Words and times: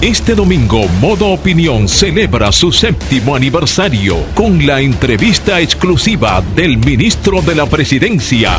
Este 0.00 0.36
domingo, 0.36 0.86
Modo 1.00 1.26
Opinión 1.26 1.88
celebra 1.88 2.52
su 2.52 2.70
séptimo 2.70 3.34
aniversario 3.34 4.18
con 4.32 4.64
la 4.64 4.80
entrevista 4.80 5.60
exclusiva 5.60 6.40
del 6.54 6.78
ministro 6.78 7.42
de 7.42 7.56
la 7.56 7.66
Presidencia, 7.66 8.58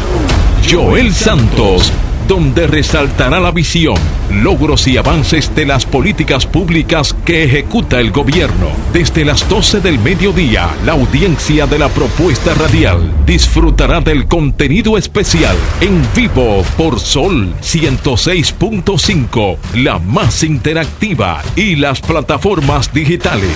Joel 0.69 1.13
Santos 1.13 1.93
donde 2.29 2.67
resaltará 2.67 3.39
la 3.39 3.49
visión, 3.49 3.97
logros 4.31 4.87
y 4.87 4.97
avances 4.97 5.53
de 5.55 5.65
las 5.65 5.87
políticas 5.87 6.45
públicas 6.45 7.15
que 7.25 7.43
ejecuta 7.43 7.99
el 7.99 8.11
gobierno. 8.11 8.67
Desde 8.93 9.25
las 9.25 9.49
12 9.49 9.81
del 9.81 9.97
mediodía, 9.97 10.69
la 10.85 10.91
audiencia 10.91 11.65
de 11.65 11.79
la 11.79 11.89
propuesta 11.89 12.53
radial 12.53 13.11
disfrutará 13.25 13.99
del 13.99 14.27
contenido 14.27 14.95
especial 14.95 15.57
en 15.81 16.07
vivo 16.15 16.63
por 16.77 16.99
Sol 16.99 17.51
106.5, 17.63 19.57
la 19.77 19.97
más 19.97 20.43
interactiva 20.43 21.41
y 21.55 21.77
las 21.77 21.99
plataformas 21.99 22.93
digitales. 22.93 23.49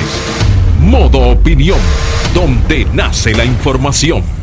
Modo 0.81 1.19
Opinión, 1.19 1.79
donde 2.33 2.87
nace 2.91 3.35
la 3.35 3.45
información. 3.45 4.42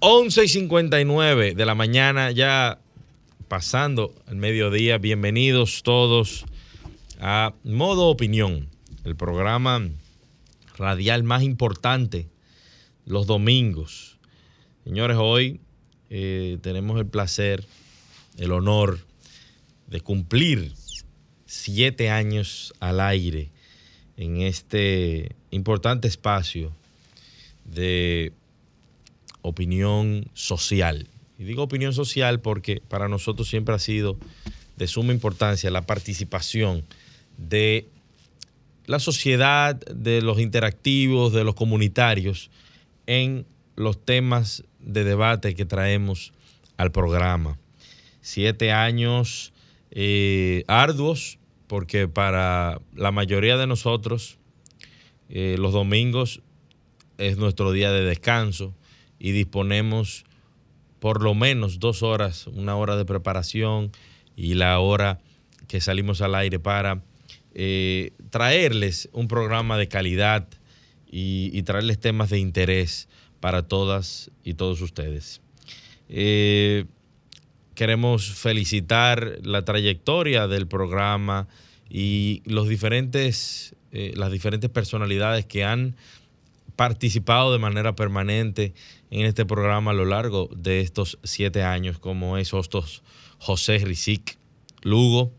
11 0.00 0.44
y 0.44 0.48
59 0.48 1.54
de 1.54 1.66
la 1.66 1.74
mañana, 1.74 2.30
ya 2.30 2.78
pasando 3.48 4.14
el 4.28 4.36
mediodía. 4.36 4.96
Bienvenidos 4.98 5.82
todos 5.82 6.44
a 7.20 7.52
Modo 7.64 8.06
Opinión, 8.06 8.68
el 9.02 9.16
programa 9.16 9.88
radial 10.76 11.24
más 11.24 11.42
importante 11.42 12.28
los 13.06 13.26
domingos. 13.26 14.18
Señores, 14.84 15.16
hoy 15.18 15.58
eh, 16.10 16.58
tenemos 16.62 16.96
el 17.00 17.06
placer, 17.06 17.66
el 18.36 18.52
honor 18.52 19.00
de 19.88 20.00
cumplir 20.00 20.74
siete 21.46 22.08
años 22.10 22.72
al 22.78 23.00
aire 23.00 23.50
en 24.16 24.42
este 24.42 25.34
importante 25.50 26.06
espacio 26.06 26.70
de 27.64 28.32
opinión 29.42 30.28
social. 30.34 31.08
Y 31.38 31.44
digo 31.44 31.62
opinión 31.62 31.92
social 31.92 32.40
porque 32.40 32.82
para 32.88 33.08
nosotros 33.08 33.48
siempre 33.48 33.74
ha 33.74 33.78
sido 33.78 34.18
de 34.76 34.86
suma 34.86 35.12
importancia 35.12 35.70
la 35.70 35.82
participación 35.82 36.84
de 37.36 37.88
la 38.86 38.98
sociedad, 38.98 39.76
de 39.76 40.22
los 40.22 40.40
interactivos, 40.40 41.32
de 41.32 41.44
los 41.44 41.54
comunitarios 41.54 42.50
en 43.06 43.46
los 43.76 44.04
temas 44.04 44.64
de 44.80 45.04
debate 45.04 45.54
que 45.54 45.64
traemos 45.64 46.32
al 46.76 46.90
programa. 46.90 47.58
Siete 48.20 48.72
años 48.72 49.52
eh, 49.90 50.64
arduos, 50.68 51.38
porque 51.66 52.08
para 52.08 52.80
la 52.94 53.12
mayoría 53.12 53.56
de 53.56 53.66
nosotros 53.66 54.38
eh, 55.28 55.56
los 55.58 55.72
domingos 55.72 56.40
es 57.18 57.36
nuestro 57.36 57.72
día 57.72 57.92
de 57.92 58.04
descanso 58.04 58.74
y 59.18 59.32
disponemos 59.32 60.24
por 61.00 61.22
lo 61.22 61.34
menos 61.34 61.78
dos 61.78 62.02
horas, 62.02 62.46
una 62.46 62.76
hora 62.76 62.96
de 62.96 63.04
preparación 63.04 63.92
y 64.36 64.54
la 64.54 64.78
hora 64.80 65.20
que 65.66 65.80
salimos 65.80 66.20
al 66.22 66.34
aire 66.34 66.58
para 66.58 67.02
eh, 67.54 68.12
traerles 68.30 69.08
un 69.12 69.28
programa 69.28 69.76
de 69.76 69.88
calidad 69.88 70.48
y, 71.10 71.62
traerles 71.62 71.98
temas 71.98 72.30
de 72.30 72.38
interés 72.38 73.08
para 73.40 73.66
todas 73.66 74.30
y 74.44 74.54
todos 74.54 74.80
ustedes. 74.80 75.40
Eh, 76.08 76.84
queremos 77.74 78.30
felicitar 78.30 79.38
la 79.42 79.64
trayectoria 79.64 80.48
del 80.48 80.66
programa 80.66 81.48
y 81.88 82.42
los 82.44 82.68
diferentes, 82.68 83.74
eh, 83.92 84.12
las 84.16 84.30
diferentes 84.30 84.70
personalidades 84.70 85.46
que 85.46 85.64
han 85.64 85.96
participado 86.76 87.52
de 87.52 87.58
manera 87.58 87.96
permanente 87.96 88.74
en 89.10 89.26
este 89.26 89.46
programa 89.46 89.92
a 89.92 89.94
lo 89.94 90.04
largo 90.04 90.48
de 90.54 90.80
estos 90.80 91.18
siete 91.22 91.62
años, 91.62 91.98
como 91.98 92.38
es 92.38 92.52
Hostos 92.52 93.02
José 93.38 93.78
Rizic 93.78 94.38
Lugo, 94.82 95.32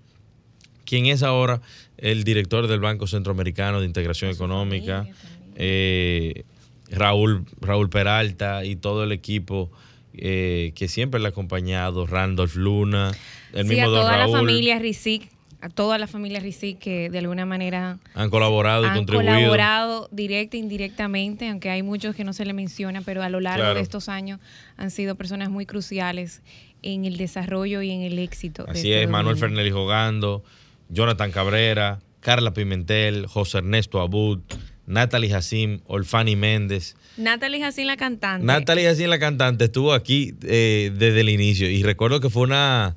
quien 0.85 1.05
es 1.05 1.23
ahora 1.23 1.61
el 1.97 2.23
director 2.23 2.67
del 2.67 2.79
Banco 2.79 3.07
Centroamericano 3.07 3.79
de 3.79 3.85
Integración 3.85 4.31
Económica, 4.31 5.07
eh, 5.55 6.43
Raúl, 6.89 7.45
Raúl 7.61 7.89
Peralta 7.89 8.65
y 8.65 8.75
todo 8.75 9.03
el 9.03 9.11
equipo 9.11 9.69
eh, 10.13 10.71
que 10.75 10.87
siempre 10.87 11.19
le 11.19 11.27
ha 11.27 11.29
acompañado, 11.29 12.07
Randolph 12.07 12.55
Luna, 12.55 13.11
el 13.53 13.67
sí, 13.67 13.69
mismo 13.75 13.83
a 13.83 13.89
toda 13.89 14.17
Raúl. 14.17 14.31
la 14.31 14.37
familia 14.39 14.79
Rizic 14.79 15.29
a 15.61 15.69
toda 15.69 15.97
la 15.97 16.07
familia 16.07 16.39
Rizic 16.39 16.79
que 16.79 17.09
de 17.09 17.19
alguna 17.19 17.45
manera 17.45 17.99
han 18.13 18.29
colaborado 18.29 18.85
y 18.85 18.87
han 18.87 18.95
contribuido. 18.95 19.33
colaborado 19.33 20.07
directa 20.11 20.55
e 20.55 20.59
indirectamente, 20.61 21.49
aunque 21.49 21.69
hay 21.69 21.83
muchos 21.83 22.15
que 22.15 22.23
no 22.23 22.31
se 22.33 22.45
le 22.45 22.53
menciona, 22.53 23.01
pero 23.01 23.21
a 23.23 23.29
lo 23.29 23.39
largo 23.41 23.59
Claro. 23.63 23.75
de 23.75 23.81
estos 23.81 24.07
años 24.09 24.39
han 24.77 24.89
sido 24.91 25.15
personas 25.15 25.49
muy 25.49 25.65
cruciales 25.65 26.41
en 26.81 27.03
el 27.03 27.17
desarrollo 27.17 27.81
y 27.81 27.91
en 27.91 28.01
el 28.03 28.19
éxito. 28.19 28.63
de 28.63 28.71
Así 28.71 28.91
este 28.93 29.03
es, 29.03 29.09
Manuel. 29.09 29.35
Fernández 29.37 29.73
Jogando, 29.73 30.43
Jonathan 30.87 31.31
Cabrera, 31.31 31.99
Carla 32.21 32.53
Pimentel, 32.53 33.27
José 33.27 33.57
Ernesto 33.57 33.99
Abud, 33.99 34.39
Natalie 34.87 35.29
Jacim, 35.29 35.81
Olfani 35.87 36.35
Méndez. 36.37 36.95
Natalie 37.17 37.59
Jacín, 37.59 37.85
la 37.85 37.97
cantante. 37.97 38.45
Natalie 38.45 38.85
Jacim, 38.85 39.07
la 39.09 39.19
cantante, 39.19 39.65
estuvo 39.65 39.91
aquí 39.93 40.33
eh, 40.43 40.91
desde 40.95 41.19
el 41.19 41.29
inicio 41.29 41.69
y 41.69 41.83
recuerdo 41.83 42.21
que 42.21 42.29
fue 42.29 42.43
una, 42.43 42.95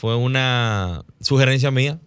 fue 0.00 0.16
una 0.16 1.04
sugerencia 1.20 1.70
mía 1.70 2.00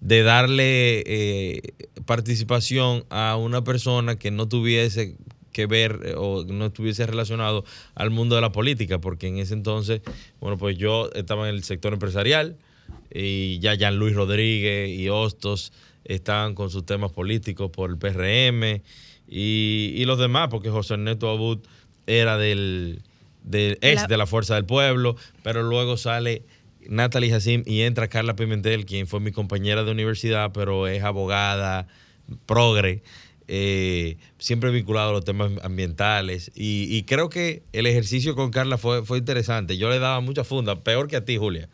de 0.00 0.24
darle 0.24 1.04
eh, 1.06 1.62
participación 2.04 3.04
a 3.10 3.36
una 3.36 3.62
persona 3.62 4.18
que 4.18 4.32
no 4.32 4.48
tuviese 4.48 5.16
que 5.52 5.66
ver 5.66 6.00
eh, 6.04 6.14
o 6.16 6.42
no 6.42 6.66
estuviese 6.66 7.06
relacionado 7.06 7.64
al 7.94 8.10
mundo 8.10 8.34
de 8.34 8.40
la 8.40 8.50
política, 8.50 9.00
porque 9.00 9.28
en 9.28 9.38
ese 9.38 9.54
entonces, 9.54 10.00
bueno, 10.40 10.58
pues 10.58 10.76
yo 10.78 11.10
estaba 11.14 11.48
en 11.48 11.54
el 11.54 11.62
sector 11.62 11.92
empresarial 11.92 12.56
y 13.14 13.60
ya 13.60 13.76
Jean 13.76 13.98
Luis 14.00 14.16
Rodríguez 14.16 14.90
y 14.90 15.08
Hostos 15.08 15.72
estaban 16.04 16.56
con 16.56 16.70
sus 16.70 16.84
temas 16.84 17.12
políticos 17.12 17.70
por 17.70 17.88
el 17.90 17.98
PRM 17.98 18.82
y, 19.28 19.92
y 19.94 20.04
los 20.06 20.18
demás, 20.18 20.48
porque 20.50 20.70
José 20.70 20.94
Ernesto 20.94 21.30
Abud 21.30 21.60
era 22.08 22.36
del, 22.36 23.00
del 23.44 23.78
de 23.80 24.16
la 24.16 24.26
Fuerza 24.26 24.56
del 24.56 24.64
Pueblo, 24.64 25.14
pero 25.44 25.62
luego 25.62 25.96
sale 25.96 26.42
Natalie 26.86 27.30
Jacim 27.30 27.62
y 27.66 27.82
entra 27.82 28.08
Carla 28.08 28.36
Pimentel, 28.36 28.86
quien 28.86 29.06
fue 29.06 29.20
mi 29.20 29.32
compañera 29.32 29.84
de 29.84 29.90
universidad, 29.90 30.52
pero 30.52 30.86
es 30.86 31.02
abogada, 31.02 31.86
progre, 32.46 33.02
eh, 33.50 34.18
siempre 34.38 34.70
vinculado 34.70 35.10
a 35.10 35.12
los 35.12 35.24
temas 35.24 35.52
ambientales. 35.62 36.50
Y, 36.54 36.86
y 36.94 37.04
creo 37.04 37.30
que 37.30 37.62
el 37.72 37.86
ejercicio 37.86 38.34
con 38.34 38.50
Carla 38.50 38.76
fue, 38.76 39.04
fue 39.04 39.18
interesante. 39.18 39.78
Yo 39.78 39.88
le 39.88 39.98
daba 39.98 40.20
mucha 40.20 40.44
funda, 40.44 40.82
peor 40.82 41.08
que 41.08 41.16
a 41.16 41.24
ti, 41.24 41.36
Julia. 41.38 41.68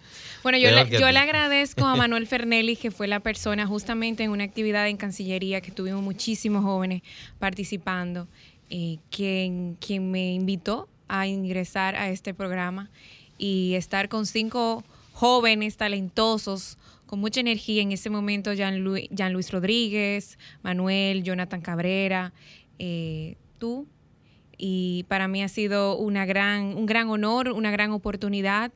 Bueno, 0.44 0.59
yo, 0.59 0.70
le, 0.70 0.88
yo 0.88 1.10
le 1.10 1.19
agradezco 1.19 1.84
a 1.84 1.97
Manuel 1.97 2.26
Fernelli, 2.26 2.76
que 2.76 2.90
fue 2.90 3.08
la 3.08 3.20
persona 3.20 3.67
justamente 3.67 4.23
en 4.23 4.31
una 4.31 4.44
actividad 4.44 4.88
en 4.88 4.96
Cancillería 4.96 5.61
que 5.61 5.73
tuvimos 5.73 6.02
muchísimos 6.02 6.62
jóvenes 6.62 7.02
participando, 7.38 8.28
eh, 8.70 8.99
quien, 9.11 9.76
quien 9.81 10.11
me 10.11 10.32
invitó 10.32 10.88
a 11.08 11.26
ingresar 11.26 11.96
a 11.96 12.11
este 12.11 12.34
programa 12.34 12.90
y 13.37 13.75
estar 13.75 14.08
con 14.08 14.26
cinco 14.26 14.84
jóvenes 15.25 15.79
talentosos, 15.79 16.76
con 17.06 17.19
mucha 17.19 17.41
energía. 17.41 17.81
En 17.81 17.93
ese 17.93 18.11
momento, 18.11 18.53
Jean, 18.53 18.85
Lu- 18.85 19.09
Jean 19.11 19.32
Luis 19.32 19.50
Rodríguez, 19.50 20.38
Manuel, 20.62 21.23
Jonathan 21.23 21.62
Cabrera, 21.62 22.35
eh, 22.79 23.37
tú. 23.59 23.87
Y 24.59 25.06
para 25.09 25.26
mí 25.26 25.43
ha 25.43 25.49
sido 25.49 25.97
una 25.97 26.26
gran, 26.26 26.76
un 26.76 26.85
gran 26.85 27.09
honor, 27.09 27.49
una 27.53 27.71
gran 27.71 27.91
oportunidad. 27.93 28.71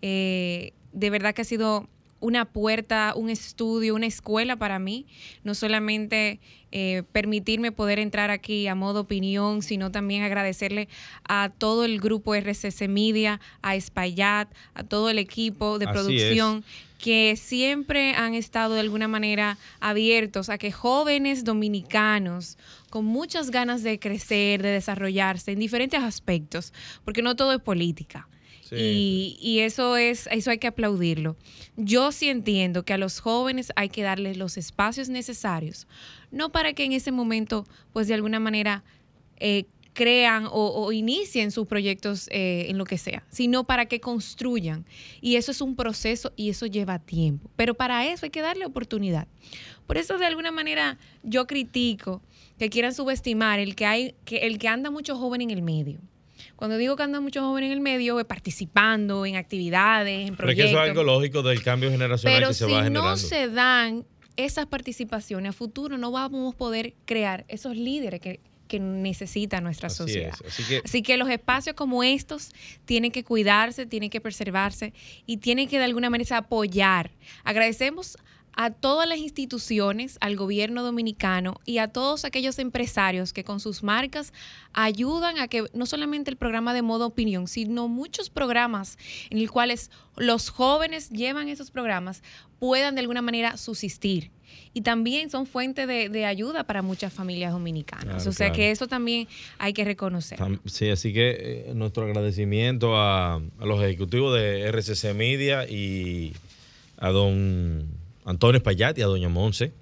Eh, 0.00 0.72
de 0.92 1.10
verdad 1.10 1.34
que 1.34 1.42
ha 1.42 1.44
sido 1.44 1.88
una 2.20 2.44
puerta, 2.44 3.12
un 3.16 3.30
estudio, 3.30 3.94
una 3.94 4.06
escuela 4.06 4.56
para 4.56 4.78
mí. 4.78 5.06
No 5.44 5.54
solamente 5.54 6.40
eh, 6.70 7.02
permitirme 7.12 7.72
poder 7.72 7.98
entrar 7.98 8.30
aquí 8.30 8.66
a 8.66 8.74
modo 8.74 9.00
opinión, 9.00 9.62
sino 9.62 9.90
también 9.90 10.22
agradecerle 10.22 10.88
a 11.26 11.50
todo 11.56 11.84
el 11.84 12.00
grupo 12.00 12.34
RCC 12.34 12.88
Media, 12.88 13.40
a 13.62 13.74
Espaillat, 13.74 14.52
a 14.74 14.84
todo 14.84 15.10
el 15.10 15.18
equipo 15.18 15.78
de 15.78 15.88
producción 15.88 16.64
que 16.98 17.36
siempre 17.36 18.14
han 18.14 18.34
estado 18.34 18.74
de 18.74 18.80
alguna 18.80 19.08
manera 19.08 19.56
abiertos 19.80 20.48
a 20.48 20.58
que 20.58 20.72
jóvenes 20.72 21.44
dominicanos 21.44 22.58
con 22.90 23.04
muchas 23.04 23.50
ganas 23.50 23.82
de 23.82 23.98
crecer, 23.98 24.62
de 24.62 24.70
desarrollarse 24.70 25.52
en 25.52 25.60
diferentes 25.60 26.02
aspectos, 26.02 26.72
porque 27.04 27.22
no 27.22 27.36
todo 27.36 27.52
es 27.52 27.60
política. 27.60 28.28
Y, 28.70 29.38
y, 29.40 29.60
eso 29.60 29.96
es, 29.96 30.28
eso 30.30 30.50
hay 30.50 30.58
que 30.58 30.66
aplaudirlo. 30.66 31.36
Yo 31.76 32.12
sí 32.12 32.28
entiendo 32.28 32.84
que 32.84 32.92
a 32.92 32.98
los 32.98 33.20
jóvenes 33.20 33.72
hay 33.76 33.88
que 33.88 34.02
darles 34.02 34.36
los 34.36 34.56
espacios 34.56 35.08
necesarios, 35.08 35.86
no 36.30 36.50
para 36.50 36.72
que 36.72 36.84
en 36.84 36.92
ese 36.92 37.12
momento, 37.12 37.64
pues 37.92 38.08
de 38.08 38.14
alguna 38.14 38.40
manera, 38.40 38.84
eh, 39.38 39.64
crean 39.98 40.46
o, 40.48 40.92
inicien 40.92 41.50
sus 41.50 41.66
proyectos 41.66 42.28
eh, 42.30 42.66
en 42.68 42.78
lo 42.78 42.84
que 42.84 42.98
sea, 42.98 43.24
sino 43.30 43.64
para 43.64 43.86
que 43.86 43.98
construyan. 43.98 44.84
Y 45.20 45.34
eso 45.34 45.50
es 45.50 45.60
un 45.60 45.74
proceso 45.74 46.32
y 46.36 46.50
eso 46.50 46.66
lleva 46.66 47.00
tiempo. 47.00 47.50
Pero 47.56 47.74
para 47.74 48.06
eso 48.06 48.24
hay 48.24 48.30
que 48.30 48.40
darle 48.40 48.64
oportunidad. 48.64 49.26
Por 49.88 49.98
eso 49.98 50.16
de 50.16 50.26
alguna 50.26 50.52
manera 50.52 50.98
yo 51.24 51.48
critico 51.48 52.22
que 52.60 52.70
quieran 52.70 52.94
subestimar 52.94 53.58
el 53.58 53.74
que 53.74 53.86
hay, 53.86 54.14
que 54.24 54.46
el 54.46 54.58
que 54.58 54.68
anda 54.68 54.92
mucho 54.92 55.16
joven 55.16 55.40
en 55.40 55.50
el 55.50 55.62
medio. 55.62 55.98
Cuando 56.58 56.76
digo 56.76 56.96
que 56.96 57.04
anda 57.04 57.20
mucho 57.20 57.40
joven 57.40 57.62
en 57.62 57.70
el 57.70 57.80
medio, 57.80 58.18
es 58.18 58.26
participando 58.26 59.24
en 59.24 59.36
actividades, 59.36 60.28
en 60.28 60.34
proyectos. 60.34 60.38
Pero 60.38 60.56
que 60.56 60.64
eso 60.64 60.82
es 60.82 60.88
algo 60.90 61.04
lógico 61.04 61.42
del 61.44 61.62
cambio 61.62 61.88
generacional 61.88 62.48
que 62.48 62.52
se 62.52 62.64
va 62.64 62.82
generando. 62.82 63.00
Pero 63.00 63.16
si 63.16 63.22
no 63.22 63.28
se 63.28 63.48
dan 63.48 64.04
esas 64.34 64.66
participaciones 64.66 65.50
a 65.50 65.52
futuro, 65.52 65.96
no 65.98 66.10
vamos 66.10 66.52
a 66.52 66.58
poder 66.58 66.94
crear 67.04 67.44
esos 67.46 67.76
líderes 67.76 68.20
que, 68.20 68.40
que 68.66 68.80
necesita 68.80 69.60
nuestra 69.60 69.88
sociedad. 69.88 70.34
Así, 70.84 71.00
que, 71.00 71.16
los 71.16 71.28
espacios 71.28 71.76
como 71.76 72.02
estos 72.02 72.50
tienen 72.84 73.12
que 73.12 73.22
cuidarse, 73.22 73.86
tienen 73.86 74.10
que 74.10 74.20
preservarse 74.20 74.92
y 75.26 75.36
tienen 75.36 75.68
que 75.68 75.78
de 75.78 75.84
alguna 75.84 76.10
manera 76.10 76.38
apoyar. 76.38 77.12
Agradecemos 77.44 78.18
a 78.60 78.70
todas 78.72 79.08
las 79.08 79.18
instituciones, 79.18 80.18
al 80.20 80.34
gobierno 80.34 80.82
dominicano 80.82 81.60
y 81.64 81.78
a 81.78 81.86
todos 81.86 82.24
aquellos 82.24 82.58
empresarios 82.58 83.32
que 83.32 83.44
con 83.44 83.60
sus 83.60 83.84
marcas 83.84 84.32
ayudan 84.72 85.38
a 85.38 85.46
que 85.46 85.66
no 85.74 85.86
solamente 85.86 86.32
el 86.32 86.36
programa 86.36 86.74
de 86.74 86.82
modo 86.82 87.06
opinión, 87.06 87.46
sino 87.46 87.86
muchos 87.86 88.30
programas 88.30 88.98
en 89.30 89.40
los 89.40 89.52
cuales 89.52 89.92
los 90.16 90.50
jóvenes 90.50 91.10
llevan 91.10 91.48
esos 91.48 91.70
programas 91.70 92.24
puedan 92.58 92.96
de 92.96 93.02
alguna 93.02 93.22
manera 93.22 93.56
subsistir. 93.56 94.32
Y 94.74 94.80
también 94.80 95.30
son 95.30 95.46
fuente 95.46 95.86
de, 95.86 96.24
ayuda 96.24 96.64
para 96.64 96.82
muchas 96.82 97.12
familias 97.12 97.52
dominicanas. 97.52 98.26
o 98.26 98.32
sea 98.32 98.50
que 98.50 98.72
eso 98.72 98.88
también 98.88 99.28
hay 99.58 99.72
que 99.72 99.84
reconocer. 99.84 100.36
Sí, 100.64 100.90
así 100.90 101.12
que 101.12 101.68
eh, 101.68 101.72
nuestro 101.76 102.06
agradecimiento 102.06 102.96
a, 102.96 103.34
a 103.34 103.66
los 103.66 103.80
ejecutivos 103.84 104.34
de 104.34 104.66
RCC 104.72 105.14
Media 105.14 105.64
y 105.68 106.32
a 106.96 107.10
don 107.10 107.97
Antonio 108.28 108.58
Espaillat 108.58 108.98
y 108.98 109.02
a 109.02 109.06
Doña 109.06 109.30
Monse. 109.30 109.72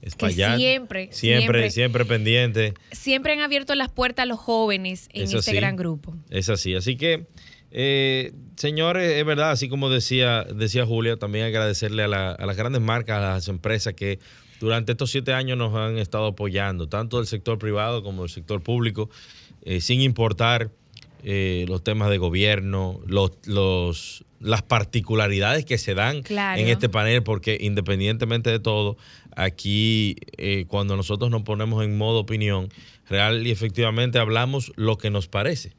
Espaillat, 0.00 0.56
siempre, 0.56 1.08
siempre, 1.10 1.70
siempre, 1.72 2.04
pendiente. 2.04 2.74
Siempre 2.92 3.32
han 3.32 3.40
abierto 3.40 3.74
las 3.74 3.90
puertas 3.90 4.22
a 4.22 4.26
los 4.26 4.38
jóvenes 4.38 5.08
en 5.12 5.24
este 5.24 5.52
gran 5.52 5.74
grupo. 5.74 6.14
Es 6.30 6.48
así. 6.48 6.76
Así 6.76 6.96
que, 6.96 7.26
eh, 7.72 8.32
señores, 8.56 9.16
es 9.18 9.26
verdad, 9.26 9.50
así 9.50 9.68
como 9.68 9.90
decía, 9.90 10.44
decía 10.44 10.86
Julia, 10.86 11.16
también 11.16 11.46
agradecerle 11.46 12.04
a, 12.04 12.08
las 12.08 12.56
grandes 12.56 12.80
marcas, 12.80 13.18
a 13.18 13.20
las 13.34 13.48
empresas 13.48 13.94
que 13.94 14.20
durante 14.60 14.92
estos 14.92 15.10
siete 15.10 15.32
años 15.32 15.58
nos 15.58 15.74
han 15.74 15.98
estado 15.98 16.26
apoyando, 16.26 16.88
tanto 16.88 17.16
del 17.16 17.26
sector 17.26 17.58
privado 17.58 18.04
como 18.04 18.22
del 18.22 18.30
sector 18.30 18.62
público, 18.62 19.10
eh, 19.62 19.80
sin 19.80 20.02
importar 20.02 20.70
eh, 21.22 21.64
los 21.68 21.82
temas 21.82 22.10
de 22.10 22.18
gobierno, 22.18 23.00
los, 23.06 23.32
los, 23.44 24.24
las 24.40 24.62
particularidades 24.62 25.64
que 25.64 25.78
se 25.78 25.94
dan 25.94 26.22
en 26.28 26.68
este 26.68 26.88
panel, 26.88 27.22
porque 27.22 27.58
independientemente 27.60 28.50
de 28.50 28.60
todo, 28.60 28.96
aquí 29.36 30.16
eh, 30.36 30.64
cuando 30.68 30.96
nosotros 30.96 31.30
nos 31.30 31.42
ponemos 31.42 31.84
en 31.84 31.96
modo 31.96 32.20
opinión, 32.20 32.68
real 33.08 33.46
y 33.46 33.50
efectivamente 33.50 34.18
hablamos 34.18 34.72
lo 34.76 34.98
que 34.98 35.10
nos 35.10 35.28
parece. 35.28 35.72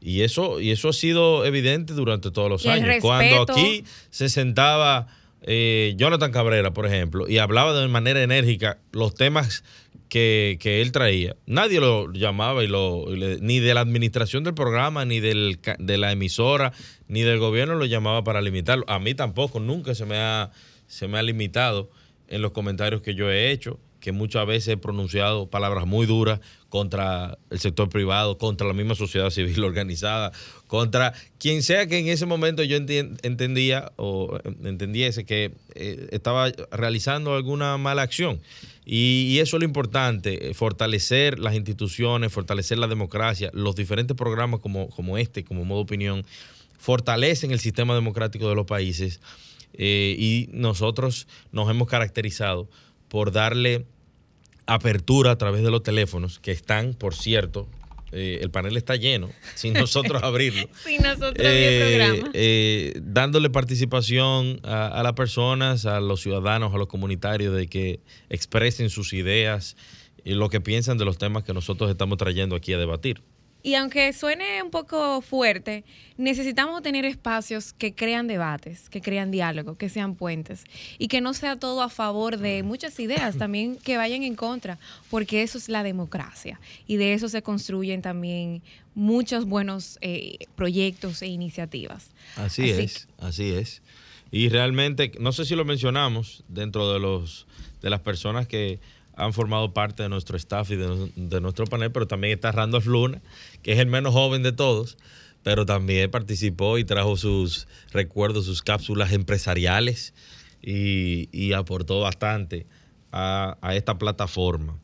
Y 0.00 0.22
eso, 0.22 0.60
y 0.60 0.70
eso 0.70 0.88
ha 0.88 0.92
sido 0.94 1.44
evidente 1.44 1.92
durante 1.92 2.30
todos 2.30 2.48
los 2.48 2.66
años. 2.66 2.96
Cuando 3.02 3.42
aquí 3.42 3.84
se 4.08 4.30
sentaba 4.30 5.08
eh, 5.42 5.94
Jonathan 5.96 6.32
Cabrera, 6.32 6.72
por 6.72 6.86
ejemplo, 6.86 7.28
y 7.28 7.38
hablaba 7.38 7.78
de 7.78 7.88
manera 7.88 8.22
enérgica 8.22 8.78
los 8.92 9.14
temas 9.14 9.64
que, 10.08 10.58
él 10.82 10.92
traía. 10.92 11.36
Nadie 11.46 11.80
lo 11.80 12.12
llamaba 12.12 12.64
y 12.64 12.66
lo, 12.66 13.06
ni 13.40 13.60
de 13.60 13.74
la 13.74 13.80
administración 13.80 14.44
del 14.44 14.54
programa, 14.54 15.04
ni 15.04 15.20
del, 15.20 15.60
de 15.78 15.98
la 15.98 16.12
emisora, 16.12 16.72
ni 17.08 17.22
del 17.22 17.38
gobierno 17.38 17.76
lo 17.76 17.86
llamaba 17.86 18.24
para 18.24 18.42
limitarlo. 18.42 18.84
A 18.88 18.98
mí 18.98 19.14
tampoco, 19.14 19.60
nunca 19.60 19.94
se 19.94 20.04
me 20.04 20.18
ha, 20.18 20.50
se 20.86 21.08
me 21.08 21.18
ha 21.18 21.22
limitado 21.22 21.90
en 22.28 22.42
los 22.42 22.50
comentarios 22.50 23.02
que 23.02 23.14
yo 23.14 23.30
he 23.30 23.50
hecho, 23.50 23.78
que 24.00 24.12
muchas 24.12 24.46
veces 24.46 24.74
he 24.74 24.76
pronunciado 24.76 25.48
palabras 25.48 25.86
muy 25.86 26.06
duras 26.06 26.40
contra 26.70 27.36
el 27.50 27.58
sector 27.58 27.90
privado, 27.90 28.38
contra 28.38 28.66
la 28.66 28.72
misma 28.72 28.94
sociedad 28.94 29.28
civil 29.28 29.62
organizada, 29.64 30.32
contra 30.66 31.12
quien 31.38 31.62
sea 31.62 31.86
que 31.86 31.98
en 31.98 32.08
ese 32.08 32.24
momento 32.24 32.62
yo 32.62 32.76
entendía 32.78 33.92
o 33.96 34.38
entendiese 34.64 35.26
que 35.26 35.52
eh, 35.74 36.08
estaba 36.12 36.50
realizando 36.70 37.34
alguna 37.34 37.76
mala 37.76 38.02
acción. 38.02 38.40
Y, 38.86 39.38
eso 39.38 39.56
es 39.56 39.60
lo 39.60 39.66
importante, 39.66 40.50
eh, 40.50 40.54
fortalecer 40.54 41.38
las 41.38 41.54
instituciones, 41.54 42.32
fortalecer 42.32 42.78
la 42.78 42.86
democracia, 42.86 43.50
los 43.52 43.76
diferentes 43.76 44.16
programas 44.16 44.60
como, 44.60 44.88
como 44.88 45.18
este, 45.18 45.44
como 45.44 45.64
modo 45.64 45.80
opinión, 45.80 46.24
fortalecen 46.78 47.50
el 47.50 47.60
sistema 47.60 47.94
democrático 47.94 48.48
de 48.48 48.54
los 48.54 48.66
países 48.66 49.20
eh, 49.74 50.16
y 50.18 50.48
nosotros 50.52 51.28
nos 51.52 51.70
hemos 51.70 51.88
caracterizado 51.88 52.68
por 53.08 53.32
darle 53.32 53.84
apertura 54.74 55.32
a 55.32 55.36
través 55.36 55.62
de 55.62 55.70
los 55.70 55.82
teléfonos, 55.82 56.38
que 56.38 56.52
están, 56.52 56.94
por 56.94 57.14
cierto, 57.14 57.66
eh, 58.12 58.38
el 58.40 58.50
panel 58.50 58.76
está 58.76 58.94
lleno, 58.94 59.30
sin 59.56 59.72
nosotros 59.72 60.22
abrirlo. 60.24 60.68
sin 60.84 61.02
nosotros 61.02 61.36
eh, 61.38 62.22
eh, 62.32 63.00
dándole 63.02 63.50
participación 63.50 64.60
a, 64.62 65.00
las 65.02 65.14
personas, 65.14 65.86
a 65.86 66.00
los 66.00 66.20
ciudadanos, 66.20 66.72
a 66.72 66.78
los 66.78 66.86
comunitarios, 66.86 67.54
de 67.54 67.66
que 67.66 68.00
expresen 68.28 68.90
sus 68.90 69.12
ideas 69.12 69.76
y 70.24 70.34
lo 70.34 70.48
que 70.50 70.60
piensan 70.60 70.98
de 70.98 71.04
los 71.04 71.18
temas 71.18 71.42
que 71.42 71.52
nosotros 71.52 71.90
estamos 71.90 72.18
trayendo 72.18 72.54
aquí 72.54 72.72
a 72.72 72.78
debatir. 72.78 73.22
Y 73.62 73.74
aunque 73.74 74.12
suene 74.12 74.62
un 74.62 74.70
poco 74.70 75.20
fuerte, 75.20 75.84
necesitamos 76.16 76.82
tener 76.82 77.04
espacios 77.04 77.72
que 77.72 77.94
crean 77.94 78.26
debates, 78.26 78.88
que 78.88 79.00
crean 79.00 79.30
diálogo, 79.30 79.76
que 79.76 79.88
sean 79.88 80.14
puentes 80.14 80.64
y 80.98 81.08
que 81.08 81.20
no 81.20 81.34
sea 81.34 81.56
todo 81.56 81.82
a 81.82 81.88
favor 81.88 82.38
de 82.38 82.62
muchas 82.62 82.98
ideas, 83.00 83.36
también 83.36 83.76
que 83.76 83.96
vayan 83.96 84.22
en 84.22 84.34
contra, 84.34 84.78
porque 85.10 85.42
eso 85.42 85.58
es 85.58 85.68
la 85.68 85.82
democracia 85.82 86.60
y 86.86 86.96
de 86.96 87.14
eso 87.14 87.28
se 87.28 87.42
construyen 87.42 88.02
también 88.02 88.62
muchos 88.94 89.44
buenos 89.44 89.98
eh, 90.00 90.38
proyectos 90.56 91.22
e 91.22 91.26
iniciativas. 91.26 92.10
Así, 92.36 92.70
es, 92.70 93.08
así 93.18 93.52
es. 93.52 93.82
Y 94.30 94.48
realmente, 94.48 95.12
no 95.18 95.32
sé 95.32 95.44
si 95.44 95.56
lo 95.56 95.64
mencionamos 95.64 96.44
dentro 96.48 96.92
de 96.92 97.00
los 97.00 97.46
de 97.82 97.90
las 97.90 98.00
personas 98.00 98.46
que 98.46 98.78
han 99.20 99.32
formado 99.34 99.72
parte 99.74 100.02
de 100.02 100.08
nuestro 100.08 100.36
staff 100.36 100.70
y 100.70 100.76
de, 100.76 101.40
nuestro 101.40 101.66
panel, 101.66 101.92
pero 101.92 102.06
también 102.06 102.32
está 102.34 102.52
Randolph 102.52 102.86
Luna, 102.86 103.20
que 103.62 103.72
es 103.72 103.78
el 103.78 103.86
menos 103.86 104.14
joven 104.14 104.42
de 104.42 104.52
todos, 104.52 104.96
pero 105.42 105.66
también 105.66 106.10
participó 106.10 106.78
y 106.78 106.84
trajo 106.84 107.16
sus 107.16 107.68
recuerdos, 107.92 108.46
sus 108.46 108.62
cápsulas 108.62 109.12
empresariales 109.12 110.14
y, 110.62 111.52
aportó 111.52 112.00
bastante 112.00 112.66
a, 113.12 113.56
esta 113.74 113.98
plataforma. 113.98 114.78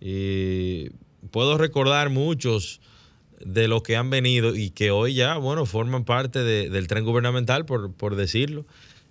Y 0.00 0.90
puedo 1.30 1.56
recordar 1.56 2.10
muchos 2.10 2.80
de 3.42 3.66
los 3.66 3.82
que 3.82 3.96
han 3.96 4.10
venido 4.10 4.54
y 4.54 4.70
que 4.70 4.90
hoy 4.90 5.14
ya, 5.14 5.38
bueno, 5.38 5.64
forman 5.64 6.04
parte 6.04 6.42
del 6.44 6.86
tren 6.86 7.04
gubernamental, 7.04 7.64
por, 7.64 7.92
por 7.92 8.16
decirlo. 8.16 8.66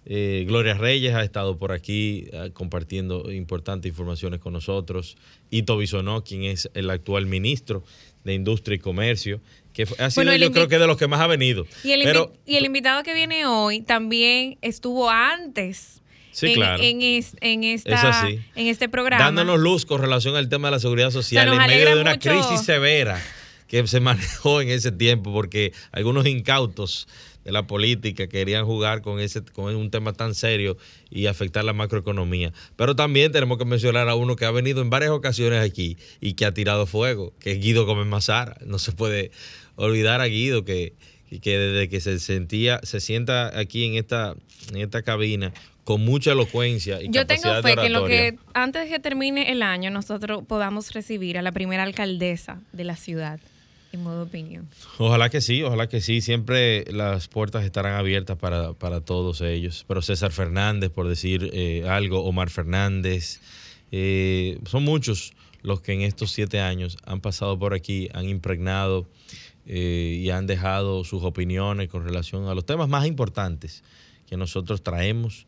Eh, 0.06 0.46
Gloria 0.48 0.74
Reyes 0.74 1.14
ha 1.14 1.24
estado 1.24 1.58
por 1.58 1.72
aquí 1.72 2.28
eh, 2.32 2.52
compartiendo 2.54 3.32
importantes 3.32 3.90
informaciones 3.90 4.40
con 4.40 4.54
nosotros. 4.54 5.18
Ito 5.52 5.78
Bisonó, 5.78 6.24
quien 6.24 6.44
es 6.44 6.70
el 6.74 6.90
actual 6.90 7.26
ministro 7.26 7.84
de 8.24 8.34
Industria 8.34 8.76
y 8.76 8.80
Comercio, 8.80 9.40
que 9.74 9.88
ha 10.00 10.10
sido 10.10 10.36
yo 10.36 10.52
creo 10.52 10.68
que 10.68 10.80
de 10.80 10.88
los 10.88 10.98
que 10.98 11.08
más 11.08 11.22
ha 11.22 11.28
venido. 11.28 11.66
Y 11.84 11.92
el, 11.92 12.02
Pero, 12.04 12.34
y 12.46 12.56
el 12.56 12.66
invitado 12.66 13.04
que 13.04 13.14
viene 13.14 13.46
hoy 13.46 13.82
también 13.82 14.58
estuvo 14.62 15.10
antes. 15.10 16.02
Sí, 16.32 16.54
claro. 16.54 16.82
En, 16.82 17.02
en, 17.02 17.64
esta, 17.64 18.30
en 18.30 18.68
este 18.68 18.88
programa. 18.88 19.24
Dándonos 19.24 19.60
luz 19.60 19.86
con 19.86 20.00
relación 20.00 20.36
al 20.36 20.48
tema 20.48 20.70
de 20.70 20.74
la 20.74 20.80
seguridad 20.80 21.12
social 21.12 21.52
en 21.52 21.58
medio 21.58 21.96
de 21.96 22.02
una 22.02 22.18
crisis 22.18 22.62
severa 22.62 23.22
que 23.70 23.88
se 23.88 24.00
manejó 24.02 24.60
en 24.62 24.70
ese 24.70 24.92
tiempo, 24.92 25.32
porque 25.32 25.72
algunos 25.92 26.28
incautos 26.28 27.08
de 27.46 27.54
la 27.54 27.68
política 27.68 28.28
querían 28.28 28.66
jugar 28.66 29.02
con 29.02 29.20
ese 29.20 29.42
con 29.42 29.74
un 29.74 29.92
tema 29.92 30.12
tan 30.12 30.36
serio 30.36 30.78
y 31.10 31.28
afectar 31.28 31.64
la 31.64 31.72
macroeconomía. 31.72 32.52
Pero 32.76 32.96
también 32.96 33.32
tenemos 33.32 33.58
que 33.58 33.66
mencionar 33.66 34.10
a 34.10 34.16
uno 34.16 34.36
que 34.36 34.46
ha 34.46 34.52
venido 34.52 34.82
en 34.82 34.90
varias 34.90 35.12
ocasiones 35.12 35.64
aquí 35.64 35.98
y 36.20 36.34
que 36.34 36.46
ha 36.46 36.54
tirado 36.54 36.86
fuego, 36.86 37.34
que 37.40 37.54
es 37.54 37.62
Guido 37.62 37.86
Gómez 37.86 38.08
Mazara. 38.08 38.58
No 38.66 38.78
se 38.78 38.92
puede 38.92 39.32
olvidar 39.76 40.20
a 40.20 40.26
Guido 40.26 40.66
que, 40.66 40.94
que 41.42 41.58
desde 41.58 41.88
que 41.88 42.02
se 42.02 42.20
sentía, 42.20 42.82
se 42.84 43.00
sienta 43.00 43.58
aquí 43.58 43.86
en 43.86 43.96
esta, 43.96 44.36
en 44.72 44.78
esta 44.78 45.04
cabina 45.04 45.54
con 45.90 46.06
mucha 46.06 46.34
elocuencia 46.34 47.02
y 47.02 47.10
Yo 47.10 47.26
tengo 47.26 47.64
fe 47.64 47.76
que 47.76 47.88
en 47.88 47.94
lo 47.94 48.06
que 48.06 48.38
antes 48.54 48.84
de 48.84 48.90
que 48.90 49.00
termine 49.00 49.52
el 49.52 49.64
año 49.64 49.90
nosotros 49.90 50.44
podamos 50.48 50.94
recibir 50.94 51.36
a 51.36 51.42
la 51.42 51.52
primera 51.52 51.82
alcaldesa 51.82 52.60
de 52.74 52.84
la 52.84 52.96
ciudad, 52.96 53.40
en 53.92 54.04
modo 54.04 54.24
opinión. 54.24 54.68
Ojalá 54.98 55.30
que 55.30 55.42
sí, 55.42 55.64
ojalá 55.64 55.88
que 55.88 56.02
sí. 56.02 56.22
Siempre 56.22 56.86
las 56.92 57.28
puertas 57.28 57.64
estarán 57.66 57.94
abiertas 57.94 58.38
para, 58.38 58.74
para 58.74 59.02
todos 59.02 59.42
ellos. 59.42 59.86
Pero 59.88 60.02
César 60.02 60.32
Fernández, 60.32 60.92
por 60.92 61.08
decir 61.08 61.50
eh, 61.54 61.88
algo, 61.88 62.24
Omar 62.24 62.50
Fernández, 62.50 63.42
eh, 63.92 64.60
son 64.66 64.84
muchos 64.84 65.34
los 65.62 65.82
que 65.82 65.94
en 65.94 66.02
estos 66.02 66.32
siete 66.32 66.60
años 66.60 66.98
han 67.06 67.22
pasado 67.22 67.58
por 67.58 67.74
aquí, 67.74 68.10
han 68.14 68.30
impregnado 68.30 69.08
eh, 69.66 70.20
y 70.22 70.30
han 70.30 70.48
dejado 70.48 71.04
sus 71.04 71.24
opiniones 71.24 71.90
con 71.90 72.04
relación 72.04 72.48
a 72.48 72.56
los 72.56 72.66
temas 72.66 72.88
más 72.88 73.06
importantes 73.08 73.84
que 74.28 74.38
nosotros 74.38 74.84
traemos 74.84 75.48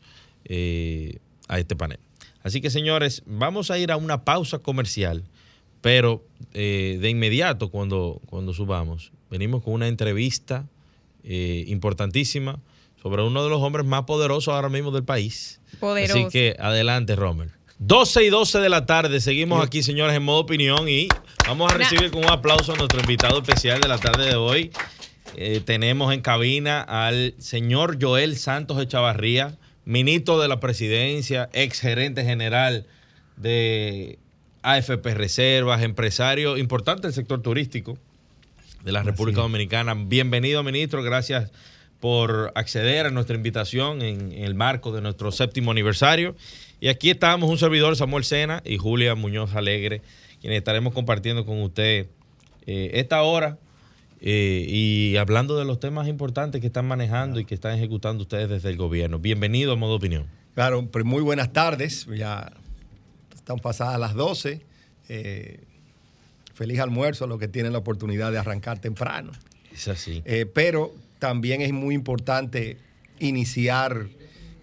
a 1.48 1.58
este 1.58 1.76
panel. 1.76 2.00
Así 2.42 2.60
que 2.60 2.68
señores, 2.68 3.22
vamos 3.26 3.70
a 3.70 3.78
ir 3.78 3.92
a 3.92 3.96
una 3.96 4.24
pausa 4.24 4.58
comercial, 4.58 5.22
pero 5.82 6.24
eh, 6.54 6.96
de 7.00 7.10
inmediato 7.10 7.70
cuando, 7.70 8.22
cuando 8.26 8.54
subamos, 8.54 9.12
venimos 9.30 9.62
con 9.62 9.74
una 9.74 9.88
entrevista 9.88 10.66
eh, 11.24 11.64
importantísima 11.66 12.60
sobre 13.02 13.22
uno 13.22 13.42
de 13.42 13.50
los 13.50 13.60
hombres 13.60 13.84
más 13.84 14.04
poderosos 14.04 14.54
ahora 14.54 14.68
mismo 14.68 14.92
del 14.92 15.04
país. 15.04 15.60
Poderoso. 15.80 16.18
Así 16.18 16.28
que 16.30 16.56
adelante, 16.58 17.16
Romer. 17.16 17.50
12 17.80 18.24
y 18.24 18.30
12 18.30 18.60
de 18.60 18.68
la 18.68 18.86
tarde, 18.86 19.20
seguimos 19.20 19.64
aquí, 19.64 19.82
señores, 19.82 20.14
en 20.14 20.22
modo 20.22 20.38
opinión 20.38 20.88
y 20.88 21.08
vamos 21.48 21.72
a 21.72 21.76
recibir 21.76 22.12
con 22.12 22.24
un 22.24 22.30
aplauso 22.30 22.72
a 22.72 22.76
nuestro 22.76 23.00
invitado 23.00 23.38
especial 23.38 23.80
de 23.80 23.88
la 23.88 23.98
tarde 23.98 24.26
de 24.26 24.36
hoy. 24.36 24.70
Eh, 25.36 25.60
tenemos 25.64 26.14
en 26.14 26.20
cabina 26.20 26.80
al 26.80 27.34
señor 27.38 27.98
Joel 28.00 28.36
Santos 28.36 28.80
Echavarría, 28.80 29.58
ministro 29.84 30.38
de 30.38 30.46
la 30.46 30.60
presidencia, 30.60 31.50
ex 31.52 31.80
gerente 31.80 32.22
general 32.22 32.86
de 33.36 34.20
AFP 34.62 35.14
Reservas, 35.14 35.82
empresario 35.82 36.56
importante 36.56 37.02
del 37.02 37.14
sector 37.14 37.42
turístico 37.42 37.98
de 38.84 38.92
la 38.92 39.02
República 39.02 39.40
Dominicana. 39.40 39.94
Bienvenido, 39.94 40.62
ministro. 40.62 41.02
Gracias 41.02 41.50
por 42.00 42.52
acceder 42.54 43.06
a 43.06 43.10
nuestra 43.10 43.36
invitación 43.36 44.02
en, 44.02 44.32
en 44.32 44.44
el 44.44 44.54
marco 44.54 44.92
de 44.92 45.00
nuestro 45.00 45.30
séptimo 45.32 45.70
aniversario. 45.70 46.36
Y 46.80 46.88
aquí 46.88 47.10
estamos 47.10 47.48
un 47.48 47.58
servidor, 47.58 47.96
Samuel 47.96 48.24
Sena 48.24 48.62
y 48.64 48.76
Julia 48.76 49.14
Muñoz 49.14 49.54
Alegre, 49.54 50.02
quienes 50.40 50.58
estaremos 50.58 50.92
compartiendo 50.92 51.46
con 51.46 51.62
usted 51.62 52.08
eh, 52.66 52.90
esta 52.94 53.22
hora 53.22 53.58
eh, 54.20 54.64
y 54.68 55.16
hablando 55.16 55.58
de 55.58 55.64
los 55.64 55.80
temas 55.80 56.06
importantes 56.06 56.60
que 56.60 56.68
están 56.68 56.86
manejando 56.86 57.40
y 57.40 57.44
que 57.44 57.54
están 57.54 57.76
ejecutando 57.76 58.22
ustedes 58.22 58.48
desde 58.48 58.70
el 58.70 58.76
gobierno. 58.76 59.18
Bienvenido 59.18 59.72
a 59.72 59.76
Modo 59.76 59.96
Opinión. 59.96 60.26
Claro, 60.54 60.88
muy 61.04 61.22
buenas 61.22 61.52
tardes. 61.52 62.06
Ya 62.06 62.52
están 63.54 63.62
pasadas 63.62 63.98
las 64.00 64.14
12. 64.14 64.60
Eh, 65.08 65.60
feliz 66.54 66.80
almuerzo 66.80 67.24
a 67.24 67.28
los 67.28 67.38
que 67.38 67.48
tienen 67.48 67.72
la 67.72 67.78
oportunidad 67.78 68.30
de 68.32 68.38
arrancar 68.38 68.78
temprano. 68.78 69.32
Es 69.72 69.88
así. 69.88 70.22
Eh, 70.24 70.46
pero 70.46 70.94
también 71.18 71.60
es 71.62 71.72
muy 71.72 71.94
importante 71.94 72.76
iniciar 73.18 74.06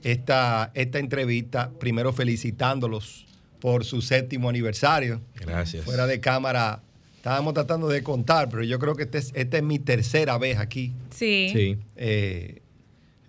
esta, 0.04 0.72
esta 0.74 1.00
entrevista, 1.00 1.72
primero 1.80 2.14
felicitándolos 2.14 3.26
por 3.60 3.84
su 3.86 4.02
séptimo 4.02 4.50
aniversario. 4.50 5.22
Gracias. 5.36 5.84
Fuera 5.84 6.08
de 6.08 6.20
cámara, 6.20 6.82
estábamos 7.18 7.54
tratando 7.54 7.88
de 7.90 8.02
contar, 8.04 8.50
pero 8.50 8.64
yo 8.64 8.80
creo 8.80 8.96
que 8.96 9.04
este 9.04 9.18
es- 9.18 9.32
esta 9.36 9.58
es 9.58 9.64
mi 9.64 9.80
tercera 9.80 10.38
vez 10.38 10.58
aquí. 10.58 10.94
Sí. 11.14 11.50
Sí. 11.54 11.78
Eh, 11.98 12.62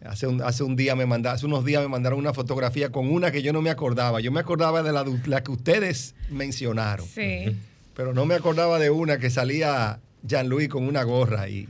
hace, 0.05 0.27
un, 0.27 0.43
hace 0.43 0.63
un 0.63 0.77
día 0.77 0.95
me 0.97 1.07
manda- 1.07 1.33
hace 1.33 1.47
unos 1.47 1.65
días 1.65 1.83
me 1.83 1.89
mandaron 1.89 2.19
una 2.19 2.33
fotografía 2.35 2.91
con 2.91 3.11
una 3.11 3.31
que 3.31 3.43
yo 3.43 3.53
no 3.53 3.63
me 3.63 3.71
acordaba. 3.71 4.21
Yo 4.21 4.33
me 4.33 4.41
acordaba 4.41 4.83
de 4.83 4.93
la, 4.93 5.05
la 5.27 5.43
que 5.43 5.51
ustedes 5.51 6.15
mencionaron, 6.31 7.07
Sí. 7.07 7.55
pero 7.95 8.13
no 8.15 8.27
me 8.27 8.35
acordaba 8.35 8.79
de 8.79 8.91
una 8.91 9.19
que 9.19 9.31
salía 9.31 10.01
Jean-Louis 10.23 10.69
con 10.69 10.85
una 10.85 11.03
gorra 11.03 11.49
y, 11.49 11.69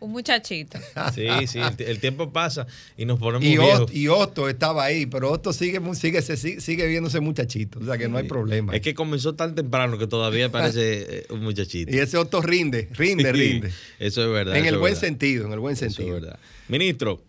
Un 0.00 0.10
muchachito. 0.10 0.78
Sí, 1.14 1.26
sí, 1.46 1.60
el, 1.60 1.86
el 1.86 1.98
tiempo 2.00 2.32
pasa 2.32 2.66
y 2.96 3.04
nos 3.04 3.20
ponemos 3.20 3.44
y, 3.44 3.50
viejos. 3.56 3.82
Ot- 3.90 3.94
y 3.94 4.08
Otto 4.08 4.48
estaba 4.48 4.82
ahí, 4.84 5.06
pero 5.06 5.30
Otto 5.30 5.52
sigue, 5.52 5.80
sigue, 5.94 6.22
sigue, 6.22 6.60
sigue 6.60 6.86
viéndose 6.88 7.20
muchachito, 7.20 7.78
o 7.78 7.84
sea 7.84 7.96
que 7.98 8.08
no 8.08 8.18
hay 8.18 8.26
problema. 8.26 8.74
Es 8.74 8.80
que 8.80 8.94
comenzó 8.94 9.34
tan 9.36 9.54
temprano 9.54 9.98
que 9.98 10.08
todavía 10.08 10.50
parece 10.50 11.18
eh, 11.20 11.26
un 11.30 11.40
muchachito. 11.44 11.94
y 11.94 11.98
ese 12.00 12.16
Otto 12.18 12.42
rinde, 12.42 12.88
rinde, 12.92 13.24
Sí, 13.24 13.30
rinde. 13.32 13.70
Eso 14.00 14.24
es 14.24 14.30
verdad. 14.32 14.56
En 14.56 14.64
el 14.66 14.78
buen 14.78 14.94
verdad. 14.94 15.06
sentido, 15.06 15.46
en 15.46 15.52
el 15.52 15.60
buen 15.60 15.74
Eso 15.74 15.86
es 15.86 15.94
sentido. 15.94 16.14
verdad. 16.20 16.38
Ministro, 16.68 17.22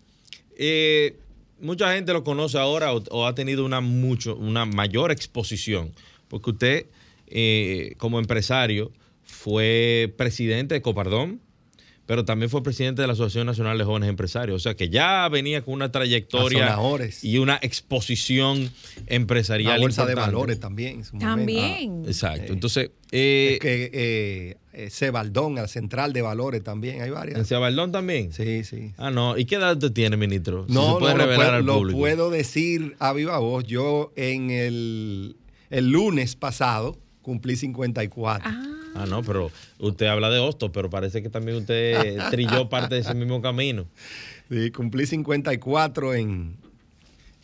eh, 0.58 1.16
mucha 1.60 1.92
gente 1.94 2.12
lo 2.12 2.24
conoce 2.24 2.58
ahora 2.58 2.92
o, 2.92 3.02
o 3.10 3.26
ha 3.26 3.34
tenido 3.34 3.64
una, 3.64 3.80
mucho, 3.80 4.36
una 4.36 4.64
mayor 4.64 5.10
exposición, 5.10 5.92
porque 6.28 6.50
usted, 6.50 6.86
eh, 7.26 7.94
como 7.98 8.18
empresario, 8.18 8.92
fue 9.22 10.12
presidente 10.16 10.74
de 10.74 10.82
Copardón, 10.82 11.40
pero 12.06 12.24
también 12.24 12.50
fue 12.50 12.62
presidente 12.62 13.00
de 13.00 13.06
la 13.06 13.14
Asociación 13.14 13.46
Nacional 13.46 13.78
de 13.78 13.84
Jóvenes 13.84 14.10
Empresarios. 14.10 14.56
O 14.56 14.58
sea 14.58 14.74
que 14.74 14.90
ya 14.90 15.26
venía 15.30 15.62
con 15.62 15.72
una 15.72 15.90
trayectoria 15.90 16.76
y 17.22 17.38
una 17.38 17.58
exposición 17.62 18.70
empresarial. 19.06 19.74
La 19.74 19.80
bolsa 19.80 20.04
de 20.04 20.14
valores 20.14 20.60
también. 20.60 20.96
en 20.96 21.04
su 21.04 21.16
momento. 21.16 21.36
También. 21.36 22.04
Exacto. 22.06 22.52
Entonces, 22.52 22.90
eh, 23.10 23.52
Es 23.54 23.60
que 23.60 24.63
eh, 24.74 24.90
Cebaldón, 24.90 25.54
la 25.54 25.68
central 25.68 26.12
de 26.12 26.22
valores 26.22 26.62
también, 26.62 27.00
hay 27.00 27.08
¿en 27.08 27.14
varias. 27.14 27.46
Ciabaldón 27.48 27.92
también? 27.92 28.32
Sí, 28.32 28.64
sí. 28.64 28.92
Ah, 28.96 29.10
no. 29.10 29.36
¿Y 29.38 29.44
qué 29.44 29.56
edad 29.56 29.72
usted 29.74 29.92
tiene, 29.92 30.16
ministro? 30.16 30.66
Si 30.66 30.72
No, 30.74 30.94
se 30.94 30.98
puede 31.00 31.12
no, 31.14 31.18
lo 31.18 31.24
revelar 31.24 31.36
puedo, 31.46 31.56
al 31.58 31.64
lo 31.66 31.74
público. 31.78 31.98
puedo 31.98 32.30
decir 32.30 32.96
a 32.98 33.12
viva 33.12 33.38
voz. 33.38 33.64
Yo 33.64 34.12
en 34.16 34.50
el, 34.50 35.36
el 35.70 35.90
lunes 35.90 36.36
pasado 36.36 36.98
cumplí 37.22 37.56
54. 37.56 38.50
Ah, 38.52 38.70
Ah, 38.96 39.06
no, 39.08 39.24
pero 39.24 39.50
usted 39.80 40.06
habla 40.06 40.30
de 40.30 40.38
Hostos, 40.38 40.70
pero 40.72 40.88
parece 40.88 41.20
que 41.20 41.28
también 41.28 41.56
usted 41.58 42.16
trilló 42.30 42.68
parte 42.68 42.94
de 42.94 43.00
ese 43.00 43.12
mismo 43.14 43.42
camino. 43.42 43.86
Sí, 44.48 44.70
cumplí 44.70 45.04
54 45.06 46.14
en 46.14 46.56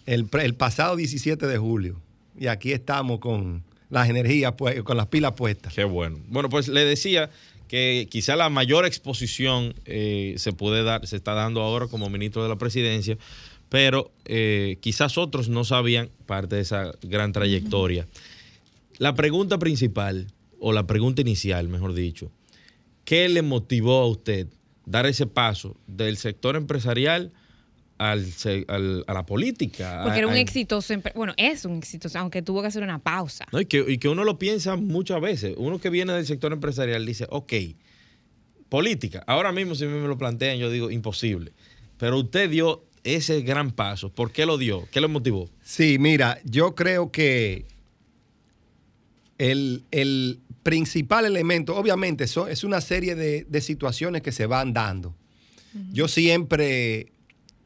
el, 0.06 0.28
el 0.40 0.54
pasado 0.54 0.94
17 0.94 1.48
de 1.48 1.58
julio. 1.58 2.00
Y 2.38 2.46
aquí 2.46 2.72
estamos 2.72 3.18
con 3.18 3.64
las 3.90 4.08
energías, 4.08 4.54
pues, 4.56 4.82
con 4.82 4.96
las 4.96 5.08
pilas 5.08 5.32
puestas. 5.32 5.74
Qué 5.74 5.84
bueno. 5.84 6.18
Bueno, 6.28 6.48
pues 6.48 6.68
le 6.68 6.84
decía 6.84 7.30
que 7.68 8.08
quizá 8.10 8.36
la 8.36 8.48
mayor 8.48 8.86
exposición 8.86 9.74
eh, 9.84 10.34
se 10.38 10.52
puede 10.52 10.82
dar, 10.82 11.06
se 11.06 11.16
está 11.16 11.34
dando 11.34 11.60
ahora 11.60 11.86
como 11.86 12.08
ministro 12.08 12.42
de 12.42 12.48
la 12.48 12.56
presidencia, 12.56 13.18
pero 13.68 14.10
eh, 14.24 14.78
quizás 14.80 15.18
otros 15.18 15.48
no 15.48 15.64
sabían 15.64 16.10
parte 16.26 16.56
de 16.56 16.62
esa 16.62 16.92
gran 17.02 17.32
trayectoria. 17.32 18.08
La 18.98 19.14
pregunta 19.14 19.58
principal, 19.58 20.26
o 20.58 20.72
la 20.72 20.86
pregunta 20.86 21.20
inicial, 21.20 21.68
mejor 21.68 21.94
dicho, 21.94 22.30
¿qué 23.04 23.28
le 23.28 23.42
motivó 23.42 24.00
a 24.00 24.06
usted 24.08 24.48
dar 24.84 25.06
ese 25.06 25.26
paso 25.26 25.76
del 25.86 26.16
sector 26.16 26.56
empresarial 26.56 27.32
al, 28.00 29.04
a 29.06 29.12
la 29.12 29.26
política? 29.26 30.00
porque 30.02 30.18
era 30.18 30.26
un 30.28 30.34
A- 30.34 30.40
exitoso, 30.40 30.94
bueno, 31.14 31.34
es 31.36 31.64
un 31.64 31.76
exitoso, 31.76 32.18
aunque 32.18 32.40
tuvo 32.42 32.62
que 32.62 32.68
hacer 32.68 32.82
una 32.82 32.98
pausa. 32.98 33.46
no, 33.52 33.60
y, 33.60 33.66
que, 33.66 33.84
y 33.86 33.98
que 33.98 34.08
uno 34.08 34.24
lo 34.24 34.38
piensa 34.38 34.76
muchas 34.76 35.20
veces. 35.20 35.54
Uno 35.58 35.78
que 35.78 35.90
viene 35.90 36.12
del 36.14 36.24
sector 36.26 36.52
empresarial 36.52 37.04
dice, 37.04 37.26
ok, 37.28 37.52
política. 38.68 39.22
Ahora 39.26 39.52
mismo 39.52 39.74
si 39.74 39.84
me 39.86 40.06
lo 40.08 40.16
plantean, 40.16 40.58
yo 40.58 40.70
digo, 40.70 40.90
imposible. 40.90 41.52
Pero 41.98 42.18
usted 42.18 42.48
dio 42.48 42.84
ese 43.04 43.42
gran 43.42 43.70
paso. 43.72 44.10
¿Por 44.10 44.32
qué 44.32 44.46
lo 44.46 44.56
dio? 44.58 44.88
¿Qué 44.90 45.00
lo 45.00 45.08
motivó? 45.08 45.50
Sí, 45.62 45.98
mira, 45.98 46.38
yo 46.44 46.74
creo 46.74 47.10
que 47.10 47.66
el, 49.38 49.84
el 49.90 50.40
principal 50.62 51.24
elemento, 51.24 51.76
obviamente, 51.76 52.26
so- 52.26 52.48
es 52.48 52.64
una 52.64 52.80
serie 52.80 53.14
de, 53.14 53.44
de 53.48 53.60
situaciones 53.60 54.22
que 54.22 54.32
se 54.32 54.46
van 54.46 54.72
dando. 54.72 55.14
Yo 55.92 56.08
siempre, 56.08 57.12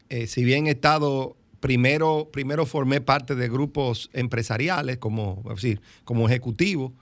eh, 0.09 0.27
si 0.27 0.43
bien 0.43 0.67
he 0.67 0.71
estado, 0.71 1.35
primero, 1.59 2.29
primero 2.31 2.65
formé 2.65 3.01
parte 3.01 3.35
de 3.35 3.49
grupos 3.49 4.09
empresariales 4.13 4.97
como, 4.97 5.41
es 5.49 5.55
decir, 5.61 5.81
como 6.03 6.27
ejecutivo, 6.27 6.93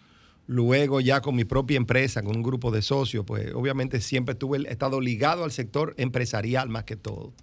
luego 0.47 1.01
ya 1.01 1.21
con 1.21 1.35
mi 1.35 1.45
propia 1.45 1.77
empresa, 1.77 2.21
con 2.21 2.35
un 2.35 2.43
grupo 2.43 2.71
de 2.71 2.81
socios, 2.81 3.25
pues 3.25 3.53
obviamente 3.53 4.01
siempre 4.01 4.33
estuve, 4.33 4.59
he 4.67 4.71
estado 4.71 4.99
ligado 5.01 5.43
al 5.43 5.51
sector 5.51 5.93
empresarial 5.97 6.69
más 6.69 6.83
que 6.83 6.95
todo. 6.95 7.33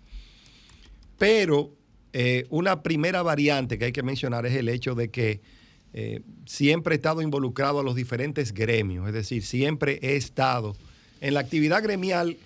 Pero 1.18 1.74
eh, 2.12 2.46
una 2.50 2.82
primera 2.82 3.22
variante 3.22 3.78
que 3.78 3.86
hay 3.86 3.92
que 3.92 4.02
mencionar 4.02 4.46
es 4.46 4.54
el 4.54 4.68
hecho 4.68 4.94
de 4.94 5.10
que 5.10 5.40
eh, 5.92 6.20
siempre 6.46 6.94
he 6.94 6.96
estado 6.96 7.20
involucrado 7.22 7.80
a 7.80 7.82
los 7.82 7.94
diferentes 7.94 8.54
gremios, 8.54 9.08
es 9.08 9.14
decir, 9.14 9.42
siempre 9.42 9.98
he 10.02 10.16
estado 10.16 10.76
en 11.20 11.34
la 11.34 11.40
actividad 11.40 11.82
gremial 11.82 12.36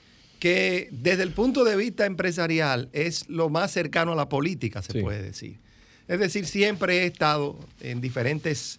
que 0.45 0.91
desde 0.91 1.23
el 1.23 1.31
punto 1.31 1.65
de 1.65 1.75
vista 1.75 2.05
empresarial 2.05 2.91
es 2.93 3.31
lo 3.31 3.49
más 3.49 3.71
cercano 3.71 4.13
a 4.13 4.15
la 4.15 4.29
política, 4.29 4.83
se 4.83 5.01
puede 5.01 5.23
decir. 5.23 5.59
Es 6.07 6.19
decir, 6.21 6.45
siempre 6.45 6.99
he 6.99 7.07
estado 7.07 7.59
en 7.81 8.03
diferentes, 8.03 8.79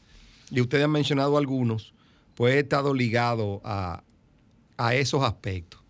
y 0.52 0.62
ustedes 0.62 0.84
han 0.84 0.92
mencionado 0.92 1.40
algunos, 1.40 1.96
pues 2.36 2.54
he 2.54 2.60
estado 2.60 2.94
ligado 2.94 3.64
a, 3.64 4.04
esos 4.94 5.24
aspectos. 5.24 5.82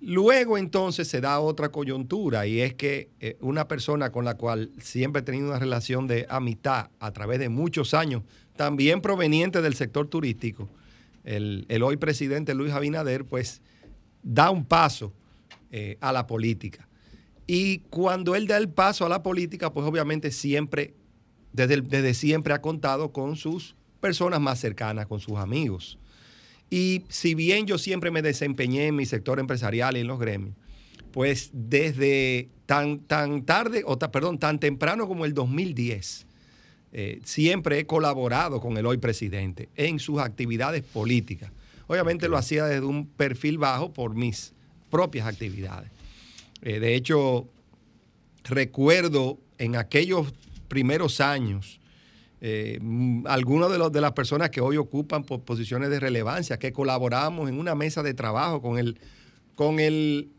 Luego 0.00 0.58
entonces 0.58 1.06
se 1.06 1.20
da 1.20 1.38
otra 1.38 1.68
coyuntura 1.68 2.44
y 2.48 2.60
es 2.60 2.74
que 2.74 3.10
eh, 3.20 3.36
una 3.40 3.68
persona 3.68 4.10
con 4.10 4.24
la 4.24 4.34
cual 4.34 4.72
siempre 4.80 5.20
he 5.20 5.24
tenido 5.24 5.46
una 5.46 5.60
relación 5.60 6.08
de 6.08 6.26
amistad 6.28 6.90
a 6.98 7.12
través 7.12 7.38
de 7.38 7.48
muchos 7.48 7.94
años, 7.94 8.24
también 8.56 9.02
proveniente 9.02 9.62
del 9.62 9.74
sector 9.74 10.08
turístico, 10.08 10.68
el, 11.22 11.64
hoy 11.80 11.96
presidente 11.96 12.54
Luis 12.54 12.72
Abinader, 12.72 13.24
pues 13.24 13.62
da 14.28 14.50
un 14.50 14.64
paso 14.64 15.12
eh, 15.70 15.96
a 16.00 16.12
la 16.12 16.26
política. 16.26 16.86
Y 17.46 17.78
cuando 17.90 18.36
él 18.36 18.46
da 18.46 18.58
el 18.58 18.68
paso 18.68 19.06
a 19.06 19.08
la 19.08 19.22
política, 19.22 19.72
pues 19.72 19.86
obviamente 19.86 20.30
siempre, 20.30 20.92
desde, 21.52 21.80
desde 21.80 22.12
siempre 22.12 22.52
ha 22.52 22.60
contado 22.60 23.10
con 23.10 23.36
sus 23.36 23.74
personas 24.00 24.38
más 24.40 24.60
cercanas, 24.60 25.06
con 25.06 25.18
sus 25.18 25.38
amigos. 25.38 25.98
Y 26.68 27.04
si 27.08 27.34
bien 27.34 27.66
yo 27.66 27.78
siempre 27.78 28.10
me 28.10 28.20
desempeñé 28.20 28.88
en 28.88 28.96
mi 28.96 29.06
sector 29.06 29.40
empresarial 29.40 29.96
y 29.96 30.00
en 30.00 30.06
los 30.06 30.20
gremios, 30.20 30.54
pues 31.10 31.48
desde 31.54 32.50
tan, 32.66 33.00
tan 33.00 33.46
tarde, 33.46 33.82
o 33.86 33.98
perdón, 33.98 34.38
tan 34.38 34.60
temprano 34.60 35.08
como 35.08 35.24
el 35.24 35.32
2010, 35.32 36.26
eh, 36.92 37.20
siempre 37.24 37.78
he 37.78 37.86
colaborado 37.86 38.60
con 38.60 38.76
el 38.76 38.84
hoy 38.84 38.98
presidente 38.98 39.70
en 39.74 39.98
sus 39.98 40.20
actividades 40.20 40.82
políticas. 40.82 41.50
Obviamente 41.88 42.28
lo 42.28 42.36
hacía 42.36 42.66
desde 42.66 42.86
un 42.86 43.06
perfil 43.06 43.58
bajo 43.58 43.92
por 43.92 44.14
mis 44.14 44.52
propias 44.90 45.26
actividades. 45.26 45.90
Eh, 46.62 46.78
de 46.78 46.94
hecho, 46.94 47.48
recuerdo 48.44 49.38
en 49.58 49.74
aquellos 49.74 50.32
primeros 50.68 51.20
años, 51.20 51.80
eh, 52.40 52.78
algunas 53.24 53.70
de, 53.70 53.90
de 53.90 54.00
las 54.00 54.12
personas 54.12 54.50
que 54.50 54.60
hoy 54.60 54.76
ocupan 54.76 55.24
posiciones 55.24 55.90
de 55.90 55.98
relevancia, 55.98 56.58
que 56.58 56.72
colaboramos 56.72 57.48
en 57.48 57.58
una 57.58 57.74
mesa 57.74 58.02
de 58.02 58.14
trabajo 58.14 58.62
con 58.62 58.78
el, 58.78 59.00
con 59.56 59.80
el 59.80 60.30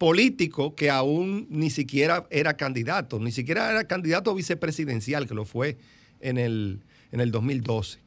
político 0.00 0.74
que 0.74 0.90
aún 0.90 1.46
ni 1.50 1.68
siquiera 1.70 2.26
era 2.30 2.56
candidato, 2.56 3.18
ni 3.18 3.32
siquiera 3.32 3.70
era 3.70 3.84
candidato 3.84 4.34
vicepresidencial, 4.34 5.26
que 5.26 5.34
lo 5.34 5.44
fue 5.44 5.76
en 6.20 6.38
el, 6.38 6.80
en 7.12 7.20
el 7.20 7.30
2012, 7.30 7.98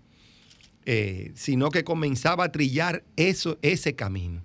eh, 0.86 1.32
sino 1.36 1.70
que 1.70 1.84
comenzaba 1.84 2.46
a 2.46 2.52
trillar 2.52 3.04
eso, 3.16 3.58
ese 3.62 3.96
camino. 3.96 4.42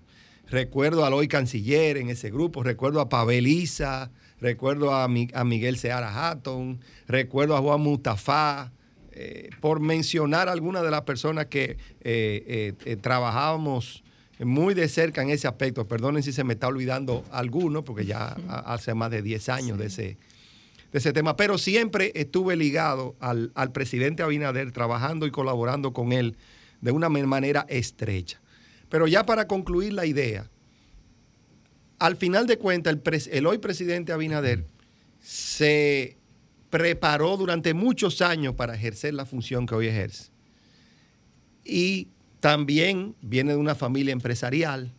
Recuerdo 0.50 1.04
al 1.04 1.12
hoy 1.12 1.28
canciller 1.28 1.98
en 1.98 2.08
ese 2.08 2.30
grupo, 2.30 2.62
recuerdo 2.62 3.00
a 3.00 3.08
Pavel 3.08 3.46
Isa, 3.46 4.10
recuerdo 4.40 4.94
a, 4.94 5.04
a 5.04 5.44
Miguel 5.44 5.76
Seara 5.76 6.30
Hatton, 6.30 6.80
recuerdo 7.06 7.56
a 7.56 7.60
Juan 7.60 7.80
Mustafa, 7.80 8.72
eh, 9.20 9.50
por 9.60 9.80
mencionar 9.80 10.48
algunas 10.48 10.84
de 10.84 10.92
las 10.92 11.02
personas 11.02 11.46
que 11.46 11.76
eh, 12.02 12.72
eh, 12.84 12.96
trabajábamos 13.00 14.04
muy 14.38 14.74
de 14.74 14.88
cerca 14.88 15.22
en 15.22 15.30
ese 15.30 15.48
aspecto. 15.48 15.88
Perdonen 15.88 16.22
si 16.22 16.32
se 16.32 16.44
me 16.44 16.52
está 16.52 16.68
olvidando 16.68 17.24
alguno, 17.32 17.82
porque 17.82 18.06
ya 18.06 18.36
hace 18.64 18.94
más 18.94 19.10
de 19.10 19.22
10 19.22 19.48
años 19.48 19.76
de, 19.76 19.86
ese, 19.86 20.18
de 20.92 20.98
ese 20.98 21.12
tema, 21.12 21.36
pero 21.36 21.58
siempre 21.58 22.12
estuve 22.14 22.56
ligado 22.56 23.16
al, 23.20 23.52
al 23.54 23.72
presidente 23.72 24.22
Abinader, 24.22 24.72
trabajando 24.72 25.26
y 25.26 25.30
colaborando 25.30 25.92
con 25.92 26.12
él 26.12 26.36
de 26.80 26.92
una 26.92 27.08
manera 27.08 27.66
estrecha. 27.68 28.40
Pero 28.88 29.06
ya 29.06 29.26
para 29.26 29.46
concluir 29.46 29.92
la 29.92 30.06
idea, 30.06 30.48
al 31.98 32.16
final 32.16 32.46
de 32.46 32.58
cuentas, 32.58 32.96
el, 33.30 33.46
hoy 33.46 33.58
presidente 33.58 34.12
Abinader 34.12 34.66
se 35.20 36.16
preparó 36.70 37.36
durante 37.36 37.74
muchos 37.74 38.22
años 38.22 38.54
para 38.54 38.74
ejercer 38.74 39.14
la 39.14 39.26
función 39.26 39.66
que 39.66 39.74
hoy 39.74 39.88
ejerce. 39.88 40.30
Y 41.64 42.08
también 42.40 43.14
viene 43.20 43.52
de 43.52 43.58
una 43.58 43.74
familia 43.74 44.12
empresarial. 44.12 44.92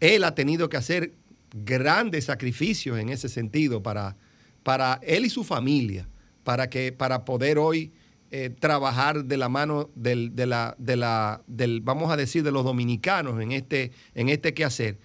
Él 0.00 0.24
ha 0.24 0.34
tenido 0.34 0.68
que 0.68 0.76
hacer 0.76 1.12
grandes 1.52 2.24
sacrificios 2.24 2.98
en 2.98 3.10
ese 3.10 3.28
sentido 3.28 3.82
para, 3.82 4.16
para 4.64 4.98
él 5.04 5.24
y 5.24 5.30
su 5.30 5.44
familia, 5.44 6.08
para, 6.42 6.68
que, 6.68 6.90
para 6.90 7.24
poder 7.24 7.58
hoy 7.58 7.92
eh, 8.32 8.50
trabajar 8.50 9.26
de 9.26 9.36
la 9.36 9.48
mano 9.48 9.90
del, 9.94 10.34
de 10.34 10.46
del, 11.46 11.80
vamos 11.82 12.10
a 12.10 12.16
decir, 12.16 12.42
de 12.42 12.50
los 12.50 12.64
dominicanos 12.64 13.40
en 13.40 13.52
este, 13.52 13.92
en 14.16 14.28
este 14.28 14.54
quehacer. 14.54 14.98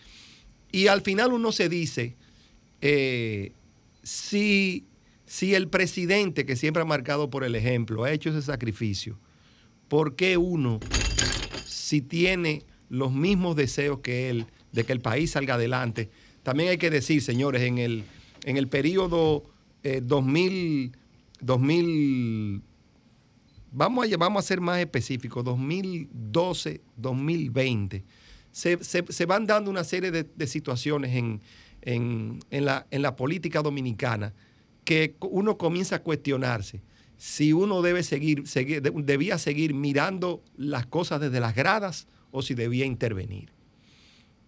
Y 0.72 0.88
al 0.88 1.02
final 1.02 1.34
uno 1.34 1.52
se 1.52 1.70
dice, 1.70 2.16
eh, 2.82 3.52
si, 4.02 4.88
si 5.26 5.54
el 5.54 5.68
presidente, 5.68 6.46
que 6.46 6.56
siempre 6.56 6.82
ha 6.82 6.86
marcado 6.86 7.30
por 7.30 7.44
el 7.44 7.54
ejemplo, 7.54 8.04
ha 8.04 8.12
hecho 8.12 8.30
ese 8.30 8.42
sacrificio, 8.42 9.20
¿por 9.90 10.16
qué 10.16 10.38
uno, 10.38 10.82
si 11.62 12.02
tiene 12.02 12.64
los 12.90 13.12
mismos 13.12 13.56
deseos 13.56 14.00
que 14.00 14.30
él 14.32 14.48
de 14.72 14.86
que 14.86 14.94
el 14.94 15.02
país 15.02 15.32
salga 15.32 15.56
adelante, 15.56 16.10
también 16.44 16.70
hay 16.70 16.78
que 16.78 16.90
decir, 16.90 17.22
señores, 17.22 17.62
en 17.62 17.78
el, 17.78 18.04
en 18.44 18.58
el 18.58 18.68
periodo 18.68 19.44
2000, 19.44 19.59
eh, 19.84 20.02
2000 20.04 20.92
vamos 23.72 24.12
a, 24.12 24.18
vamos 24.18 24.44
a 24.44 24.48
ser 24.48 24.62
más 24.62 24.80
específicos, 24.80 25.44
2012, 25.44 26.82
2020, 26.98 28.04
se, 28.52 28.78
se, 28.84 29.26
van 29.26 29.46
dando 29.46 29.70
una 29.70 29.84
serie 29.84 30.12
de, 30.12 30.48
situaciones 30.48 31.16
en, 31.16 31.42
en, 31.82 32.40
en, 32.50 32.66
la, 32.66 32.88
en 32.92 33.02
la 33.02 33.16
política 33.16 33.62
dominicana 33.62 34.34
que 34.84 35.16
uno 35.22 35.58
comienza 35.58 35.98
a 35.98 36.00
cuestionarse 36.00 36.82
si 37.18 37.52
uno 37.52 37.82
debe 37.82 38.02
seguir, 38.02 38.48
seguir, 38.48 38.82
debía 38.82 39.38
seguir 39.38 39.74
mirando 39.74 40.42
las 40.56 40.86
cosas 40.86 41.20
desde 41.20 41.42
las 41.42 41.54
gradas 41.54 42.08
o 42.32 42.42
si 42.42 42.56
debía 42.56 42.86
intervenir. 42.86 43.52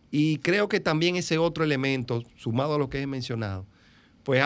Y 0.10 0.38
creo 0.38 0.70
que 0.70 0.80
también 0.80 1.18
ese 1.18 1.38
otro 1.38 1.66
elemento, 1.66 2.24
sumado 2.38 2.76
a 2.76 2.78
lo 2.78 2.90
que 2.90 3.02
he 3.02 3.08
mencionado, 3.08 3.66
pues 4.24 4.44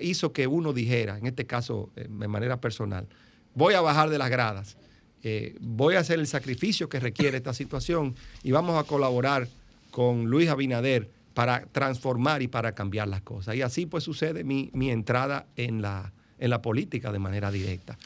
hizo 0.00 0.32
que 0.32 0.46
uno 0.46 0.72
dijera, 0.72 1.18
en 1.18 1.26
este 1.26 1.46
caso 1.46 1.90
eh, 1.96 2.06
de 2.08 2.28
manera 2.28 2.60
personal, 2.60 3.08
voy 3.54 3.74
a 3.74 3.80
bajar 3.80 4.10
de 4.10 4.18
las 4.18 4.30
gradas, 4.30 4.76
eh, 5.24 5.56
voy 5.60 5.94
a 5.94 6.00
hacer 6.00 6.18
el 6.18 6.26
sacrificio 6.26 6.88
que 6.88 6.98
requiere 6.98 7.36
esta 7.36 7.54
situación 7.54 8.16
y 8.42 8.50
vamos 8.50 8.76
a 8.78 8.86
colaborar 8.86 9.48
con 9.90 10.26
Luis 10.26 10.48
Abinader 10.48 11.08
para 11.32 11.64
transformar 11.66 12.42
y 12.42 12.48
para 12.48 12.72
cambiar 12.72 13.08
las 13.08 13.22
cosas. 13.22 13.54
Y 13.54 13.62
así 13.62 13.86
pues 13.86 14.02
sucede 14.02 14.42
mi, 14.42 14.70
entrada 14.90 15.46
en 15.56 15.80
la, 15.80 16.12
en 16.38 16.50
la 16.50 16.60
política 16.60 17.12
de 17.12 17.18
manera 17.20 17.52
directa. 17.52 17.96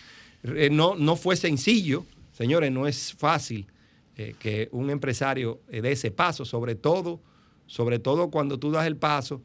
Eh, 0.43 0.69
no, 0.71 0.95
no 0.95 1.17
fue 1.17 1.37
sencillo, 1.37 2.05
señores, 2.33 2.71
no 2.71 2.87
es 2.87 3.15
fácil 3.15 3.67
eh, 4.17 4.35
que 4.39 4.69
un 4.73 4.91
empresario 4.91 5.61
dé 5.69 5.93
ese 5.93 6.11
paso, 6.11 6.45
sobre 6.45 6.75
todo, 6.75 7.21
sobre 7.67 7.99
todo 7.99 8.31
cuando 8.31 8.59
tú 8.59 8.71
das 8.71 8.87
el 8.87 8.97
paso 8.97 9.43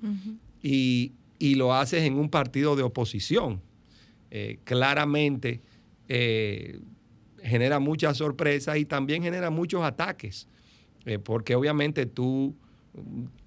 y, 0.62 1.14
y, 1.42 1.56
lo 1.56 1.74
haces 1.74 2.04
en 2.04 2.14
un 2.14 2.30
partido 2.30 2.76
de 2.76 2.84
oposición. 2.84 3.62
claramente 4.64 5.62
genera 7.44 7.80
muchas 7.80 8.18
sorpresas 8.18 8.78
y 8.78 8.86
también 8.86 9.24
genera 9.24 9.50
muchos 9.50 9.84
ataques, 9.84 10.48
eh, 11.06 11.20
porque 11.20 11.56
obviamente 11.56 12.06
tú 12.06 12.56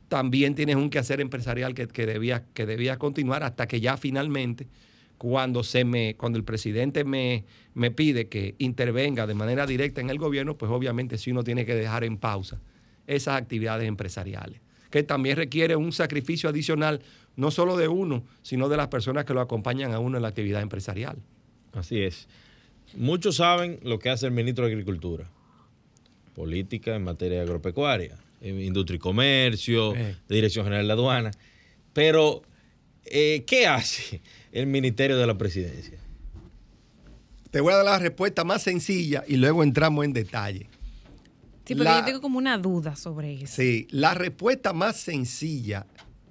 también 0.08 0.54
tienes 0.54 0.76
un 0.76 0.90
quehacer 0.90 1.20
empresarial 1.20 1.74
que, 1.74 1.86
que, 1.88 2.06
debía, 2.06 2.44
que 2.52 2.66
debía 2.66 2.98
continuar 2.98 3.42
hasta 3.42 3.66
que 3.66 3.80
ya 3.80 3.96
finalmente, 3.96 4.68
cuando, 5.18 5.62
se 5.62 5.84
me, 5.84 6.16
cuando 6.16 6.38
el 6.38 6.44
presidente 6.44 7.04
me, 7.04 7.44
me 7.72 7.90
pide 7.90 8.28
que 8.28 8.56
intervenga 8.58 9.26
de 9.26 9.34
manera 9.34 9.66
directa 9.66 10.00
en 10.00 10.10
el 10.10 10.18
gobierno, 10.18 10.58
pues 10.58 10.70
obviamente 10.70 11.18
sí 11.18 11.30
uno 11.30 11.44
tiene 11.44 11.64
que 11.64 11.74
dejar 11.74 12.04
en 12.04 12.18
pausa 12.18 12.60
esas 13.06 13.36
actividades 13.36 13.86
empresariales, 13.86 14.60
que 14.90 15.02
también 15.02 15.36
requiere 15.36 15.76
un 15.76 15.92
sacrificio 15.92 16.48
adicional, 16.48 17.00
no 17.36 17.50
solo 17.50 17.76
de 17.76 17.88
uno, 17.88 18.24
sino 18.42 18.68
de 18.68 18.76
las 18.76 18.88
personas 18.88 19.24
que 19.24 19.34
lo 19.34 19.40
acompañan 19.40 19.92
a 19.92 19.98
uno 19.98 20.18
en 20.18 20.22
la 20.22 20.28
actividad 20.28 20.62
empresarial. 20.62 21.16
Así 21.72 22.00
es. 22.00 22.28
Muchos 22.96 23.36
saben 23.36 23.80
lo 23.82 23.98
que 23.98 24.10
hace 24.10 24.26
el 24.26 24.32
ministro 24.32 24.66
de 24.66 24.72
Agricultura. 24.72 25.28
Política 26.34 26.94
en 26.94 27.04
materia 27.04 27.42
agropecuaria, 27.42 28.16
industria 28.40 28.96
y 28.96 29.00
comercio, 29.00 29.94
eh. 29.94 30.16
Dirección 30.28 30.64
General 30.64 30.86
de 30.86 30.92
Aduana. 30.92 31.30
Pero, 31.92 32.42
eh, 33.04 33.44
¿qué 33.46 33.66
hace 33.66 34.20
el 34.52 34.66
Ministerio 34.66 35.16
de 35.16 35.26
la 35.26 35.38
Presidencia? 35.38 35.98
Te 37.50 37.60
voy 37.60 37.72
a 37.72 37.76
dar 37.76 37.84
la 37.84 37.98
respuesta 37.98 38.42
más 38.42 38.62
sencilla 38.62 39.24
y 39.28 39.36
luego 39.36 39.62
entramos 39.62 40.04
en 40.04 40.12
detalle. 40.12 40.68
Sí, 41.64 41.74
pero 41.74 41.98
yo 41.98 42.04
tengo 42.04 42.20
como 42.20 42.36
una 42.36 42.58
duda 42.58 42.94
sobre 42.94 43.42
eso. 43.42 43.54
Sí, 43.54 43.86
la 43.90 44.12
respuesta 44.12 44.72
más 44.72 44.96
sencilla 44.96 45.86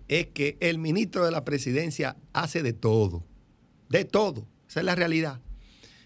es 0.07 0.27
que 0.27 0.57
el 0.59 0.77
ministro 0.77 1.25
de 1.25 1.31
la 1.31 1.45
presidencia 1.45 2.17
hace 2.33 2.63
de 2.63 2.73
todo. 2.73 3.23
De 3.89 4.05
todo. 4.05 4.47
Esa 4.67 4.81
es 4.81 4.85
la 4.85 4.95
realidad. 4.95 5.39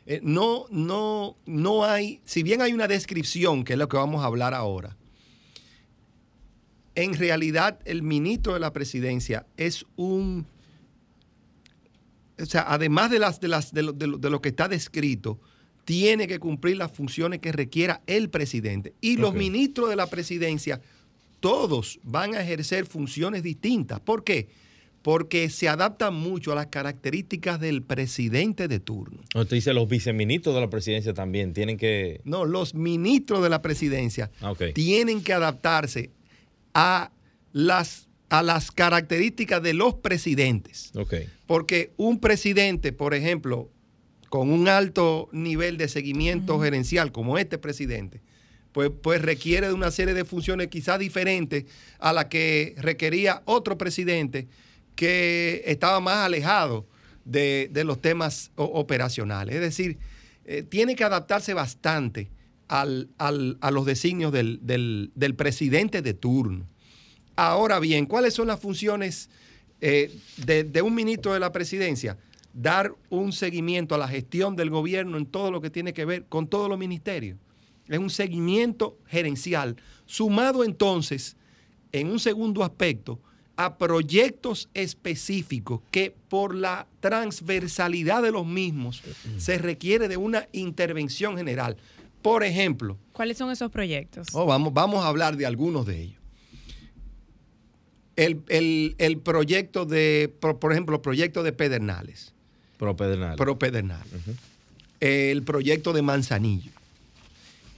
Eh, 0.05 0.21
no, 0.23 0.65
no, 0.69 1.37
no 1.45 1.83
hay, 1.83 2.21
si 2.23 2.43
bien 2.43 2.61
hay 2.61 2.73
una 2.73 2.87
descripción, 2.87 3.63
que 3.63 3.73
es 3.73 3.79
lo 3.79 3.89
que 3.89 3.97
vamos 3.97 4.23
a 4.23 4.27
hablar 4.27 4.53
ahora, 4.53 4.95
en 6.95 7.13
realidad 7.13 7.79
el 7.85 8.01
ministro 8.01 8.53
de 8.53 8.59
la 8.59 8.73
presidencia 8.73 9.45
es 9.57 9.85
un, 9.97 10.47
o 12.39 12.45
sea, 12.45 12.65
además 12.67 13.11
de, 13.11 13.19
las, 13.19 13.39
de, 13.39 13.47
las, 13.49 13.73
de, 13.73 13.83
lo, 13.83 13.93
de 13.93 14.29
lo 14.29 14.41
que 14.41 14.49
está 14.49 14.67
descrito, 14.67 15.39
tiene 15.87 16.27
que 16.27 16.39
cumplir 16.39 16.75
las 16.77 16.91
funciones 16.91 17.39
que 17.39 17.51
requiera 17.51 18.01
el 18.07 18.29
presidente. 18.29 18.93
Y 18.99 19.15
los 19.15 19.33
ministros 19.33 19.89
de 19.89 19.95
la 19.95 20.07
presidencia, 20.07 20.81
todos 21.39 21.99
van 22.03 22.35
a 22.35 22.41
ejercer 22.41 22.85
funciones 22.85 23.43
distintas. 23.43 23.99
¿Por 23.99 24.23
qué? 24.23 24.49
Porque 25.01 25.49
se 25.49 25.69
adaptan 25.69 26.13
mucho 26.13 26.51
a 26.51 26.55
las 26.55 26.67
características 26.67 27.59
del 27.59 27.81
presidente 27.81 28.67
de 28.67 28.79
turno. 28.79 29.19
Usted 29.35 29.55
dice 29.55 29.73
los 29.73 29.87
viceministros 29.87 30.55
de 30.55 30.61
la 30.61 30.69
presidencia 30.69 31.13
también 31.13 31.53
tienen 31.53 31.77
que. 31.77 32.21
No, 32.25 32.45
los 32.45 32.73
ministros 32.73 33.41
de 33.43 33.49
la 33.49 33.61
presidencia 33.61 34.31
Ah, 34.41 34.53
tienen 34.73 35.23
que 35.23 35.33
adaptarse 35.33 36.11
a 36.73 37.11
las, 37.53 38.09
a 38.29 38.43
las 38.43 38.71
características 38.71 39.63
de 39.63 39.73
los 39.73 39.95
presidentes. 39.95 40.91
Ok. 40.95 41.13
Porque 41.45 41.91
un 41.95 42.19
presidente, 42.19 42.91
por 42.91 43.13
ejemplo, 43.13 43.69
con 44.29 44.51
un 44.51 44.67
alto 44.67 45.29
nivel 45.31 45.77
de 45.77 45.87
seguimiento 45.87 46.59
gerencial, 46.59 47.11
como 47.11 47.37
este 47.37 47.57
presidente, 47.57 48.21
pues, 48.77 48.91
pues 49.01 49.23
requiere 49.23 49.65
de 49.65 49.73
una 49.73 49.89
serie 49.89 50.13
de 50.13 50.23
funciones 50.23 50.67
quizás 50.67 50.99
diferentes 50.99 51.65
a 51.97 52.13
la 52.13 52.29
que 52.29 52.75
requería 52.77 53.41
otro 53.45 53.75
presidente 53.75 54.47
que 54.93 55.63
estaba 55.65 55.99
más 55.99 56.17
alejado 56.17 56.85
de, 57.25 57.71
los 57.83 57.99
temas 57.99 58.51
operacionales. 58.55 59.55
Es 59.55 59.61
decir, 59.61 59.97
eh, 60.45 60.61
tiene 60.61 60.95
que 60.95 61.03
adaptarse 61.03 61.55
bastante 61.55 62.29
al- 62.67 63.09
a 63.17 63.71
los 63.71 63.83
designios 63.87 64.31
del 64.31 65.33
presidente 65.35 66.03
de 66.03 66.13
turno. 66.13 66.67
Ahora 67.35 67.79
bien, 67.79 68.05
¿cuáles 68.05 68.35
son 68.35 68.45
las 68.45 68.59
funciones 68.59 69.31
eh, 69.81 70.15
de, 70.45 70.65
de 70.65 70.83
un 70.83 70.93
ministro 70.93 71.33
de 71.33 71.39
la 71.39 71.51
presidencia? 71.51 72.15
Dar 72.53 72.93
un 73.09 73.33
seguimiento 73.33 73.95
a 73.95 73.97
la 73.97 74.07
gestión 74.07 74.55
del 74.55 74.69
gobierno 74.69 75.17
en 75.17 75.25
todo 75.25 75.49
lo 75.49 75.61
que 75.61 75.71
tiene 75.71 75.93
que 75.93 76.05
ver 76.05 76.25
con 76.25 76.45
todos 76.47 76.69
los 76.69 76.77
ministerios. 76.77 77.39
Es 77.89 77.99
un 77.99 78.09
seguimiento 78.09 78.97
gerencial, 79.07 79.77
sumado 80.05 80.63
entonces, 80.63 81.35
en 81.91 82.09
un 82.09 82.19
segundo 82.19 82.63
aspecto, 82.63 83.19
a 83.55 83.77
proyectos 83.77 84.69
específicos 84.73 85.81
que 85.89 86.13
por 86.29 86.53
la 86.53 86.85
transversalidad 86.99 88.21
de 88.21 88.31
los 88.31 88.45
mismos 88.45 89.01
se 89.37 89.57
requiere 89.57 90.07
de 90.07 90.17
una 90.17 90.47
intervención 90.51 91.37
general. 91.37 91.75
Por 92.21 92.43
ejemplo, 92.43 92.97
¿Cuáles 93.13 93.37
son 93.37 93.49
esos 93.51 93.71
proyectos? 93.71 94.27
Oh, 94.33 94.45
vamos, 94.45 94.73
vamos 94.73 95.03
a 95.03 95.07
hablar 95.07 95.37
de 95.37 95.45
algunos 95.45 95.85
de 95.87 96.01
ellos. 96.01 96.21
El, 98.15 98.41
el- 98.49 98.95
el 98.97 99.17
proyecto 99.19 99.85
de, 99.85 100.31
por, 100.39 100.59
por 100.59 100.71
ejemplo, 100.71 100.95
el 100.95 101.01
proyecto 101.01 101.43
de 101.43 101.51
Pedernales, 101.53 102.33
Pro 102.77 102.95
Pedernal. 102.95 103.35
Pro 103.37 103.57
Pedernales. 103.57 104.11
El 104.99 105.43
proyecto 105.43 105.93
de 105.93 106.01
Manzanillo. 106.01 106.71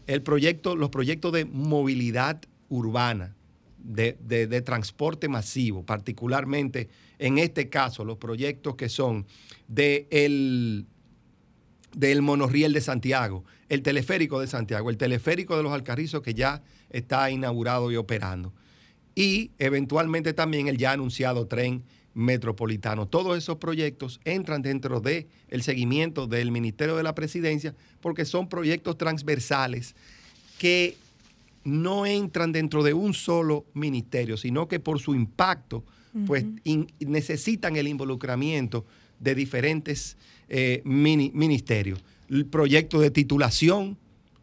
El 0.10 0.24
proyecto, 0.24 0.76
los 0.76 0.90
proyectos 0.90 1.32
de 1.34 1.46
movilidad 1.46 2.42
urbana, 2.68 3.36
de, 3.78 4.18
de- 4.20 4.62
transporte 4.64 5.30
masivo, 5.30 5.86
particularmente 5.86 6.90
en 7.20 7.38
este 7.38 7.70
caso, 7.70 8.04
los 8.04 8.18
proyectos 8.18 8.76
que 8.76 8.90
son 8.90 9.28
de 9.68 10.08
el, 10.10 10.88
del 11.96 12.24
monorriel 12.24 12.74
de 12.74 12.82
Santiago, 12.82 13.46
el 13.70 13.84
teleférico 13.84 14.40
de 14.40 14.48
Santiago, 14.48 14.90
el 14.90 14.98
teleférico 14.98 15.56
de 15.56 15.62
los 15.62 15.74
Alcarrizos 15.74 16.24
que 16.24 16.34
ya 16.34 16.64
está 16.90 17.30
inaugurado 17.30 17.92
y 17.92 17.96
operando. 17.96 18.52
Y 19.14 19.52
eventualmente 19.60 20.34
también 20.34 20.68
el 20.68 20.78
ya 20.80 20.94
anunciado 20.94 21.46
tren 21.46 21.84
metropolitano. 22.14 23.08
Todos 23.08 23.38
esos 23.38 23.58
proyectos 23.58 24.20
entran 24.26 24.62
dentro 24.62 25.00
del 25.00 25.28
el 25.50 25.62
seguimiento 25.64 26.28
del 26.28 26.52
Ministerio 26.52 26.96
de 26.96 27.04
la 27.04 27.16
Presidencia 27.16 27.76
porque 28.02 28.26
son 28.26 28.50
proyectos 28.50 28.98
transversales 28.98 29.96
que 30.58 30.96
no 31.64 32.06
entran 32.06 32.52
dentro 32.52 32.84
de 32.84 32.94
un 32.94 33.14
solo 33.14 33.66
ministerio, 33.74 34.38
sino 34.38 34.68
que 34.68 34.80
por 34.80 35.00
su 35.00 35.14
impacto, 35.16 35.84
pues 36.26 36.46
in- 36.64 36.88
necesitan 37.00 37.76
el 37.76 37.88
involucramiento 37.88 38.86
de 39.20 39.36
diferentes 39.36 40.18
eh, 40.48 40.82
mini- 40.84 41.32
ministerios. 41.34 42.00
El 42.30 42.46
proyecto 42.46 43.00
de 43.00 43.12
titulación 43.12 43.98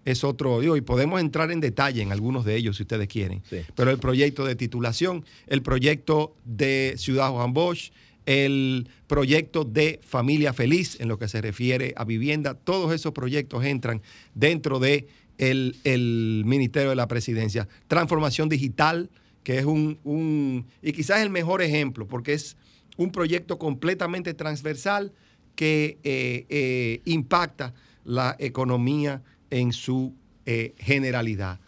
es 0.07 0.25
otro, 0.25 0.61
digo, 0.61 0.77
y 0.79 0.81
podemos 0.81 1.21
entrar 1.21 1.51
en 1.51 1.61
detalle 1.61 2.01
en 2.01 2.13
algunos 2.13 2.45
de 2.47 2.57
ellos 2.57 2.77
si 2.79 2.85
ustedes 2.85 3.09
quieren. 3.09 3.43
Sí. 3.51 3.59
Pero 3.75 3.91
el 3.91 3.99
proyecto 3.99 4.47
de 4.47 4.55
titulación, 4.57 5.25
el 5.47 5.61
proyecto 5.61 6.35
de 6.47 6.95
Ciudad 6.97 7.31
Juan 7.31 7.53
Bosch, 7.53 7.91
el 8.25 8.89
proyecto 9.07 9.65
de 9.65 10.01
Familia 10.03 10.53
Feliz 10.53 10.99
en 11.01 11.09
lo 11.09 11.19
que 11.19 11.29
se 11.29 11.41
refiere 11.41 11.93
a 11.97 12.05
vivienda, 12.05 12.55
todos 12.55 12.93
esos 12.95 13.13
proyectos 13.13 13.65
entran 13.65 14.01
dentro 14.35 14.79
de 14.79 15.07
el, 15.39 15.77
el 15.85 16.43
Ministerio 16.47 16.91
de 16.91 16.97
la 16.97 17.09
Presidencia. 17.09 17.69
Transformación 17.89 18.49
digital, 18.49 19.11
que 19.45 19.59
es 19.59 19.65
un, 19.65 19.99
un- 20.03 20.67
y 20.83 20.93
quizás 20.93 21.21
el 21.21 21.31
mejor 21.31 21.63
ejemplo, 21.63 22.07
porque 22.09 22.33
es 22.33 22.57
un 22.97 23.13
proyecto 23.13 23.59
completamente 23.59 24.35
transversal 24.35 25.13
que 25.55 25.99
eh, 26.05 26.47
eh, 26.49 27.01
impacta 27.05 27.75
la 28.05 28.35
economía 28.39 29.23
en 29.59 29.73
su 29.73 30.15
eh, 30.45 30.75
generalidad. 30.79 31.59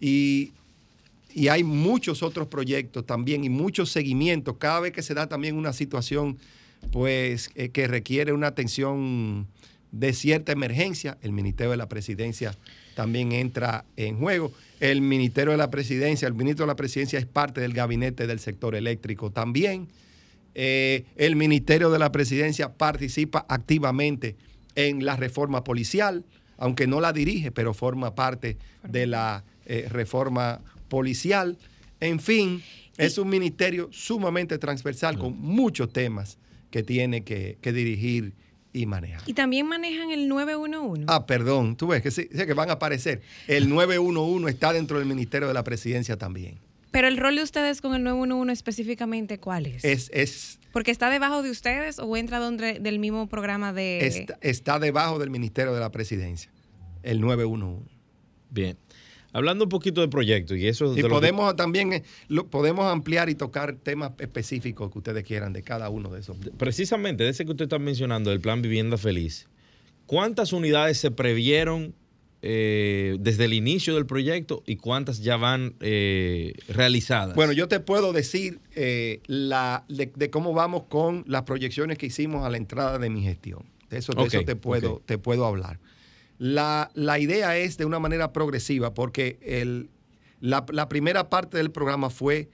Y, 0.00 0.52
y 1.34 1.48
hay 1.48 1.64
muchos 1.64 2.22
otros 2.22 2.48
proyectos 2.48 3.04
también 3.06 3.44
y 3.44 3.48
muchos 3.48 3.90
seguimientos. 3.90 4.56
Cada 4.58 4.80
vez 4.80 4.92
que 4.92 5.02
se 5.02 5.14
da 5.14 5.28
también 5.28 5.56
una 5.56 5.72
situación 5.72 6.38
pues 6.90 7.50
eh, 7.54 7.68
que 7.70 7.86
requiere 7.86 8.32
una 8.32 8.48
atención 8.48 9.46
de 9.92 10.12
cierta 10.14 10.52
emergencia, 10.52 11.18
el 11.22 11.32
Ministerio 11.32 11.70
de 11.70 11.76
la 11.76 11.88
Presidencia 11.88 12.56
también 12.94 13.32
entra 13.32 13.84
en 13.96 14.18
juego. 14.18 14.52
El 14.80 15.00
Ministerio 15.00 15.52
de 15.52 15.58
la 15.58 15.70
Presidencia, 15.70 16.26
el 16.26 16.34
ministro 16.34 16.64
de 16.64 16.68
la 16.68 16.76
Presidencia 16.76 17.18
es 17.18 17.26
parte 17.26 17.60
del 17.60 17.72
gabinete 17.72 18.26
del 18.26 18.40
sector 18.40 18.74
eléctrico 18.74 19.30
también. 19.30 19.88
Eh, 20.54 21.04
el 21.16 21.36
Ministerio 21.36 21.90
de 21.90 21.98
la 21.98 22.12
Presidencia 22.12 22.72
participa 22.72 23.46
activamente 23.48 24.36
en 24.74 25.04
la 25.04 25.16
reforma 25.16 25.64
policial, 25.64 26.24
aunque 26.58 26.86
no 26.86 27.00
la 27.00 27.12
dirige, 27.12 27.50
pero 27.50 27.74
forma 27.74 28.14
parte 28.14 28.56
de 28.88 29.06
la 29.06 29.44
eh, 29.66 29.86
reforma 29.90 30.60
policial. 30.88 31.58
En 32.00 32.20
fin, 32.20 32.62
es 32.96 33.18
un 33.18 33.28
ministerio 33.28 33.88
sumamente 33.92 34.58
transversal 34.58 35.18
con 35.18 35.38
muchos 35.38 35.92
temas 35.92 36.38
que 36.70 36.82
tiene 36.82 37.22
que, 37.22 37.58
que 37.60 37.72
dirigir 37.72 38.34
y 38.72 38.86
manejar. 38.86 39.22
Y 39.26 39.34
también 39.34 39.66
manejan 39.66 40.10
el 40.10 40.28
911. 40.28 41.04
Ah, 41.08 41.26
perdón, 41.26 41.76
tú 41.76 41.88
ves 41.88 42.02
que 42.02 42.10
sí, 42.10 42.28
que 42.28 42.54
van 42.54 42.70
a 42.70 42.74
aparecer. 42.74 43.22
El 43.46 43.68
911 43.68 44.50
está 44.50 44.72
dentro 44.72 44.98
del 44.98 45.06
Ministerio 45.06 45.48
de 45.48 45.54
la 45.54 45.64
Presidencia 45.64 46.16
también. 46.16 46.58
Pero 46.92 47.08
el 47.08 47.16
rol 47.16 47.34
de 47.36 47.42
ustedes 47.42 47.80
con 47.80 47.94
el 47.94 48.04
911 48.04 48.52
específicamente, 48.52 49.38
¿cuál 49.38 49.66
es? 49.66 49.84
Es, 49.84 50.10
es, 50.12 50.60
Porque 50.72 50.90
está 50.92 51.10
debajo 51.10 51.42
de 51.42 51.50
ustedes 51.50 51.98
o 51.98 52.16
entra 52.16 52.38
donde, 52.38 52.78
del 52.78 52.98
mismo 53.00 53.28
programa 53.28 53.72
de... 53.72 54.06
está, 54.06 54.38
está 54.42 54.78
debajo 54.78 55.18
del 55.18 55.30
Ministerio 55.30 55.72
de 55.74 55.80
la 55.80 55.90
Presidencia, 55.90 56.52
el 57.02 57.20
911. 57.20 57.90
Bien. 58.50 58.76
Hablando 59.34 59.64
un 59.64 59.70
poquito 59.70 60.02
de 60.02 60.08
proyectos 60.08 60.58
y 60.58 60.68
eso 60.68 60.92
Y 60.92 60.96
de 60.96 61.02
lo 61.02 61.08
que- 61.08 61.14
podemos 61.14 61.56
también 61.56 61.94
eh, 61.94 62.02
lo, 62.28 62.48
podemos 62.50 62.84
ampliar 62.84 63.30
y 63.30 63.34
tocar 63.34 63.74
temas 63.76 64.12
específicos 64.18 64.90
que 64.92 64.98
ustedes 64.98 65.24
quieran 65.24 65.54
de 65.54 65.62
cada 65.62 65.88
uno 65.88 66.10
de 66.10 66.20
esos. 66.20 66.36
precisamente 66.58 67.24
de 67.24 67.30
ese 67.30 67.46
que 67.46 67.50
usted 67.52 67.64
está 67.64 67.78
mencionando, 67.78 68.30
el 68.30 68.40
plan 68.40 68.60
Vivienda 68.60 68.98
Feliz, 68.98 69.48
¿cuántas 70.04 70.52
unidades 70.52 70.98
se 70.98 71.10
previeron 71.10 71.94
eh, 72.42 73.16
desde 73.20 73.44
el 73.44 73.52
inicio 73.52 73.94
del 73.94 74.04
proyecto 74.04 74.64
y 74.66 74.76
cuántas 74.76 75.22
ya 75.22 75.36
van 75.36 75.76
eh, 75.80 76.54
realizadas? 76.68 77.36
Bueno, 77.36 77.52
yo 77.52 77.68
te 77.68 77.78
puedo 77.80 78.12
decir 78.12 78.58
eh, 78.74 79.20
la, 79.26 79.84
de, 79.88 80.12
de 80.14 80.30
cómo 80.30 80.52
vamos 80.52 80.84
con 80.88 81.24
las 81.28 81.42
proyecciones 81.42 81.98
que 81.98 82.06
hicimos 82.06 82.44
a 82.44 82.50
la 82.50 82.56
entrada 82.56 82.98
de 82.98 83.10
mi 83.10 83.22
gestión. 83.22 83.64
De 83.88 83.98
eso, 83.98 84.12
de 84.12 84.22
Ok, 84.22 84.34
eso 84.34 84.44
te, 84.44 84.56
puedo, 84.56 85.00
te 85.06 85.18
puedo 85.18 85.46
hablar. 85.46 85.78
La, 86.38 86.90
la 86.94 87.20
idea 87.20 87.56
es 87.56 87.78
de 87.78 87.84
una 87.84 88.00
manera 88.00 88.32
progresiva 88.32 88.92
porque 88.92 89.38
el, 89.42 89.90
la, 90.40 90.66
la 90.70 90.88
primera 90.88 91.30
parte 91.30 91.58
del 91.58 91.70
programa 91.70 92.10
fue 92.10 92.48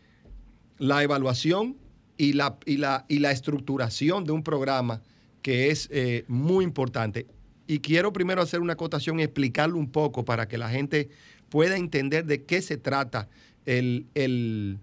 la 0.77 1.03
evaluación 1.03 1.79
y 2.19 2.35
la, 2.35 2.59
y 2.67 2.77
la, 2.77 3.07
y 3.09 3.21
la 3.21 3.31
estructuración 3.31 4.25
de 4.25 4.33
un 4.33 4.43
programa 4.43 5.01
que 5.41 5.71
es 5.71 5.89
eh, 5.91 6.25
muy 6.29 6.65
importante. 6.65 7.27
Y 7.69 7.81
quiero 7.81 8.15
primero 8.15 8.41
hacer 8.41 8.61
una 8.61 8.73
acotación 8.73 9.21
y 9.21 9.23
explicarlo 9.23 9.79
un 9.79 9.91
poco 9.91 10.25
para 10.25 10.49
que 10.49 10.57
la 10.57 10.71
gente 10.71 11.11
pueda 11.51 11.77
entender 11.77 12.25
de 12.25 12.45
qué 12.45 12.63
se 12.63 12.79
trata 12.79 13.29
el, 13.67 14.07
el, 14.15 14.79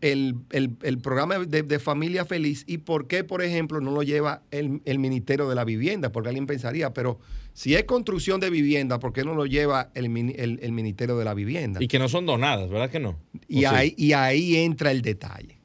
el, 0.00 0.98
programa 0.98 1.38
de, 1.38 1.78
familia 1.78 2.24
feliz 2.24 2.64
y 2.66 2.78
por 2.78 3.06
qué, 3.06 3.22
por 3.22 3.42
ejemplo, 3.42 3.80
no 3.80 3.92
lo 3.92 4.02
lleva 4.02 4.42
el, 4.50 4.98
Ministerio 4.98 5.48
de 5.48 5.54
la 5.54 5.64
Vivienda, 5.64 6.10
porque 6.10 6.30
alguien 6.30 6.48
pensaría, 6.48 6.92
pero 6.92 7.20
si 7.52 7.76
es 7.76 7.84
construcción 7.84 8.40
de 8.40 8.50
vivienda, 8.50 8.98
¿por 8.98 9.12
qué 9.12 9.22
no 9.22 9.34
lo 9.36 9.46
lleva 9.46 9.92
el, 9.94 10.08
Ministerio 10.10 11.16
de 11.16 11.24
la 11.24 11.32
Vivienda? 11.32 11.80
Y 11.80 11.86
que 11.86 12.00
no 12.00 12.08
son 12.08 12.26
donadas, 12.26 12.68
¿verdad 12.70 12.90
que 12.90 12.98
no? 12.98 13.16
Y, 13.46 13.66
ahí, 13.66 13.94
y 13.96 14.14
ahí 14.14 14.56
entra 14.56 14.90
el 14.90 15.00
detalle. 15.00 15.60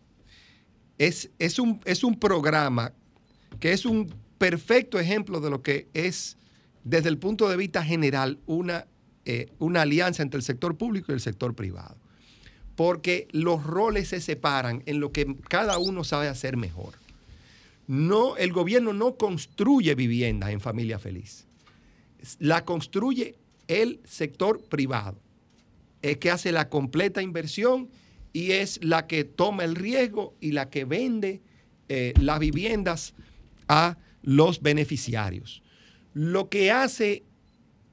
Es, 0.99 1.31
es, 1.39 1.57
un, 1.57 1.81
es 1.85 2.03
un 2.03 2.19
programa 2.19 2.93
que 3.59 3.73
es 3.73 3.85
un 3.85 4.13
perfecto 4.39 4.99
ejemplo 4.99 5.39
de 5.39 5.51
lo 5.51 5.61
que 5.61 5.87
es, 5.93 6.37
desde 6.83 7.09
el 7.09 7.19
punto 7.19 7.47
de 7.47 7.57
vista 7.57 7.83
general, 7.83 8.39
una, 8.47 8.87
eh, 9.25 9.51
una 9.59 9.83
alianza 9.83 10.23
entre 10.23 10.39
el 10.39 10.43
sector 10.43 10.75
público 10.75 11.11
y 11.11 11.15
el 11.15 11.21
sector 11.21 11.53
privado 11.53 11.95
porque 12.79 13.27
los 13.31 13.65
roles 13.65 14.07
se 14.07 14.21
separan 14.21 14.83
en 14.85 15.01
lo 15.01 15.11
que 15.11 15.35
cada 15.49 15.77
uno 15.79 16.05
sabe 16.05 16.29
hacer 16.29 16.55
mejor. 16.55 16.93
No, 17.87 18.37
el 18.37 18.53
gobierno 18.53 18.93
no 18.93 19.15
construye 19.15 19.95
viviendas 19.95 20.51
en 20.51 20.61
familia 20.61 20.97
feliz. 20.97 21.45
La 22.39 22.63
construye 22.63 23.35
el 23.67 23.99
sector 24.05 24.61
privado. 24.61 25.19
Es 26.01 26.19
que 26.19 26.31
hace 26.31 26.53
la 26.53 26.69
completa 26.69 27.21
inversión 27.21 27.89
y 28.31 28.51
es 28.51 28.81
la 28.81 29.07
que 29.07 29.25
toma 29.25 29.65
el 29.65 29.75
riesgo 29.75 30.33
y 30.39 30.53
la 30.53 30.69
que 30.69 30.85
vende 30.85 31.41
eh, 31.89 32.13
las 32.21 32.39
viviendas 32.39 33.13
a 33.67 33.97
los 34.29 34.61
beneficiarios. 34.61 35.63
Lo 36.13 36.49
que 36.49 36.71
hace 36.71 37.23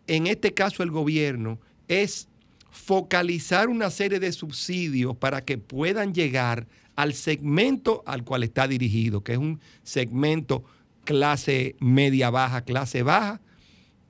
en 0.07 0.27
este 0.27 0.53
caso 0.53 0.83
el 0.83 0.91
gobierno 0.91 1.59
es 1.89 2.29
focalizar 2.71 3.71
una 3.71 3.89
serie 3.89 4.21
de 4.21 4.31
subsidios 4.33 5.17
para 5.17 5.41
que 5.41 5.57
puedan 5.57 6.13
llegar 6.13 6.67
al 6.95 7.15
segmento 7.15 8.03
al 8.05 8.23
cual 8.23 8.43
está 8.43 8.69
dirigido, 8.69 9.25
que 9.25 9.33
es 9.33 9.39
un 9.39 9.61
segmento 9.83 10.63
clase 11.05 11.75
media 11.81 12.29
baja, 12.29 12.65
clase 12.65 13.03
baja, 13.03 13.41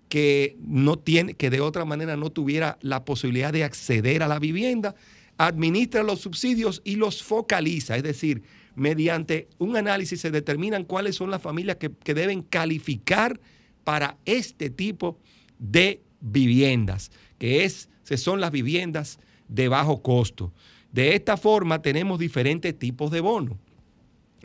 que 0.09 0.57
no 0.61 0.99
tiene, 0.99 1.35
que 1.35 1.49
de 1.49 1.61
otra 1.61 1.85
manera 1.85 2.17
no 2.17 2.31
tuviera 2.31 2.77
la 2.81 3.05
posibilidad 3.05 3.53
de 3.53 3.63
acceder 3.63 4.25
a 4.25 4.29
la 4.29 4.41
vivienda, 4.41 4.97
administra 5.39 6.03
los 6.03 6.23
subsidios 6.23 6.83
y 6.85 6.97
los 6.97 7.23
focaliza, 7.23 7.97
es 7.97 8.03
decir, 8.03 8.43
mediante 8.77 9.49
un 9.59 9.77
análisis 9.77 10.21
se 10.21 10.31
determinan 10.31 10.85
cuáles 10.85 11.17
son 11.17 11.31
las 11.31 11.43
familias 11.43 11.77
que, 11.77 11.91
que 11.91 12.15
deben 12.15 12.43
calificar 12.43 13.41
para 13.83 14.17
este 14.25 14.71
tipo 14.71 15.19
de 15.59 16.03
viviendas, 16.21 17.11
que 17.39 17.65
es 17.65 17.89
son 18.17 18.41
las 18.41 18.53
viviendas 18.53 19.19
de 19.49 19.67
bajo 19.67 20.03
costo. 20.03 20.53
De 20.93 21.17
esta 21.17 21.37
forma 21.37 21.83
tenemos 21.83 22.21
diferentes 22.21 22.79
tipos 22.79 23.11
de 23.11 23.21
bonos. 23.21 23.59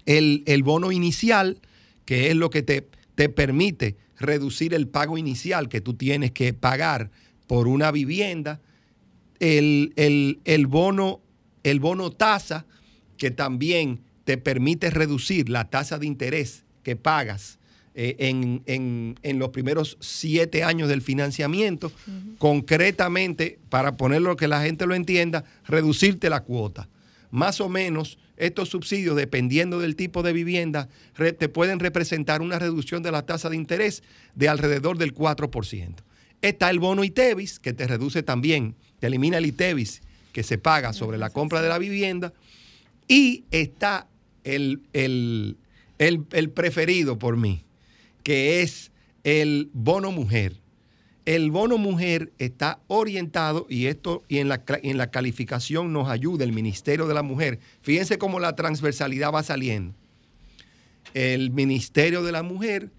El, 0.08 0.64
bono 0.64 0.92
inicial, 0.92 1.60
que 2.06 2.32
es 2.32 2.36
lo 2.36 2.50
que 2.50 2.64
te, 2.64 2.88
te 3.14 3.30
permite 3.30 3.98
reducir 4.18 4.74
el 4.74 4.88
pago 4.88 5.18
inicial 5.20 5.70
que 5.70 5.82
tú 5.82 5.94
tienes 5.94 6.32
que 6.32 6.54
pagar 6.54 7.12
por 7.46 7.68
una 7.68 7.92
vivienda. 7.92 8.60
El, 9.40 9.94
el, 9.96 10.68
bono, 10.68 11.22
el 11.64 11.80
bono 11.80 12.10
tasa, 12.10 12.66
que 13.18 13.30
también 13.30 14.02
te 14.24 14.38
permite 14.38 14.90
reducir 14.90 15.50
la 15.50 15.70
tasa 15.70 15.98
de 15.98 16.06
interés 16.06 16.64
que 16.84 16.96
pagas 16.96 17.60
eh, 17.94 18.16
en, 18.20 19.40
los 19.40 19.50
primeros 19.50 19.98
siete 20.00 20.64
años 20.64 20.88
del 20.88 21.02
financiamiento, 21.02 21.92
concretamente, 22.38 23.60
para 23.70 23.98
ponerlo 23.98 24.38
que 24.38 24.48
la 24.48 24.62
gente 24.62 24.86
lo 24.86 24.96
entienda, 24.96 25.44
reducirte 25.68 26.30
la 26.30 26.44
cuota. 26.44 26.88
Más 27.32 27.60
o 27.60 27.70
menos, 27.70 28.18
estos 28.38 28.70
subsidios, 28.70 29.16
dependiendo 29.16 29.80
del 29.80 29.96
tipo 29.96 30.24
de 30.24 30.34
vivienda, 30.34 30.88
te 31.16 31.50
pueden 31.50 31.80
representar 31.80 32.42
una 32.42 32.60
reducción 32.60 33.04
de 33.04 33.12
la 33.12 33.26
tasa 33.26 33.50
de 33.50 33.58
interés 33.58 34.04
de 34.36 34.50
alrededor 34.50 34.98
del 34.98 35.14
4%. 35.14 35.96
Está 36.42 36.70
el 36.70 36.80
bono 36.80 37.04
ITEVIS, 37.04 37.60
que 37.60 37.74
te 37.74 37.88
reduce 37.88 38.24
también, 38.24 38.76
te 39.00 39.08
elimina 39.08 39.38
el 39.38 39.46
ITEVIS 39.46 40.02
que 40.32 40.44
se 40.44 40.58
paga 40.58 40.94
sobre 40.94 41.18
la 41.18 41.30
compra 41.30 41.62
de 41.62 41.70
la 41.70 41.78
vivienda. 41.78 42.34
Y 43.08 43.44
está 43.52 44.08
el, 44.44 44.82
el, 44.94 45.58
el 46.00 46.50
preferido 46.50 47.20
por 47.20 47.38
mí, 47.38 47.64
que 48.24 48.62
es 48.62 48.92
el 49.24 49.70
bono 49.74 50.12
mujer. 50.12 50.58
El 51.26 51.52
bono 51.52 51.78
mujer 51.78 52.32
está 52.40 52.80
orientado 52.88 53.68
y 53.70 53.86
esto 53.86 54.24
y 54.28 54.40
en 54.40 54.50
la, 54.50 54.64
en 54.68 54.98
la 54.98 55.12
calificación 55.12 55.94
nos 55.94 56.10
ayuda 56.10 56.44
el 56.44 56.52
Ministerio 56.52 57.08
de 57.08 57.14
la 57.14 57.22
Mujer. 57.22 57.60
Fíjense 57.82 58.18
cómo 58.18 58.40
la 58.40 58.56
transversalidad 58.56 59.32
va 59.32 59.44
saliendo. 59.44 59.94
El 61.14 61.52
Ministerio 61.52 62.24
de 62.24 62.32
la 62.32 62.42
Mujer 62.42 62.90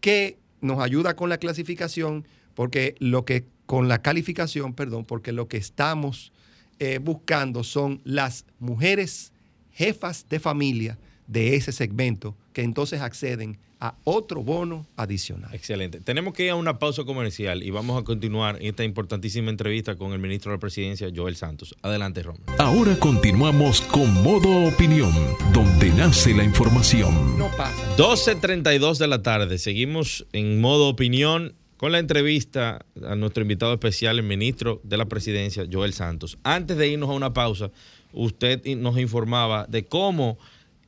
que 0.00 0.36
nos 0.60 0.80
ayuda 0.80 1.16
con 1.16 1.30
la 1.30 1.38
clasificación 1.38 2.26
porque 2.54 2.94
lo 2.98 3.24
que 3.24 3.46
con 3.64 3.88
la 3.88 4.02
calificación, 4.02 4.74
perdón, 4.74 5.06
porque 5.06 5.32
lo 5.32 5.48
que 5.48 5.56
estamos 5.56 6.32
eh, 6.78 6.98
buscando 6.98 7.64
son 7.64 8.02
las 8.04 8.44
mujeres 8.58 9.31
jefas 9.72 10.26
de 10.28 10.40
familia 10.40 10.98
de 11.26 11.56
ese 11.56 11.72
segmento 11.72 12.36
que 12.52 12.62
entonces 12.62 13.00
acceden 13.00 13.58
a 13.82 13.96
otro 14.04 14.44
bono 14.44 14.86
adicional. 14.96 15.52
Excelente. 15.52 15.98
Tenemos 15.98 16.34
que 16.34 16.44
ir 16.44 16.50
a 16.50 16.54
una 16.54 16.78
pausa 16.78 17.02
comercial 17.02 17.64
y 17.64 17.70
vamos 17.70 18.00
a 18.00 18.04
continuar 18.04 18.56
esta 18.60 18.84
importantísima 18.84 19.50
entrevista 19.50 19.96
con 19.96 20.12
el 20.12 20.20
ministro 20.20 20.52
de 20.52 20.58
la 20.58 20.60
Presidencia, 20.60 21.08
Joel 21.12 21.34
Santos. 21.34 21.74
Adelante, 21.82 22.22
Rom. 22.22 22.36
Ahora 22.58 22.96
continuamos 22.96 23.80
con 23.80 24.22
Modo 24.22 24.68
Opinión, 24.68 25.12
donde 25.52 25.90
nace 25.90 26.32
la 26.32 26.44
información. 26.44 27.36
No 27.36 27.48
pasa. 27.56 27.96
12.32 27.96 28.98
de 28.98 29.08
la 29.08 29.20
tarde. 29.20 29.58
Seguimos 29.58 30.26
en 30.32 30.60
Modo 30.60 30.88
Opinión 30.88 31.56
con 31.76 31.90
la 31.90 31.98
entrevista 31.98 32.86
a 33.04 33.16
nuestro 33.16 33.42
invitado 33.42 33.72
especial, 33.72 34.16
el 34.16 34.24
ministro 34.24 34.80
de 34.84 34.96
la 34.96 35.06
Presidencia, 35.06 35.66
Joel 35.68 35.92
Santos. 35.92 36.38
Antes 36.44 36.76
de 36.76 36.86
irnos 36.86 37.10
a 37.10 37.14
una 37.14 37.32
pausa, 37.32 37.72
usted 38.12 38.64
nos 38.76 38.98
informaba 38.98 39.66
de 39.68 39.84
cómo 39.86 40.38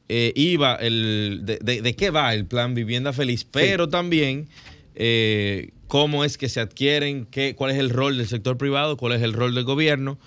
eh, 0.09 0.33
iba 0.37 0.75
el 0.77 1.43
de, 1.45 1.97
qué 1.97 2.11
va 2.11 2.35
el 2.35 2.47
plan 2.47 2.75
Vivienda 2.75 3.13
Feliz, 3.13 3.45
pero 3.45 3.89
también 3.89 4.49
eh, 4.95 5.71
cómo 5.87 6.25
es 6.25 6.37
que 6.37 6.49
se 6.49 6.61
adquieren, 6.61 7.27
qué, 7.31 7.55
cuál 7.55 7.71
es 7.71 7.79
el 7.79 7.91
rol 7.91 8.19
del 8.19 8.29
sector 8.29 8.59
privado, 8.59 8.97
cuál 8.97 9.15
es 9.15 9.23
el 9.23 9.33
rol 9.33 9.55
del 9.55 9.65
gobierno. 9.65 10.19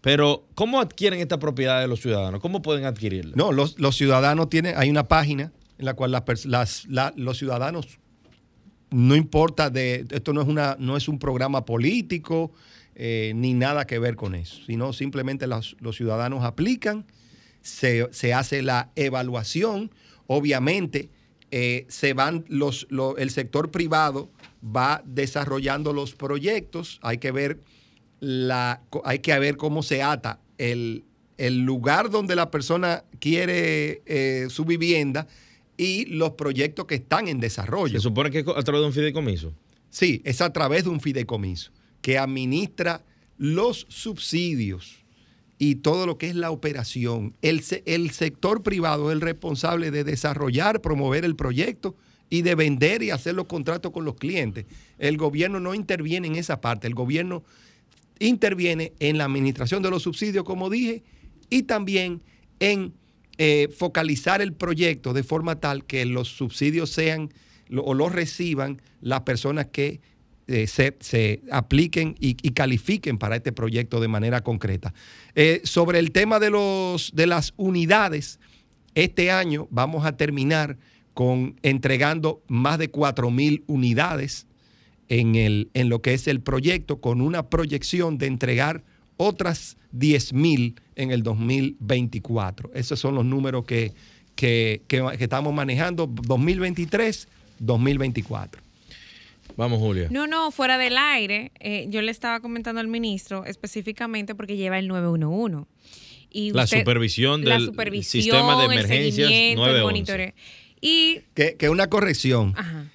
Pero, 0.00 0.46
¿cómo 0.54 0.80
adquieren 0.80 1.18
esta 1.18 1.38
propiedad 1.38 1.80
de 1.80 1.88
los 1.88 2.00
ciudadanos? 2.00 2.40
¿Cómo 2.40 2.62
pueden 2.62 2.84
adquirirla? 2.84 3.32
No, 3.34 3.50
los, 3.50 3.74
ciudadanos 3.96 4.48
tienen, 4.48 4.74
hay 4.76 4.88
una 4.88 5.08
página 5.08 5.52
en 5.78 5.84
la 5.84 5.94
cual 5.94 6.12
las, 6.44 6.86
los 7.16 7.38
ciudadanos, 7.38 7.98
no 8.90 9.16
importa 9.16 9.68
de, 9.68 10.06
esto 10.10 10.32
no 10.32 10.42
es, 10.42 10.48
una, 10.48 10.76
no 10.78 10.96
es 10.96 11.08
un 11.08 11.18
programa 11.18 11.64
político, 11.64 12.52
eh, 12.96 13.32
ni 13.36 13.54
nada 13.54 13.86
que 13.86 13.98
ver 13.98 14.16
con 14.16 14.34
eso, 14.34 14.60
sino 14.66 14.92
simplemente 14.92 15.46
los, 15.46 15.76
los 15.80 15.96
ciudadanos 15.96 16.44
aplican 16.44 17.06
se, 17.66 18.34
hace 18.34 18.62
la 18.62 18.90
evaluación, 18.94 19.90
obviamente 20.26 21.10
eh, 21.50 21.84
se 21.88 22.14
van 22.14 22.44
los, 22.48 22.86
el 23.18 23.30
sector 23.30 23.70
privado 23.70 24.30
va 24.64 25.02
desarrollando 25.04 25.92
los 25.92 26.14
proyectos, 26.14 26.98
hay 27.02 27.18
que 27.18 27.32
ver 27.32 27.60
la, 28.20 28.82
hay 29.04 29.18
que 29.18 29.38
ver 29.38 29.56
cómo 29.56 29.82
se 29.82 30.02
ata 30.02 30.40
el, 30.58 31.04
lugar 31.38 32.10
donde 32.10 32.34
la 32.34 32.50
persona 32.50 33.04
quiere 33.18 34.02
eh, 34.06 34.46
su 34.48 34.64
vivienda 34.64 35.26
y 35.76 36.06
los 36.06 36.30
proyectos 36.30 36.86
que 36.86 36.94
están 36.94 37.28
en 37.28 37.40
desarrollo. 37.40 37.98
¿Se 37.98 38.02
supone 38.02 38.30
que 38.30 38.38
es 38.38 38.48
a 38.48 38.62
través 38.62 38.80
de 38.80 38.86
un 38.86 38.92
fideicomiso? 38.92 39.52
Sí, 39.90 40.22
es 40.24 40.40
a 40.40 40.52
través 40.52 40.84
de 40.84 40.90
un 40.90 41.00
fideicomiso 41.00 41.72
que 42.00 42.18
administra 42.18 43.04
los 43.38 43.86
subsidios 43.88 45.04
y 45.58 45.76
todo 45.76 46.06
lo 46.06 46.18
que 46.18 46.28
es 46.28 46.34
la 46.34 46.50
operación. 46.50 47.34
El, 47.42 47.62
el 47.86 48.10
sector 48.10 48.62
privado 48.62 49.10
es 49.10 49.14
el 49.14 49.20
responsable 49.20 49.90
de 49.90 50.04
desarrollar, 50.04 50.80
promover 50.80 51.24
el 51.24 51.36
proyecto 51.36 51.96
y 52.28 52.42
de 52.42 52.54
vender 52.54 53.02
y 53.02 53.10
hacer 53.10 53.34
los 53.34 53.46
contratos 53.46 53.92
con 53.92 54.04
los 54.04 54.16
clientes. 54.16 54.66
El 54.98 55.16
gobierno 55.16 55.60
no 55.60 55.74
interviene 55.74 56.26
en 56.26 56.36
esa 56.36 56.60
parte. 56.60 56.86
El 56.86 56.94
gobierno 56.94 57.44
interviene 58.18 58.92
en 58.98 59.18
la 59.18 59.24
administración 59.24 59.82
de 59.82 59.90
los 59.90 60.02
subsidios, 60.02 60.44
como 60.44 60.70
dije, 60.70 61.02
y 61.50 61.62
también 61.62 62.22
en 62.58 62.94
eh, 63.38 63.68
focalizar 63.76 64.40
el 64.40 64.52
proyecto 64.52 65.12
de 65.12 65.22
forma 65.22 65.60
tal 65.60 65.84
que 65.84 66.04
los 66.06 66.28
subsidios 66.28 66.90
sean 66.90 67.30
o 67.76 67.94
los 67.94 68.12
reciban 68.12 68.80
las 69.00 69.22
personas 69.22 69.66
que 69.66 70.00
eh, 70.48 70.66
se, 70.68 71.42
apliquen 71.50 72.14
y, 72.20 72.34
califiquen 72.52 73.18
para 73.18 73.36
este 73.36 73.52
proyecto 73.52 74.00
de 74.00 74.06
manera 74.06 74.42
concreta. 74.42 74.94
Eh, 75.34 75.60
sobre 75.64 75.98
el 75.98 76.12
tema 76.12 76.38
de, 76.38 76.50
los, 76.50 77.10
de 77.14 77.26
las 77.26 77.52
unidades, 77.56 78.38
este 78.94 79.30
año 79.30 79.66
vamos 79.70 80.06
a 80.06 80.16
terminar 80.16 80.78
con 81.14 81.56
entregando 81.62 82.42
más 82.46 82.78
de 82.78 82.90
4 82.90 83.30
mil 83.30 83.64
unidades 83.66 84.46
en, 85.08 85.34
el, 85.34 85.70
en 85.74 85.88
lo 85.88 86.00
que 86.00 86.14
es 86.14 86.28
el 86.28 86.40
proyecto, 86.40 87.00
con 87.00 87.20
una 87.20 87.48
proyección 87.48 88.16
de 88.18 88.26
entregar 88.26 88.84
otras 89.16 89.76
10 89.92 90.32
mil 90.32 90.80
en 90.94 91.10
el 91.10 91.22
2024. 91.22 92.70
Esos 92.74 93.00
son 93.00 93.14
los 93.14 93.24
números 93.24 93.64
que, 93.64 93.94
que, 94.34 94.82
que 94.86 95.02
estamos 95.18 95.52
manejando 95.52 96.06
2023, 96.06 97.26
2024. 97.58 98.65
Vamos, 99.56 99.78
Julia. 99.78 100.08
No, 100.10 100.26
no, 100.26 100.50
fuera 100.50 100.78
del 100.78 100.98
aire, 100.98 101.52
eh, 101.60 101.86
yo 101.88 102.02
le 102.02 102.10
estaba 102.10 102.40
comentando 102.40 102.80
al 102.80 102.88
ministro 102.88 103.44
específicamente 103.44 104.34
porque 104.34 104.56
lleva 104.56 104.78
el 104.78 104.88
911. 104.88 105.66
Y 106.30 106.50
la 106.52 106.66
supervisión 106.66 107.42
del 107.42 107.72
sistema 108.02 108.58
de 108.58 108.64
emergencias 108.64 109.30
el 109.30 109.56
911. 109.56 110.34
Y 110.80 111.20
que, 111.34 111.56
que 111.56 111.68
una 111.68 111.88
corrección. 111.88 112.52
Ajá. 112.56 112.90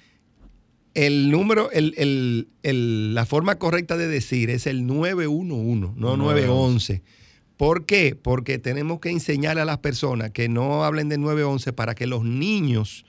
El 0.94 1.30
número, 1.30 1.70
el, 1.72 1.94
el, 1.96 2.48
el, 2.62 3.14
la 3.14 3.24
forma 3.24 3.58
correcta 3.58 3.96
de 3.96 4.08
decir 4.08 4.50
es 4.50 4.66
el 4.66 4.86
911, 4.86 5.94
no 5.96 6.16
911. 6.16 7.02
¿Por 7.56 7.86
qué? 7.86 8.14
Porque 8.14 8.58
tenemos 8.58 9.00
que 9.00 9.10
enseñar 9.10 9.58
a 9.58 9.64
las 9.64 9.78
personas 9.78 10.32
que 10.32 10.48
no 10.48 10.84
hablen 10.84 11.08
de 11.08 11.16
911 11.16 11.72
para 11.72 11.94
que 11.94 12.06
los 12.06 12.24
niños, 12.24 13.06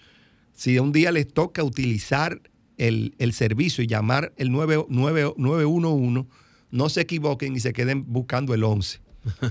si 0.53 0.79
un 0.79 0.91
día 0.91 1.11
les 1.11 1.27
toca 1.27 1.63
utilizar 1.63 2.39
el, 2.77 3.33
servicio 3.33 3.83
y 3.83 3.87
llamar 3.87 4.33
el 4.37 4.51
911, 4.51 6.25
no 6.71 6.89
se 6.89 7.01
equivoquen 7.01 7.55
y 7.55 7.59
se 7.59 7.73
queden 7.73 8.11
buscando 8.11 8.53
el 8.53 8.63
11. 8.63 9.03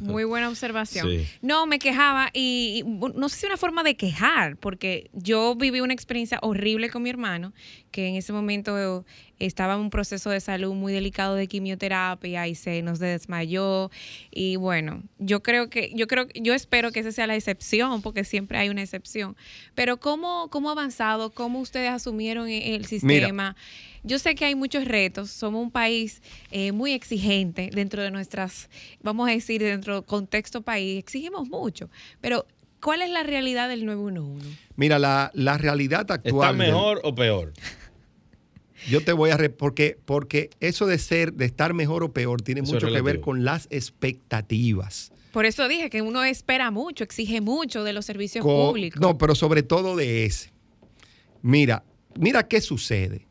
Muy 0.03 0.25
buena 0.25 0.49
observación. 0.49 1.09
No, 1.41 1.67
me 1.67 1.79
quejaba 1.79 2.31
y, 2.35 2.85
no 3.15 3.29
sé 3.29 3.37
si 3.37 3.47
una 3.47 3.57
forma 3.57 3.83
de 3.83 3.97
quejar, 3.97 4.57
porque 4.57 5.11
yo 5.13 5.55
viví 5.55 5.81
una 5.81 5.95
experiencia 5.95 6.39
horrible 6.43 6.91
con 6.91 7.03
mi 7.03 7.11
hermano, 7.11 7.53
que 7.91 8.09
en 8.09 8.17
ese 8.17 8.33
momento 8.33 9.05
estaba 9.47 9.75
en 9.75 9.81
un 9.81 9.91
proceso 9.91 10.31
de 10.31 10.41
salud 10.41 10.75
muy 10.75 10.93
delicado 10.93 11.35
de 11.35 11.49
quimioterapia 11.49 12.49
y 12.49 12.55
se 12.55 12.83
nos 12.83 12.99
desmayó 12.99 13.91
y 14.31 14.57
bueno, 14.57 15.03
yo 15.19 15.43
creo 15.43 15.69
que 15.69 15.93
yo 15.95 16.07
creo 16.07 16.27
yo 16.35 16.55
espero 16.55 16.93
que 16.93 17.01
esa 17.01 17.13
sea 17.13 17.27
la 17.27 17.37
excepción 17.37 18.03
porque 18.03 18.25
siempre 18.25 18.59
hay 18.59 18.69
una 18.69 18.83
excepción. 18.83 19.37
Pero 19.75 19.99
cómo 19.99 20.49
cómo 20.51 20.69
ha 20.69 20.73
avanzado, 20.73 21.31
cómo 21.31 21.61
ustedes 21.61 21.91
asumieron 21.91 22.49
e-, 22.49 22.75
el 22.75 22.87
sistema? 22.87 23.57
Yo 24.05 24.19
sé 24.19 24.35
que 24.35 24.45
hay 24.45 24.55
muchos 24.57 24.85
retos, 24.85 25.31
somos 25.31 25.63
un 25.63 25.71
país 25.71 26.23
eh, 26.51 26.73
muy 26.73 26.93
exigente 26.93 27.71
dentro 27.73 28.03
de 28.03 28.11
nuestras, 28.11 28.69
vamos 29.01 29.29
a 29.29 29.33
decir, 29.33 29.63
dentro 29.63 29.95
del 29.95 30.05
contexto 30.05 30.63
país, 30.63 30.99
exigimos 30.99 31.49
mucho, 31.49 31.89
pero 32.21 32.45
¿cuál 32.81 33.03
es 33.03 33.11
la 33.11 33.23
realidad 33.23 33.69
del 33.69 33.87
911? 33.87 34.59
Mira, 34.75 34.99
la, 34.99 35.31
la 35.35 35.57
realidad 35.57 36.11
actual... 36.11 36.51
¿Está 36.51 36.53
mejor 36.53 37.01
o 37.05 37.15
peor? 37.15 37.53
Yo 38.89 39.03
te 39.03 39.13
voy 39.13 39.31
a... 39.31 39.39
porque, 39.57 39.99
porque 40.05 40.51
eso 40.61 40.87
de 40.87 40.99
ser, 40.99 41.35
de 41.35 41.45
estar 41.45 41.75
mejor 41.75 42.03
o 42.03 42.13
peor, 42.13 42.43
tiene 42.43 42.63
mucho 42.63 42.87
que 42.89 43.01
ver 43.01 43.21
con 43.21 43.45
las 43.45 43.67
expectativas. 43.71 45.13
Por 45.33 45.47
eso 45.47 45.67
dije 45.67 45.89
que 45.89 46.03
uno 46.03 46.23
espera 46.25 46.71
mucho, 46.71 47.05
exige 47.05 47.41
mucho 47.41 47.85
de 47.85 47.93
los 47.93 48.05
servicios 48.05 48.45
públicos. 48.45 49.01
No, 49.01 49.17
pero 49.17 49.35
sobre 49.35 49.63
todo 49.63 49.97
de 49.97 50.27
ese. 50.27 50.53
Mira, 51.41 51.85
mira 52.19 52.47
qué 52.47 52.61
sucede. 52.61 53.27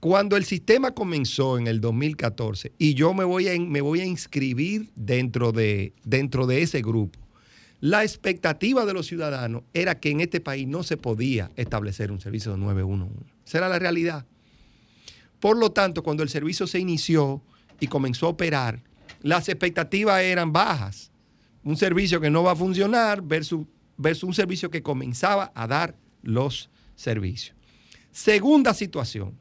Cuando 0.00 0.36
el 0.36 0.44
sistema 0.44 0.92
comenzó 0.92 1.56
en 1.56 1.66
el 1.66 1.80
2014 1.80 2.72
y 2.76 2.94
yo 2.94 3.14
me 3.14 3.24
voy 3.24 3.48
a, 3.48 3.58
me 3.58 3.80
voy 3.80 4.00
a 4.00 4.04
inscribir 4.04 4.90
dentro 4.96 5.52
de, 5.52 5.94
dentro 6.04 6.46
de 6.46 6.62
ese 6.62 6.82
grupo, 6.82 7.18
la 7.80 8.02
expectativa 8.02 8.84
de 8.84 8.92
los 8.92 9.06
ciudadanos 9.06 9.62
era 9.72 10.00
que 10.00 10.10
en 10.10 10.20
este 10.20 10.40
país 10.40 10.66
no 10.66 10.82
se 10.82 10.96
podía 10.96 11.50
establecer 11.56 12.12
un 12.12 12.20
servicio 12.20 12.52
de 12.52 12.58
911. 12.58 13.14
Esa 13.46 13.58
era 13.58 13.68
la 13.68 13.78
realidad. 13.78 14.26
Por 15.44 15.58
lo 15.58 15.72
tanto, 15.72 16.02
cuando 16.02 16.22
el 16.22 16.30
servicio 16.30 16.66
se 16.66 16.78
inició 16.78 17.42
y 17.78 17.86
comenzó 17.86 18.24
a 18.24 18.30
operar, 18.30 18.82
las 19.20 19.50
expectativas 19.50 20.22
eran 20.22 20.54
bajas. 20.54 21.10
Un 21.62 21.76
servicio 21.76 22.18
que 22.18 22.30
no 22.30 22.42
va 22.42 22.52
a 22.52 22.56
funcionar 22.56 23.20
versus, 23.20 23.66
versus 23.98 24.24
un 24.24 24.32
servicio 24.32 24.70
que 24.70 24.82
comenzaba 24.82 25.52
a 25.54 25.66
dar 25.66 25.96
los 26.22 26.70
servicios. 26.96 27.54
Segunda 28.10 28.72
situación, 28.72 29.36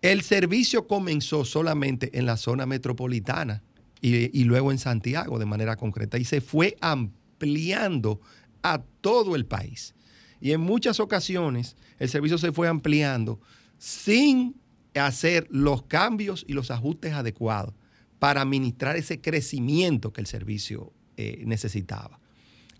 el 0.00 0.22
servicio 0.22 0.88
comenzó 0.88 1.44
solamente 1.44 2.10
en 2.18 2.26
la 2.26 2.36
zona 2.36 2.66
metropolitana 2.66 3.62
y, 4.00 4.42
luego 4.42 4.72
en 4.72 4.78
Santiago 4.78 5.38
de 5.38 5.46
manera 5.46 5.76
concreta 5.76 6.18
y 6.18 6.24
se 6.24 6.40
fue 6.40 6.76
ampliando 6.80 8.20
a 8.64 8.82
todo 9.02 9.36
el 9.36 9.46
país. 9.46 9.94
Y 10.40 10.50
en 10.50 10.62
muchas 10.62 10.98
ocasiones 10.98 11.76
el 12.00 12.08
servicio 12.08 12.38
se 12.38 12.50
fue 12.50 12.66
ampliando 12.66 13.38
sin 13.82 14.54
hacer 14.94 15.48
los 15.50 15.82
cambios 15.82 16.44
y 16.46 16.52
los 16.52 16.70
ajustes 16.70 17.14
adecuados 17.14 17.74
para 18.20 18.40
administrar 18.40 18.96
ese 18.96 19.20
crecimiento 19.20 20.12
que 20.12 20.20
el 20.20 20.28
servicio 20.28 20.92
eh, 21.16 21.42
necesitaba. 21.46 22.20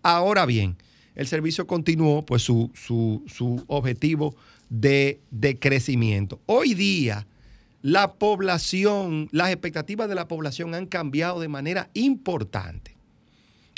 Ahora 0.05 0.47
bien, 0.47 0.77
el 1.17 1.27
servicio 1.27 1.67
continuó 1.67 2.25
pues 2.25 2.43
su, 2.43 2.71
su, 2.75 3.25
su 3.27 3.65
objetivo 3.67 4.37
de, 4.71 5.19
crecimiento. 5.59 6.41
Hoy 6.47 6.75
día, 6.75 7.27
la 7.83 8.13
población, 8.13 9.29
las 9.33 9.51
expectativas 9.51 10.09
de 10.09 10.15
la 10.15 10.29
población 10.29 10.73
han 10.73 10.87
cambiado 10.87 11.41
de 11.41 11.49
manera 11.49 11.91
importante. 11.95 12.95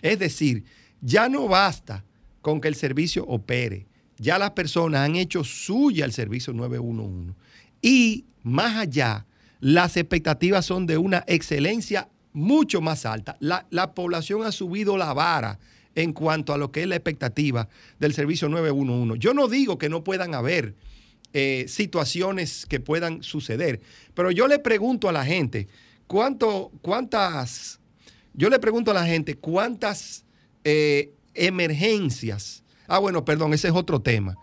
Es 0.02 0.18
decir, 0.18 0.64
ya 1.00 1.30
no 1.30 1.48
basta 1.48 2.04
con 2.42 2.60
que 2.60 2.68
el 2.68 2.74
servicio 2.74 3.24
opere. 3.24 3.86
Ya 4.18 4.38
las 4.38 4.50
personas 4.52 5.00
han 5.00 5.16
hecho 5.16 5.44
suya 5.44 6.04
el 6.04 6.12
servicio 6.12 6.52
911. 6.52 7.34
Y 7.82 8.24
más 8.42 8.76
allá, 8.76 9.26
las 9.60 9.96
expectativas 9.96 10.66
son 10.66 10.86
de 10.86 10.98
una 10.98 11.24
excelencia 11.26 12.08
mucho 12.32 12.80
más 12.80 13.06
alta. 13.06 13.36
La, 13.40 13.66
la 13.70 13.94
población 13.94 14.44
ha 14.44 14.52
subido 14.52 14.96
la 14.96 15.12
vara 15.12 15.58
en 15.94 16.12
cuanto 16.12 16.52
a 16.52 16.58
lo 16.58 16.72
que 16.72 16.82
es 16.82 16.88
la 16.88 16.96
expectativa 16.96 17.68
del 17.98 18.14
servicio 18.14 18.48
911. 18.48 19.18
Yo 19.18 19.34
no 19.34 19.48
digo 19.48 19.78
que 19.78 19.88
no 19.88 20.04
puedan 20.04 20.34
haber 20.34 20.74
eh, 21.32 21.66
situaciones 21.68 22.66
que 22.66 22.80
puedan 22.80 23.22
suceder, 23.22 23.80
pero 24.14 24.30
yo 24.30 24.46
le 24.48 24.58
pregunto 24.58 25.08
a 25.08 25.12
la 25.12 25.24
gente, 25.24 25.68
¿cuánto, 26.06 26.70
¿cuántas, 26.82 27.80
yo 28.34 28.50
le 28.50 28.58
pregunto 28.58 28.90
a 28.90 28.94
la 28.94 29.06
gente 29.06 29.36
cuántas 29.36 30.24
eh, 30.64 31.12
emergencias, 31.34 32.63
ah 32.86 32.98
bueno, 32.98 33.24
perdón, 33.24 33.54
ese 33.54 33.68
es 33.68 33.74
otro 33.74 34.00
tema. 34.00 34.36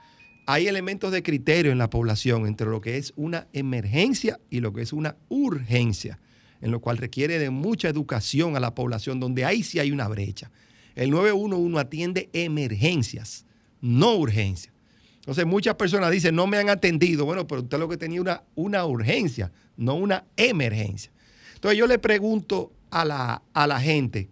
Hay 0.46 0.68
elementos 0.68 1.12
de 1.12 1.24
criterio 1.24 1.72
en 1.72 1.78
la 1.78 1.90
población 1.90 2.48
entre 2.48 2.68
lo 2.68 2.82
que 2.82 2.98
es 2.98 3.14
una 3.16 3.48
emergencia 3.54 4.40
y 4.50 4.60
lo 4.60 4.74
que 4.74 4.82
es 4.82 4.92
una 4.92 5.16
urgencia, 5.30 6.20
en 6.62 6.72
lo 6.72 6.80
cual 6.80 6.98
requiere 6.98 7.40
de 7.40 7.50
mucha 7.50 7.90
educación 7.90 8.56
a 8.56 8.60
la 8.60 8.76
población, 8.76 9.20
donde 9.20 9.46
ahí 9.46 9.64
sí 9.64 9.80
hay 9.80 9.92
una 9.92 10.08
brecha. 10.08 10.52
El 10.96 11.12
911 11.12 11.80
atiende 11.80 12.30
emergencias, 12.34 13.46
no 13.82 14.16
urgencias. 14.16 14.74
Entonces 15.22 15.46
muchas 15.46 15.76
personas 15.76 16.12
dicen, 16.12 16.36
no 16.36 16.48
me 16.48 16.58
han 16.58 16.70
atendido. 16.70 17.26
Bueno, 17.26 17.46
pero 17.48 17.62
usted 17.62 17.78
lo 17.78 17.88
que 17.88 17.98
tenía 17.98 18.20
una, 18.20 18.44
una 18.56 18.86
urgencia, 18.86 19.52
no 19.78 19.94
una 19.94 20.26
emergencia. 20.36 21.12
Entonces 21.54 21.78
yo 21.78 21.86
le 21.86 22.00
pregunto 22.00 22.72
a 22.90 23.06
la, 23.06 23.44
a 23.54 23.68
la 23.68 23.80
gente, 23.80 24.30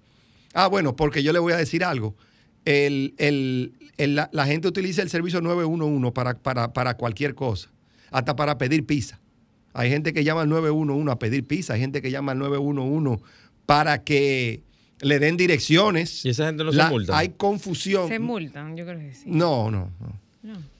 ah, 0.53 0.67
bueno, 0.67 0.95
porque 0.95 1.21
yo 1.21 1.31
le 1.31 1.39
voy 1.39 1.53
a 1.53 1.57
decir 1.57 1.83
algo. 1.83 2.15
La, 3.97 4.45
gente 4.45 4.67
utiliza 4.67 5.01
el 5.01 5.09
servicio 5.09 5.41
911 5.41 6.11
para, 6.11 6.35
para, 6.35 6.73
para 6.73 6.95
cualquier 6.95 7.35
cosa, 7.35 7.69
hasta 8.11 8.35
para 8.35 8.57
pedir 8.57 8.85
pizza. 8.85 9.19
Hay 9.73 9.89
gente 9.89 10.13
que 10.13 10.23
llama 10.23 10.41
al 10.41 10.49
911 10.49 11.11
a 11.11 11.19
pedir 11.19 11.45
pizza, 11.45 11.73
hay 11.73 11.79
gente 11.79 12.01
que 12.01 12.11
llama 12.11 12.31
al 12.33 12.39
911 12.39 13.23
para 13.65 14.03
que 14.03 14.63
le 15.01 15.19
den 15.19 15.37
direcciones. 15.37 16.25
¿Y 16.25 16.29
esa 16.29 16.47
gente 16.47 16.63
no 16.63 16.71
se 16.71 16.83
multa? 16.85 17.17
Hay 17.17 17.29
confusión. 17.29 18.07
Se 18.07 18.19
multan, 18.19 18.75
yo 18.75 18.85
creo 18.85 18.99
que 18.99 19.13
sí. 19.13 19.25
No, 19.27 19.71
no, 19.71 19.91
no. 19.99 20.19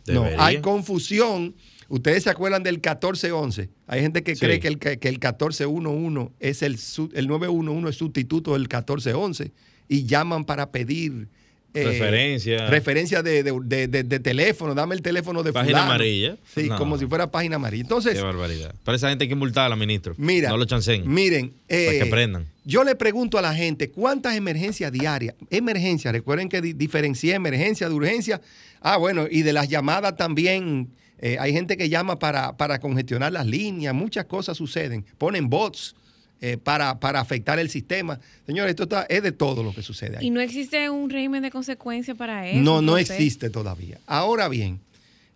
No, 0.08 0.26
hay 0.38 0.60
confusión. 0.62 1.56
Ustedes 1.88 2.24
se 2.24 2.30
acuerdan 2.30 2.64
del 2.64 2.76
1411. 2.76 3.70
Hay 3.88 4.02
gente 4.02 4.24
que 4.24 4.36
cree 4.36 4.60
que 4.60 4.68
el, 4.68 4.80
que 4.80 5.08
el 5.08 5.20
1411 5.20 6.32
es 6.40 6.62
el, 6.62 6.78
el 7.14 7.28
911 7.28 7.90
es 7.90 7.96
sustituto 7.96 8.54
del 8.54 8.64
1411 8.64 9.52
y 9.88 10.06
llaman 10.06 10.46
para 10.46 10.72
pedir 10.72 11.30
eh, 11.74 11.84
referencia. 11.84 12.68
Referencia 12.68 13.22
de, 13.22 14.20
teléfono, 14.24 14.74
dame 14.74 14.96
el 14.96 15.02
teléfono 15.02 15.44
de 15.44 15.54
Página 15.54 15.84
amarilla. 15.84 16.38
Sí, 16.54 16.68
como 16.70 16.98
si 16.98 17.06
fuera 17.06 17.30
página 17.30 17.58
amarilla. 17.58 17.84
Entonces. 17.84 18.16
Qué 18.16 18.22
barbaridad. 18.22 18.74
Para 18.84 18.96
esa 18.96 19.10
gente 19.10 19.26
hay 19.26 19.30
que 19.30 19.36
multarla, 19.36 19.76
ministro. 19.76 20.16
Mira. 20.18 20.50
No 20.50 20.58
lo 20.58 20.66
chancen. 20.66 21.04
Miren. 21.08 21.50
para 21.50 21.68
que 21.68 21.98
eh, 21.98 22.04
aprendan. 22.04 22.48
Yo 22.66 22.84
le 22.84 22.96
pregunto 22.96 23.38
a 23.38 23.42
la 23.42 23.54
gente, 23.54 23.90
¿cuántas 23.92 24.36
emergencias 24.36 24.92
diarias? 24.92 25.36
Emergencias, 25.50 26.12
recuerden 26.14 26.50
que 26.50 26.62
diferencia 26.62 27.36
emergencia 27.36 27.88
de 27.88 27.96
urgencia. 27.96 28.42
Ah, 28.82 28.98
bueno, 28.98 29.28
y 29.30 29.44
de 29.44 29.54
las 29.54 29.70
llamadas 29.70 30.16
también. 30.16 30.90
Eh, 31.22 31.36
hay 31.38 31.52
gente 31.52 31.76
que 31.76 31.90
llama 31.90 32.18
para, 32.18 32.56
para 32.56 32.80
congestionar 32.80 33.34
las 33.34 33.46
líneas, 33.46 33.94
muchas 33.94 34.26
cosas 34.26 34.56
suceden. 34.56 35.06
Ponen 35.18 35.50
bots 35.50 35.94
eh, 36.42 36.58
para, 36.58 36.92
afectar 36.92 37.60
el 37.60 37.70
sistema. 37.70 38.18
Señores, 38.46 38.76
esto 38.80 38.88
es 39.10 39.24
de 39.24 39.32
todo 39.34 39.62
lo 39.62 39.74
que 39.74 39.82
sucede 39.82 40.18
ahí. 40.18 40.28
¿Y 40.28 40.30
no 40.30 40.40
existe 40.40 40.90
un 40.90 41.10
régimen 41.10 41.44
de 41.44 41.52
consecuencia 41.52 42.16
para 42.16 42.48
eso? 42.48 42.62
No, 42.62 42.82
no 42.82 42.98
existe 42.98 43.50
todavía. 43.50 44.00
Ahora 44.06 44.48
bien, 44.48 44.80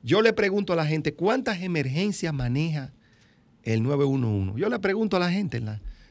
yo 0.01 0.21
le 0.21 0.31
pregunto 0.31 0.71
a 0.71 0.75
la 0.77 0.85
gente, 0.85 1.13
¿cuántas 1.13 1.61
emergencias 1.61 2.33
maneja 2.33 2.91
el 3.63 3.83
911? 3.83 4.59
Yo 4.59 4.69
le 4.69 4.79
pregunto 4.79 5.17
a 5.17 5.19
la 5.19 5.29
gente, 5.29 5.61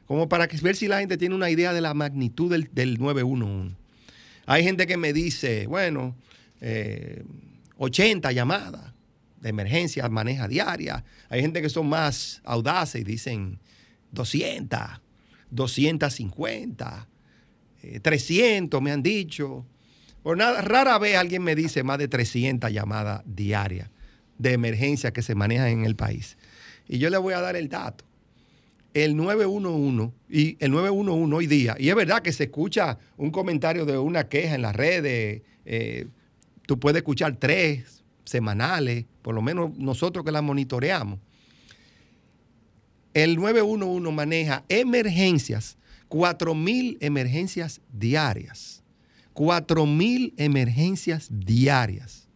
como 0.07 0.29
para 0.29 0.47
que, 0.47 0.59
ver 0.59 0.77
si 0.77 0.89
la 0.89 1.01
gente 1.01 1.17
tiene 1.17 1.35
una 1.35 1.49
idea 1.49 1.73
de 1.73 1.81
la 1.81 1.95
magnitud 1.95 2.51
del, 2.51 2.69
del 2.73 2.99
911. 2.99 3.75
Hay 4.45 4.63
gente 4.63 4.87
que 4.87 4.99
me 4.99 5.15
dice, 5.15 5.67
bueno, 5.69 6.15
80 7.79 8.31
eh, 8.31 8.35
llamadas 8.35 8.93
de 9.41 9.49
emergencia 9.49 10.07
maneja 10.11 10.49
diaria. 10.49 11.03
Hay 11.31 11.41
gente 11.41 11.63
que 11.63 11.71
son 11.71 11.89
más 11.89 12.43
audaces 12.45 13.01
y 13.01 13.05
dicen 13.05 13.59
200, 14.13 14.79
250, 15.51 17.09
300 18.01 18.83
me 18.83 18.93
han 18.93 19.03
dicho. 19.03 19.67
Por 20.23 20.37
nada, 20.37 20.63
rara 20.63 20.99
vez 20.99 21.17
alguien 21.17 21.43
me 21.43 21.57
dice 21.57 21.83
más 21.83 21.99
de 21.99 22.09
300 22.09 22.73
llamadas 22.73 23.23
diarias 23.27 23.91
de 24.39 24.53
emergencia 24.53 25.13
que 25.13 25.23
se 25.23 25.35
manejan 25.35 25.69
en 25.69 25.85
el 25.85 25.97
país. 25.97 26.37
Y 26.89 26.99
yo 26.99 27.11
le 27.11 27.19
voy 27.19 27.35
a 27.35 27.41
dar 27.41 27.57
el 27.57 27.69
dato. 27.69 28.05
El 28.95 29.17
911 29.17 30.13
y 30.29 30.57
el 30.61 30.71
911 30.71 31.35
hoy 31.35 31.47
día, 31.47 31.77
y 31.79 31.89
es 31.89 31.95
verdad 31.95 32.21
que 32.21 32.31
se 32.31 32.45
escucha 32.45 32.99
un 33.17 33.31
comentario 33.31 33.87
de 33.87 33.97
una 33.97 34.29
queja 34.29 34.55
en 34.55 34.61
las 34.61 34.77
redes, 34.77 35.41
eh, 35.65 36.09
tú 36.67 36.79
puedes 36.79 36.99
escuchar 36.99 37.37
tres 37.37 38.05
semanales, 38.25 39.07
por 39.23 39.35
lo 39.35 39.41
menos 39.41 39.77
nosotros 39.79 40.25
que 40.27 40.31
la 40.31 40.43
monitoreamos. 40.43 41.21
El 43.15 43.37
911 43.37 44.11
maneja 44.13 44.65
emergencias, 44.69 45.77
4.000 46.09 46.99
emergencias 47.01 47.81
diarias. 47.93 48.83
4.000 49.35 50.35
emergencias 50.37 51.29
diarias. 51.31 52.29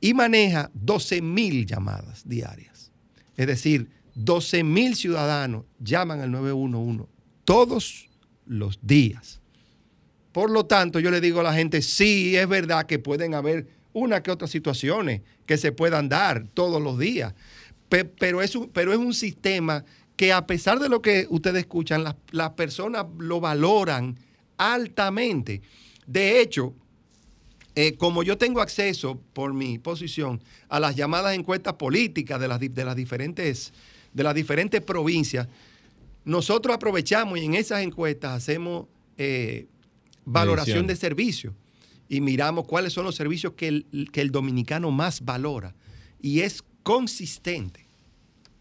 Y 0.00 0.14
maneja 0.14 0.70
12.000 0.74 1.66
llamadas 1.66 2.22
diarias. 2.26 2.92
Es 3.36 3.46
decir, 3.46 3.90
12.000 4.16 4.94
ciudadanos 4.94 5.64
llaman 5.78 6.20
al 6.20 6.30
911 6.30 7.04
todos 7.44 8.08
los 8.46 8.78
días. 8.82 9.40
Por 10.32 10.50
lo 10.50 10.66
tanto, 10.66 11.00
yo 11.00 11.10
le 11.10 11.20
digo 11.20 11.40
a 11.40 11.44
la 11.44 11.54
gente, 11.54 11.82
sí, 11.82 12.36
es 12.36 12.48
verdad 12.48 12.86
que 12.86 12.98
pueden 12.98 13.34
haber 13.34 13.66
una 13.92 14.22
que 14.22 14.30
otras 14.30 14.50
situaciones 14.50 15.22
que 15.46 15.56
se 15.56 15.72
puedan 15.72 16.08
dar 16.08 16.46
todos 16.54 16.80
los 16.80 16.98
días, 16.98 17.34
pero 17.88 18.42
es 18.42 18.54
un, 18.54 18.68
pero 18.68 18.92
es 18.92 18.98
un 18.98 19.14
sistema 19.14 19.84
que 20.16 20.32
a 20.32 20.46
pesar 20.46 20.80
de 20.80 20.88
lo 20.88 21.00
que 21.00 21.26
ustedes 21.30 21.60
escuchan, 21.60 22.04
las, 22.32 22.50
personas 22.50 23.06
lo 23.18 23.40
valoran 23.40 24.18
altamente. 24.56 25.62
De 26.06 26.40
hecho, 26.40 26.74
eh, 27.76 27.94
como 27.96 28.24
yo 28.24 28.36
tengo 28.36 28.60
acceso 28.60 29.20
por 29.32 29.54
mi 29.54 29.78
posición 29.78 30.42
a 30.68 30.80
las 30.80 30.96
llamadas 30.96 31.36
encuestas 31.36 31.74
políticas 31.74 32.40
de 32.40 32.48
las, 32.48 32.58
de 32.58 32.84
las, 32.84 32.96
diferentes, 32.96 33.72
de 34.12 34.22
las 34.24 34.34
diferentes 34.34 34.80
provincias, 34.80 35.46
nosotros 36.24 36.74
aprovechamos 36.74 37.38
y 37.38 37.44
en 37.44 37.54
esas 37.54 37.82
encuestas 37.82 38.32
hacemos 38.32 38.86
eh, 39.16 39.68
valoración 40.24 40.88
de 40.88 40.96
servicios 40.96 41.54
y 42.08 42.20
miramos 42.20 42.66
cuáles 42.66 42.92
son 42.92 43.04
los 43.04 43.14
servicios 43.14 43.52
que 43.52 43.68
el, 43.68 44.08
que 44.12 44.20
el 44.20 44.32
dominicano 44.32 44.90
más 44.90 45.24
valora. 45.24 45.76
Y 46.20 46.40
es 46.40 46.64
consistente 46.82 47.86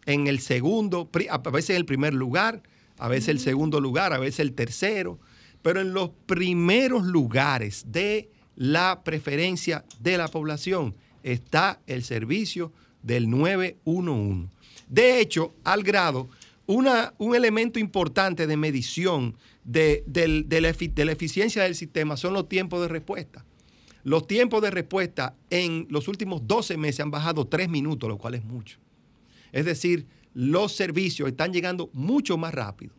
en 0.05 0.28
el 0.28 0.39
segundo, 0.39 1.09
a 1.30 1.38
veces 1.38 1.72
en 1.72 1.76
el 1.78 1.86
primer 1.86 2.13
lugar, 2.13 2.63
a 2.97 3.07
veces 3.07 3.30
el 3.30 3.39
segundo 3.39 3.80
lugar, 3.80 4.13
a 4.13 4.20
veces 4.20 4.39
el 4.39 4.53
tercero, 4.53 5.20
pero 5.61 5.82
en 5.82 5.93
los 5.93 6.11
primeros 6.26 7.05
lugares 7.05 7.86
de 7.88 8.30
la 8.55 9.03
preferencia 9.03 9.86
de 9.99 10.18
la 10.18 10.28
población 10.28 10.95
está 11.24 11.80
el 11.88 12.03
servicio 12.03 12.72
del 13.03 13.30
911. 13.30 14.49
De 14.88 15.20
hecho, 15.20 15.53
al 15.63 15.84
grado, 15.84 16.30
una, 16.65 17.13
un 17.18 17.36
elemento 17.36 17.80
importante 17.80 18.47
de 18.47 18.57
medición 18.57 19.36
de, 19.63 20.03
de, 20.07 20.61
la, 20.61 20.70
eficiencia 20.70 21.63
del 21.63 21.76
sistema 21.76 22.18
son 22.18 22.34
los 22.34 22.47
tiempos 22.47 22.82
de 22.82 22.88
respuesta. 22.88 23.45
Los 24.08 24.26
tiempos 24.26 24.62
de 24.62 24.72
respuesta 24.72 25.36
en 25.49 25.86
los 25.89 26.08
últimos 26.08 26.47
12 26.47 26.78
meses 26.78 27.01
han 27.01 27.12
bajado 27.12 27.45
3 27.45 27.68
minutos, 27.68 28.08
lo 28.08 28.18
cual 28.18 28.36
es 28.36 28.45
mucho. 28.45 28.78
Es 29.51 29.66
decir, 29.66 30.05
los 30.34 30.72
servicios 30.72 31.28
están 31.28 31.51
llegando 31.51 31.89
mucho 31.91 32.38
más 32.38 32.53
rápido. 32.53 32.93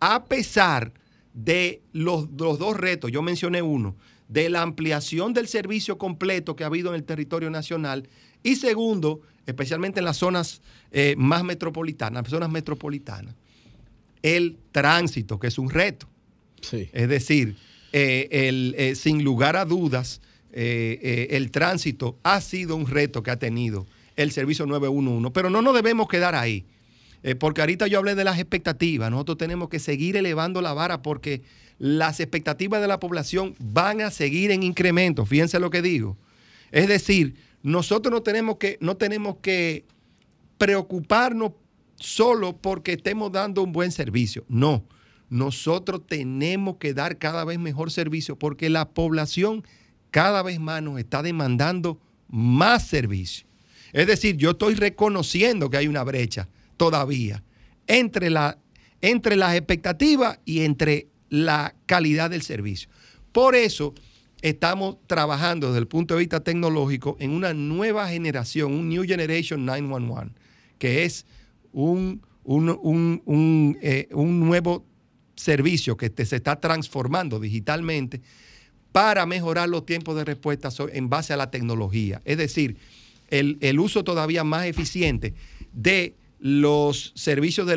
A 0.00 0.24
pesar 0.24 0.94
de 1.34 1.82
los, 1.92 2.34
dos 2.34 2.78
retos, 2.78 3.12
yo 3.12 3.20
mencioné 3.20 3.60
uno, 3.60 3.94
de 4.26 4.48
la 4.48 4.62
ampliación 4.62 5.34
del 5.34 5.48
servicio 5.48 5.98
completo 5.98 6.56
que 6.56 6.64
ha 6.64 6.68
habido 6.68 6.88
en 6.88 6.94
el 6.94 7.04
territorio 7.04 7.50
nacional 7.50 8.08
y 8.42 8.56
segundo, 8.56 9.20
especialmente 9.44 9.98
en 9.98 10.06
las 10.06 10.16
zonas 10.16 10.62
eh, 10.92 11.14
más 11.18 11.44
metropolitanas, 11.44 12.26
zonas 12.26 12.48
metropolitanas, 12.48 13.34
el 14.22 14.56
tránsito, 14.72 15.38
que 15.38 15.48
es 15.48 15.58
un 15.58 15.68
reto. 15.68 16.08
Es 16.72 17.06
decir, 17.10 17.54
eh, 17.92 18.74
eh, 18.78 18.94
sin 18.94 19.22
lugar 19.22 19.56
a 19.56 19.66
dudas, 19.66 20.22
el 20.56 21.50
tránsito 21.50 22.18
ha 22.22 22.40
sido 22.40 22.76
un 22.76 22.86
reto 22.86 23.22
que 23.22 23.30
ha 23.30 23.38
tenido 23.38 23.86
el 24.16 24.30
servicio 24.30 24.66
911. 24.66 25.30
Pero 25.32 25.50
no 25.50 25.62
nos 25.62 25.74
debemos 25.74 26.08
quedar 26.08 26.34
ahí, 26.34 26.66
eh, 27.22 27.34
porque 27.34 27.60
ahorita 27.60 27.86
yo 27.86 27.98
hablé 27.98 28.14
de 28.14 28.24
las 28.24 28.38
expectativas. 28.38 29.10
Nosotros 29.10 29.38
tenemos 29.38 29.68
que 29.68 29.78
seguir 29.78 30.16
elevando 30.16 30.60
la 30.60 30.72
vara 30.72 31.02
porque 31.02 31.42
las 31.78 32.20
expectativas 32.20 32.80
de 32.80 32.88
la 32.88 33.00
población 33.00 33.54
van 33.58 34.00
a 34.00 34.10
seguir 34.10 34.50
en 34.50 34.62
incremento. 34.62 35.26
Fíjense 35.26 35.58
lo 35.58 35.70
que 35.70 35.82
digo. 35.82 36.16
Es 36.70 36.88
decir, 36.88 37.34
nosotros 37.62 38.12
no 38.12 38.22
tenemos 38.22 38.56
que, 38.56 38.78
no 38.80 38.96
tenemos 38.96 39.36
que 39.36 39.84
preocuparnos 40.58 41.52
solo 41.96 42.56
porque 42.56 42.92
estemos 42.92 43.32
dando 43.32 43.62
un 43.62 43.72
buen 43.72 43.90
servicio. 43.90 44.44
No, 44.48 44.84
nosotros 45.30 46.06
tenemos 46.06 46.76
que 46.76 46.94
dar 46.94 47.18
cada 47.18 47.44
vez 47.44 47.58
mejor 47.58 47.90
servicio 47.90 48.38
porque 48.38 48.70
la 48.70 48.90
población 48.90 49.64
cada 50.14 50.44
vez 50.44 50.60
más 50.60 50.80
nos 50.80 51.00
está 51.00 51.24
demandando 51.24 51.98
más 52.28 52.86
servicio. 52.86 53.48
Es 53.92 54.06
decir, 54.06 54.36
yo 54.36 54.50
estoy 54.50 54.76
reconociendo 54.76 55.68
que 55.68 55.76
hay 55.76 55.88
una 55.88 56.04
brecha 56.04 56.48
todavía 56.76 57.42
entre, 57.88 58.30
la, 58.30 58.56
entre 59.00 59.34
las 59.34 59.56
expectativas 59.56 60.38
y 60.44 60.60
entre 60.60 61.08
la 61.30 61.74
calidad 61.86 62.30
del 62.30 62.42
servicio. 62.42 62.88
Por 63.32 63.56
eso 63.56 63.92
estamos 64.40 64.98
trabajando 65.08 65.66
desde 65.66 65.80
el 65.80 65.88
punto 65.88 66.14
de 66.14 66.20
vista 66.20 66.38
tecnológico 66.38 67.16
en 67.18 67.32
una 67.32 67.52
nueva 67.52 68.08
generación, 68.08 68.72
un 68.72 68.88
New 68.90 69.02
Generation 69.02 69.64
911, 69.66 70.32
que 70.78 71.02
es 71.02 71.26
un, 71.72 72.22
un, 72.44 73.78
eh, 73.82 74.06
nuevo 74.12 74.86
servicio 75.34 75.96
que 75.96 76.12
se 76.24 76.36
está 76.36 76.60
transformando 76.60 77.40
digitalmente 77.40 78.20
para 78.94 79.26
mejorar 79.26 79.68
los 79.68 79.84
tiempos 79.84 80.14
de 80.14 80.24
respuesta 80.24 80.68
en 80.92 81.10
base 81.10 81.32
a 81.32 81.36
la 81.36 81.50
tecnología. 81.50 82.22
Es 82.24 82.38
decir, 82.38 82.76
el, 83.28 83.80
uso 83.80 84.04
todavía 84.04 84.44
más 84.44 84.66
eficiente 84.66 85.34
de 85.72 86.14
los 86.38 87.10
servicios 87.16 87.66
de, 87.66 87.76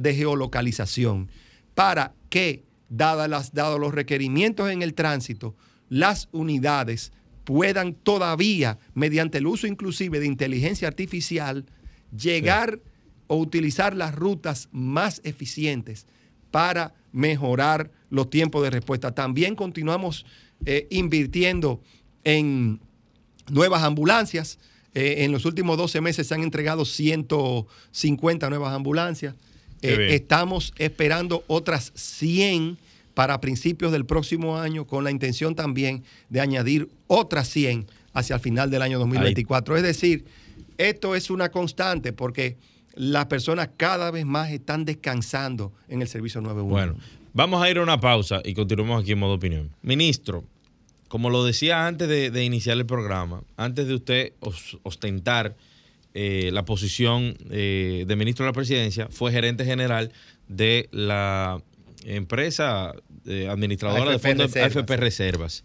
de 0.00 0.14
geolocalización 0.14 1.28
para 1.74 2.14
que, 2.30 2.64
dados 2.88 3.78
los 3.78 3.92
requerimientos 3.92 4.70
en 4.70 4.80
el 4.80 4.94
tránsito, 4.94 5.54
las 5.90 6.30
unidades 6.32 7.12
puedan 7.44 7.92
todavía, 7.92 8.78
mediante 8.94 9.36
el 9.36 9.46
uso 9.46 9.66
inclusive 9.66 10.18
de 10.18 10.26
inteligencia 10.26 10.88
artificial, 10.88 11.66
llegar 12.18 12.80
o 13.26 13.36
utilizar 13.36 13.94
las 13.94 14.14
rutas 14.14 14.70
más 14.72 15.20
eficientes 15.24 16.06
para 16.50 16.94
mejorar 17.12 17.90
los 18.08 18.30
tiempos 18.30 18.62
de 18.62 18.70
respuesta. 18.70 19.14
También 19.14 19.56
continuamos 19.56 20.24
eh, 20.64 20.86
invirtiendo 20.90 21.80
en 22.24 22.80
nuevas 23.50 23.82
ambulancias 23.82 24.58
eh, 24.94 25.24
en 25.24 25.32
los 25.32 25.44
últimos 25.44 25.76
12 25.76 26.00
meses 26.00 26.28
se 26.28 26.34
han 26.34 26.42
entregado 26.42 26.84
150 26.84 28.48
nuevas 28.48 28.72
ambulancias. 28.72 29.34
Eh, 29.82 30.14
estamos 30.14 30.72
esperando 30.78 31.44
otras 31.48 31.92
100 31.94 32.78
para 33.12 33.40
principios 33.40 33.92
del 33.92 34.06
próximo 34.06 34.56
año 34.56 34.86
con 34.86 35.04
la 35.04 35.10
intención 35.10 35.54
también 35.54 36.04
de 36.30 36.40
añadir 36.40 36.88
otras 37.06 37.48
100 37.48 37.86
hacia 38.12 38.36
el 38.36 38.40
final 38.40 38.70
del 38.70 38.82
año 38.82 38.98
2024. 39.00 39.76
Es 39.76 39.82
decir, 39.82 40.24
esto 40.78 41.14
es 41.14 41.28
una 41.28 41.50
constante 41.50 42.12
porque 42.12 42.56
las 42.94 43.26
personas 43.26 43.70
cada 43.76 44.12
vez 44.12 44.24
más 44.24 44.52
están 44.52 44.84
descansando 44.84 45.72
en 45.88 46.02
el 46.02 46.08
servicio 46.08 46.40
911. 46.40 46.72
Bueno, 46.72 47.04
vamos 47.34 47.62
a 47.62 47.68
ir 47.68 47.76
a 47.76 47.82
una 47.82 48.00
pausa 48.00 48.40
y 48.42 48.54
continuamos 48.54 49.02
aquí 49.02 49.12
en 49.12 49.18
modo 49.18 49.34
opinión. 49.34 49.70
Ministro, 49.82 50.44
como 51.08 51.28
lo 51.28 51.44
decía 51.44 51.86
antes 51.86 52.08
de, 52.08 52.44
iniciar 52.44 52.78
el 52.78 52.86
programa, 52.86 53.42
antes 53.56 53.86
de 53.86 53.94
usted 53.94 54.32
ostentar 54.82 55.54
eh, 56.14 56.50
la 56.52 56.64
posición 56.64 57.36
eh, 57.50 58.04
de 58.06 58.16
ministro 58.16 58.46
de 58.46 58.50
la 58.50 58.54
presidencia, 58.54 59.08
fue 59.10 59.32
gerente 59.32 59.64
general 59.64 60.12
de 60.48 60.88
la 60.92 61.60
empresa 62.04 62.94
eh, 63.26 63.48
administradora 63.50 64.12
de 64.12 64.18
fondos 64.18 64.56
AFP 64.56 64.96
Reservas. 64.96 65.64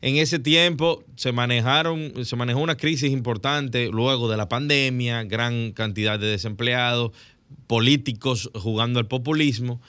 En 0.00 0.16
ese 0.16 0.38
tiempo 0.38 1.02
se 1.16 1.32
manejaron, 1.32 2.24
se 2.24 2.36
manejó 2.36 2.60
una 2.60 2.76
crisis 2.76 3.10
importante 3.10 3.88
luego 3.88 4.30
de 4.30 4.36
la 4.36 4.48
pandemia, 4.48 5.24
gran 5.24 5.72
cantidad 5.72 6.20
de 6.20 6.28
desempleados, 6.28 7.10
políticos 7.66 8.50
jugando 8.54 9.00
al 9.00 9.08
populismo 9.08 9.80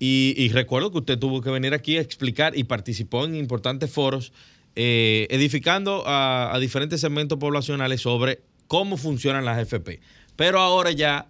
Y, 0.00 0.48
recuerdo 0.52 0.92
que 0.92 0.98
usted 0.98 1.18
tuvo 1.18 1.40
que 1.40 1.50
venir 1.50 1.74
aquí 1.74 1.96
a 1.96 2.00
explicar 2.00 2.56
y 2.56 2.64
participó 2.64 3.24
en 3.24 3.34
importantes 3.34 3.90
foros 3.90 4.32
eh, 4.76 5.26
edificando 5.30 6.04
a, 6.06 6.56
diferentes 6.60 7.00
segmentos 7.00 7.38
poblacionales 7.38 8.00
sobre 8.00 8.40
cómo 8.68 8.96
funcionan 8.96 9.44
las 9.44 9.58
FP. 9.58 10.00
Pero 10.36 10.60
ahora 10.60 10.92
ya 10.92 11.26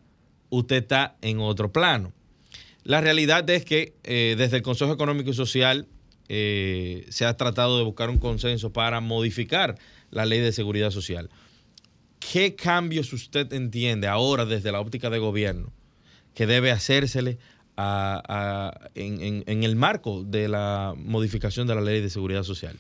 usted 0.51 0.83
está 0.83 1.17
en 1.23 1.41
otro 1.41 1.73
plano. 1.73 2.13
La 2.85 3.01
realidad 3.01 3.49
es 3.49 3.65
que 3.65 3.95
eh, 4.05 4.35
desde 4.37 4.59
el 4.59 4.63
Consejo 4.63 4.93
Económico 4.93 5.31
y 5.31 5.35
Social 5.35 5.87
eh, 6.29 7.07
se 7.09 7.25
ha 7.25 7.37
tratado 7.39 7.79
de 7.79 7.85
buscar 7.85 8.11
un 8.11 8.19
consenso 8.19 8.71
para 8.71 9.01
modificar 9.01 9.79
la 10.11 10.27
ley 10.27 10.41
de 10.41 10.53
seguridad 10.53 10.91
social. 10.91 11.31
¿Qué 12.19 12.55
cambios 12.55 13.13
usted 13.15 13.51
entiende 13.55 14.09
ahora 14.09 14.45
desde 14.45 14.73
la 14.73 14.81
óptica 14.81 15.09
de 15.09 15.19
gobierno 15.19 15.73
que 16.35 16.47
debe 16.47 16.71
hacérsele 16.71 17.39
en, 17.79 19.63
el 19.63 19.77
marco 19.77 20.25
de 20.25 20.49
la 20.49 20.95
modificación 20.97 21.67
de 21.67 21.75
la 21.75 21.81
ley 21.81 22.01
de 22.01 22.11
seguridad 22.11 22.43
social? 22.43 22.77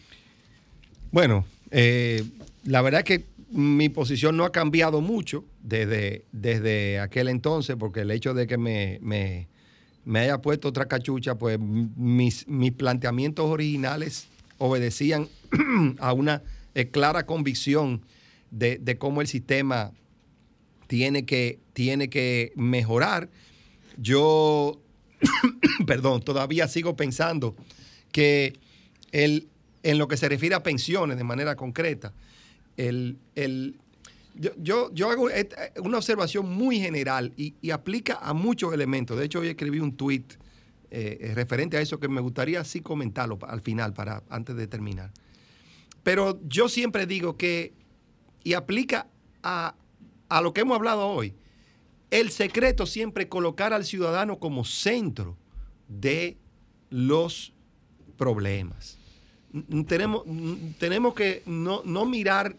Bueno, 1.12 1.44
eh, 1.70 2.24
la 2.64 2.82
verdad 2.82 3.04
que 3.04 3.26
mi 3.50 3.88
posición 3.88 4.36
no 4.36 4.44
ha 4.44 4.52
cambiado 4.52 5.00
mucho 5.00 5.44
desde, 5.62 6.24
desde 6.32 7.00
aquel 7.00 7.28
entonces, 7.28 7.76
porque 7.78 8.00
el 8.00 8.10
hecho 8.10 8.34
de 8.34 8.46
que 8.46 8.58
me, 8.58 8.98
me, 9.00 10.18
haya 10.18 10.38
puesto 10.38 10.68
otra 10.68 10.86
cachucha, 10.86 11.36
pues 11.36 11.58
mis, 11.58 12.46
mis 12.48 12.72
planteamientos 12.72 13.46
originales 13.46 14.28
obedecían 14.58 15.28
a 15.98 16.12
una 16.12 16.42
eh, 16.74 16.88
clara 16.88 17.24
convicción 17.24 18.02
de, 18.50 18.78
de, 18.78 18.98
cómo 18.98 19.20
el 19.20 19.28
sistema 19.28 19.92
tiene 20.88 21.24
que, 21.24 21.60
tiene 21.72 22.10
que 22.10 22.52
mejorar. 22.56 23.30
Yo, 23.96 24.80
perdón, 25.86 26.22
todavía 26.22 26.68
sigo 26.68 26.96
pensando 26.96 27.56
que 28.12 28.58
el, 29.12 29.48
en 29.82 29.98
lo 29.98 30.08
que 30.08 30.16
se 30.16 30.28
refiere 30.28 30.54
a 30.54 30.62
pensiones 30.62 31.16
de 31.16 31.24
manera 31.24 31.56
concreta, 31.56 32.12
el, 32.76 33.18
yo, 34.34 34.92
yo, 34.92 35.10
hago 35.10 35.28
una 35.82 35.96
observación 35.98 36.48
muy 36.48 36.78
general 36.78 37.32
y, 37.36 37.70
aplica 37.70 38.18
a 38.22 38.32
muchos 38.34 38.72
elementos. 38.72 39.18
De 39.18 39.24
hecho, 39.24 39.40
hoy 39.40 39.48
escribí 39.48 39.80
un 39.80 39.96
tweet 39.96 40.24
eh, 40.90 41.32
referente 41.34 41.76
a 41.76 41.80
eso 41.80 41.98
que 41.98 42.08
me 42.08 42.20
gustaría 42.20 42.60
así 42.60 42.80
comentarlo 42.80 43.38
al 43.46 43.60
final, 43.60 43.92
para, 43.92 44.22
antes 44.28 44.56
de 44.56 44.66
terminar. 44.68 45.12
Pero 46.04 46.40
yo 46.46 46.68
siempre 46.68 47.06
digo 47.06 47.36
que, 47.36 47.72
y 48.44 48.52
aplica 48.52 49.08
a, 49.42 49.74
a 50.28 50.40
lo 50.40 50.52
que 50.52 50.60
hemos 50.60 50.76
hablado 50.76 51.08
hoy, 51.08 51.34
el 52.10 52.30
secreto 52.30 52.86
siempre 52.86 53.28
colocar 53.28 53.72
al 53.72 53.84
ciudadano 53.84 54.38
como 54.38 54.64
centro 54.64 55.36
de 55.88 56.36
los 56.90 57.52
problemas 58.16 58.98
tenemos, 59.86 60.24
tenemos 60.78 61.14
que 61.14 61.42
no, 61.46 61.82
mirar 62.04 62.56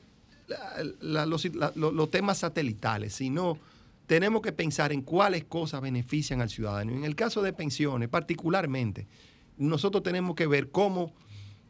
los, 1.02 2.10
temas 2.10 2.40
satelitales, 2.40 3.14
sino 3.14 3.58
tenemos 4.08 4.42
que 4.42 4.52
pensar 4.52 4.92
en 4.92 5.02
cuáles 5.02 5.44
cosas 5.44 5.82
benefician 5.82 6.42
al 6.42 6.50
ciudadano. 6.50 6.94
En 6.94 7.04
el 7.04 7.16
caso 7.16 7.42
de 7.42 7.54
pensiones, 7.54 8.10
particularmente, 8.10 9.08
nosotros 9.58 10.04
tenemos 10.04 10.36
que 10.36 10.48
ver 10.48 10.72
cómo, 10.72 11.14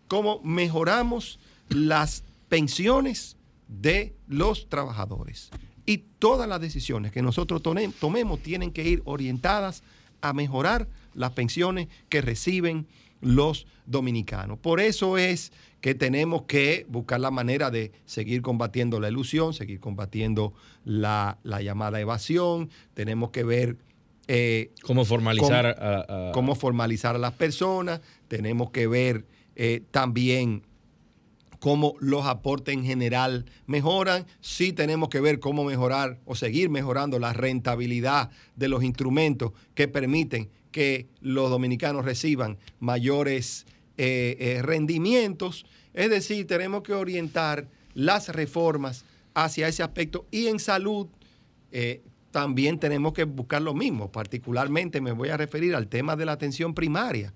cómo 0.07 0.41
mejoramos 0.43 1.39
las 1.67 2.23
pensiones 2.47 3.35
de 3.67 4.15
los 4.27 4.69
trabajadores. 4.69 5.49
Y 5.89 6.03
todas 6.19 6.47
las 6.47 6.61
decisiones 6.61 7.11
que 7.11 7.23
nosotros 7.23 7.63
tomemos 7.63 8.43
tienen 8.43 8.71
que 8.71 8.87
ir 8.87 9.01
orientadas 9.05 9.81
a 10.21 10.33
mejorar 10.33 10.87
las 11.15 11.31
pensiones 11.31 11.87
que 12.09 12.21
reciben 12.21 12.85
los 13.21 13.65
dominicanos. 13.87 14.59
Por 14.59 14.81
eso 14.81 15.17
es 15.17 15.51
que 15.81 15.95
tenemos 15.95 16.43
que 16.43 16.85
buscar 16.89 17.19
la 17.19 17.31
manera 17.31 17.71
de 17.71 17.91
seguir 18.05 18.43
combatiendo 18.43 18.99
la 18.99 19.09
ilusión, 19.09 19.55
seguir 19.55 19.79
combatiendo 19.79 20.53
la, 20.85 21.39
llamada 21.43 21.99
evasión, 21.99 22.69
tenemos 22.93 23.31
que 23.31 23.43
ver... 23.43 23.77
Eh, 24.27 24.69
cómo 24.83 25.05
formalizar 25.05 25.65
a, 25.65 26.31
cómo 26.35 26.53
formalizar 26.53 27.15
a 27.15 27.17
las 27.17 27.33
personas, 27.33 27.99
tenemos 28.27 28.69
que 28.69 28.85
ver 28.85 29.25
eh, 29.55 29.81
también 29.89 30.61
cómo 31.59 31.95
los 31.99 32.25
aportes 32.25 32.73
en 32.73 32.85
general 32.85 33.45
mejoran, 33.67 34.25
sí 34.41 34.73
tenemos 34.73 35.09
que 35.09 35.19
ver 35.19 35.39
cómo 35.39 35.63
mejorar 35.63 36.19
o 36.25 36.35
seguir 36.35 36.69
mejorando 36.69 37.19
la 37.19 37.33
rentabilidad 37.33 38.31
de 38.55 38.69
los 38.69 38.83
instrumentos 38.83 39.51
que 39.75 39.87
permiten 39.87 40.49
que 40.71 41.07
los 41.21 41.49
dominicanos 41.49 42.05
reciban 42.05 42.57
mayores 42.79 43.65
eh, 43.97 44.37
eh, 44.39 44.61
rendimientos. 44.61 45.65
Es 45.93 46.09
decir, 46.09 46.47
tenemos 46.47 46.83
que 46.83 46.93
orientar 46.93 47.67
las 47.93 48.29
reformas 48.29 49.03
hacia 49.33 49.67
ese 49.67 49.83
aspecto 49.83 50.25
y 50.31 50.47
en 50.47 50.59
salud 50.59 51.07
eh, 51.71 52.01
también 52.31 52.79
tenemos 52.79 53.13
que 53.13 53.23
buscar 53.23 53.61
lo 53.61 53.73
mismo. 53.73 54.11
Particularmente 54.11 55.01
me 55.01 55.11
voy 55.11 55.29
a 55.29 55.37
referir 55.37 55.75
al 55.75 55.87
tema 55.87 56.15
de 56.15 56.25
la 56.25 56.33
atención 56.33 56.73
primaria. 56.73 57.33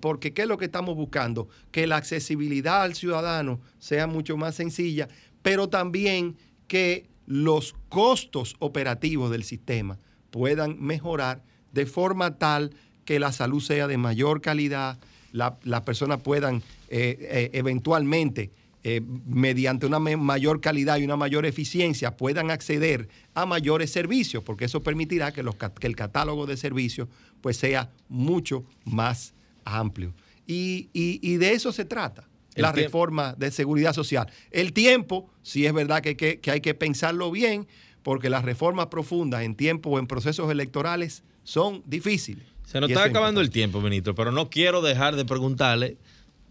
Porque 0.00 0.32
¿qué 0.32 0.42
es 0.42 0.48
lo 0.48 0.56
que 0.56 0.66
estamos 0.66 0.94
buscando? 0.94 1.48
Que 1.72 1.86
la 1.86 1.96
accesibilidad 1.96 2.82
al 2.82 2.94
ciudadano 2.94 3.60
sea 3.78 4.06
mucho 4.06 4.36
más 4.36 4.54
sencilla, 4.54 5.08
pero 5.42 5.68
también 5.68 6.36
que 6.68 7.08
los 7.26 7.74
costos 7.88 8.56
operativos 8.58 9.30
del 9.30 9.44
sistema 9.44 9.98
puedan 10.30 10.80
mejorar 10.80 11.42
de 11.72 11.86
forma 11.86 12.38
tal 12.38 12.74
que 13.04 13.18
la 13.18 13.32
salud 13.32 13.60
sea 13.60 13.86
de 13.86 13.98
mayor 13.98 14.40
calidad, 14.40 14.98
las 15.32 15.80
personas 15.82 16.20
puedan 16.22 16.62
eh, 16.88 17.18
eh, 17.20 17.50
eventualmente, 17.52 18.52
eh, 18.82 19.00
mediante 19.26 19.86
una 19.86 19.98
mayor 19.98 20.60
calidad 20.60 20.98
y 20.98 21.04
una 21.04 21.16
mayor 21.16 21.46
eficiencia, 21.46 22.16
puedan 22.16 22.50
acceder 22.50 23.08
a 23.34 23.46
mayores 23.46 23.90
servicios, 23.90 24.44
porque 24.44 24.66
eso 24.66 24.82
permitirá 24.82 25.32
que, 25.32 25.44
que 25.80 25.86
el 25.86 25.96
catálogo 25.96 26.46
de 26.46 26.56
servicios 26.56 27.08
pues, 27.40 27.56
sea 27.56 27.90
mucho 28.08 28.64
más 28.84 29.33
amplio. 29.64 30.14
Y, 30.46 31.36
de 31.36 31.52
eso 31.52 31.72
se 31.72 31.84
trata 31.84 32.28
la 32.54 32.72
reforma 32.72 33.34
de 33.36 33.50
seguridad 33.50 33.92
social. 33.92 34.30
El 34.50 34.72
tiempo, 34.72 35.30
sí 35.42 35.66
es 35.66 35.72
verdad 35.72 36.02
que, 36.02 36.16
que, 36.16 36.50
hay 36.50 36.60
que 36.60 36.74
pensarlo 36.74 37.30
bien, 37.30 37.66
porque 38.02 38.30
las 38.30 38.44
reformas 38.44 38.86
profundas 38.86 39.42
en 39.42 39.54
tiempo 39.54 39.90
o 39.90 39.98
en 39.98 40.06
procesos 40.06 40.50
electorales 40.50 41.24
son 41.42 41.82
difíciles. 41.86 42.44
Se 42.66 42.80
nos 42.80 42.90
está 42.90 43.04
acabando 43.04 43.40
el 43.40 43.50
tiempo, 43.50 43.80
ministro, 43.80 44.14
pero 44.14 44.32
no 44.32 44.50
quiero 44.50 44.82
dejar 44.82 45.16
de 45.16 45.24
preguntarle, 45.24 45.96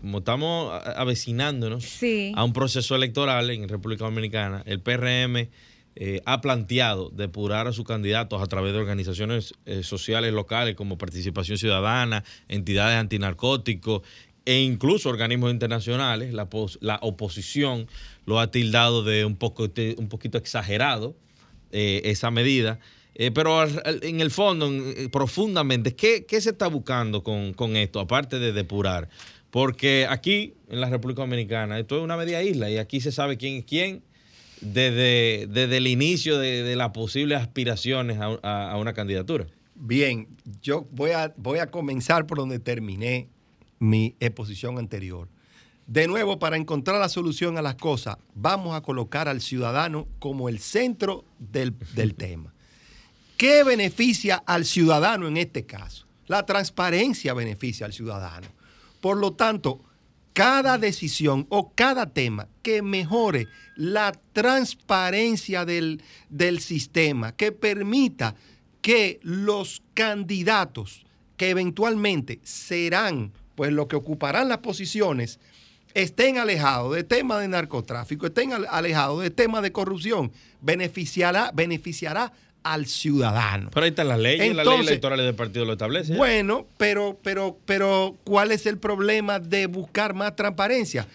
como 0.02 0.20
estamos 0.20 0.82
avecinándonos 0.98 2.00
a 2.36 2.44
un 2.44 2.54
proceso 2.54 2.96
electoral 2.96 3.50
en 3.50 3.70
República 3.70 4.04
Dominicana, 4.04 4.62
el 4.66 4.82
PRM 4.82 5.48
eh, 5.96 6.22
ha 6.26 6.42
planteado 6.42 7.12
depurar 7.12 7.68
a 7.68 7.72
sus 7.72 7.86
candidatos 7.86 8.42
a 8.42 8.48
través 8.48 8.74
de 8.74 8.80
organizaciones 8.80 9.54
eh, 9.66 9.84
sociales 9.84 10.34
locales 10.34 10.76
como 10.76 10.98
Participación 10.98 11.60
Ciudadana, 11.60 12.24
entidades 12.48 12.98
antinarcóticos 12.98 14.02
e 14.46 14.62
incluso 14.62 15.10
organismos 15.10 15.52
internacionales. 15.52 16.34
La, 16.34 17.00
oposición 17.02 17.88
lo 18.26 18.40
ha 18.40 18.50
tildado 18.50 19.04
de 19.04 19.24
un, 19.24 19.36
poco, 19.36 19.70
un 19.98 20.10
poquito 20.10 20.40
exagerado 20.40 21.16
eh, 21.72 22.02
esa 22.06 22.32
medida. 22.32 22.80
Pero 23.16 23.64
en 24.02 24.22
el 24.22 24.32
fondo, 24.32 24.72
profundamente, 25.12 25.96
¿qué, 25.96 26.26
se 26.42 26.50
está 26.50 26.66
buscando 26.66 27.22
con, 27.22 27.76
esto, 27.76 28.00
aparte 28.00 28.40
de 28.40 28.52
depurar? 28.52 29.08
Porque 29.52 30.08
aquí, 30.10 30.56
en 30.68 30.82
la 30.82 30.90
República 30.90 31.22
Dominicana, 31.22 31.78
esto 31.78 31.98
es 31.98 32.04
una 32.04 32.18
media 32.18 32.42
isla 32.42 32.72
y 32.72 32.78
aquí 32.78 33.02
se 33.02 33.12
sabe 33.12 33.38
quién 33.38 33.58
es 33.58 33.66
quién 33.66 34.02
desde, 34.64 35.48
desde 35.48 35.78
el 35.78 35.88
inicio 35.88 36.38
de, 36.38 36.76
las 36.76 36.92
posibles 36.92 37.42
aspiraciones 37.42 38.18
a, 38.20 38.78
una 38.78 38.94
candidatura. 38.94 39.46
Bien, 39.76 40.28
yo 40.62 40.88
voy 40.92 41.12
a, 41.12 41.34
voy 41.38 41.60
a 41.60 41.68
comenzar 41.68 42.26
por 42.26 42.38
donde 42.38 42.60
terminé 42.60 43.28
mi 43.80 44.16
exposición 44.20 44.78
anterior. 44.78 45.28
De 45.88 46.08
nuevo, 46.08 46.40
para 46.40 46.56
encontrar 46.56 47.00
la 47.00 47.10
solución 47.10 47.58
a 47.58 47.62
las 47.62 47.76
cosas, 47.76 48.18
vamos 48.34 48.76
a 48.76 48.82
colocar 48.82 49.28
al 49.28 49.42
ciudadano 49.42 50.08
como 50.20 50.48
el 50.48 50.60
centro 50.60 51.26
del, 51.40 51.76
del 51.94 52.16
tema. 52.16 52.54
¿Qué 53.36 53.64
beneficia 53.64 54.42
al 54.46 54.64
ciudadano 54.64 55.28
en 55.28 55.38
este 55.38 55.66
caso? 55.66 56.08
La 56.28 56.46
transparencia 56.46 57.34
beneficia 57.34 57.86
al 57.86 57.92
ciudadano. 57.92 58.48
Por 59.02 59.18
lo 59.18 59.34
tanto, 59.34 59.82
cada 60.34 60.78
decisión 60.78 61.46
o 61.50 61.72
cada 61.74 62.08
tema 62.08 62.48
que 62.62 62.82
mejore 62.82 63.48
la 63.76 64.12
transparencia 64.34 65.66
del, 65.66 66.02
sistema, 66.60 67.36
que 67.36 67.52
permita 67.52 68.36
que 68.82 69.20
los 69.24 69.82
candidatos 69.94 71.06
que 71.38 71.50
eventualmente 71.50 72.40
serán 72.44 73.32
pues 73.56 73.72
los 73.72 73.88
que 73.88 73.96
ocuparán 73.96 74.50
las 74.50 74.60
posiciones 74.60 75.40
estén 75.94 76.40
alejados 76.40 76.96
de 76.96 77.04
temas 77.04 77.42
de 77.42 77.48
narcotráfico, 77.48 78.26
estén 78.26 78.52
alejados 78.52 79.22
de 79.22 79.30
temas 79.30 79.62
de 79.62 79.72
corrupción, 79.72 80.32
beneficiará, 80.62 81.52
beneficiará 81.54 82.34
al 82.64 82.86
ciudadano. 82.88 83.70
Pero 83.74 83.84
ahí 83.84 83.90
están 83.90 84.08
las 84.08 84.20
leyes, 84.20 84.56
las 84.56 84.66
leyes 84.66 84.88
electorales 84.88 85.26
del 85.26 85.36
partido 85.36 85.66
lo 85.66 85.74
establece. 85.74 86.16
Bueno, 86.16 86.66
pero, 86.78 87.20
pero, 87.22 87.58
pero, 87.66 88.18
¿cuál 88.24 88.52
es 88.52 88.66
el 88.66 88.78
problema 88.78 89.40
de 89.40 89.68
buscar 89.68 90.14
más 90.14 90.36
transparencia? 90.36 91.08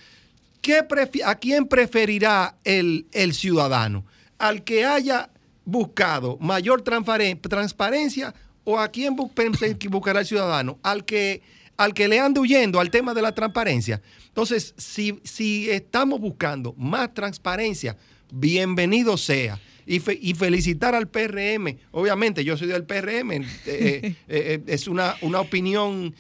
¿Qué 0.61 0.85
¿A 1.25 1.35
quién 1.37 1.67
preferirá 1.67 2.57
el, 2.65 3.07
el 3.13 3.35
ciudadano? 3.35 4.05
¿Al 4.39 4.63
que 4.65 4.85
haya 4.85 5.31
buscado 5.65 6.37
mayor 6.41 6.83
transparencia 6.83 8.35
o 8.65 8.79
a 8.79 8.89
quién 8.89 9.17
buscará 9.91 10.21
el 10.21 10.27
ciudadano? 10.27 10.79
Al 10.83 11.05
que, 11.05 11.43
al 11.77 11.95
que 11.95 12.09
le 12.09 12.21
ande 12.21 12.41
huyendo 12.41 12.81
al 12.81 12.91
tema 12.91 13.15
de 13.15 13.23
la 13.23 13.33
transparencia. 13.33 14.03
Entonces, 14.27 14.75
si, 14.77 15.19
si 15.25 15.71
estamos 15.71 16.21
buscando 16.21 16.75
más 16.77 17.15
transparencia, 17.15 17.97
bienvenido 18.31 19.17
sea. 19.17 19.59
Y, 19.91 20.35
felicitar 20.35 20.95
al 20.95 21.09
PRM. 21.09 21.79
Obviamente, 21.93 22.45
yo 22.45 22.59
soy 22.59 22.69
del 22.69 22.85
PRM. 22.85 23.29
Eh, 23.67 24.01
eh, 24.05 24.15
eh, 24.29 24.63
es 24.67 24.87
una, 24.87 25.17
una 25.23 25.41
opinión, 25.41 26.15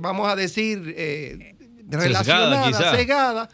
vamos 0.00 0.28
a 0.28 0.36
decir, 0.36 0.94
relacionada, 1.88 2.96
cegada, 2.96 3.48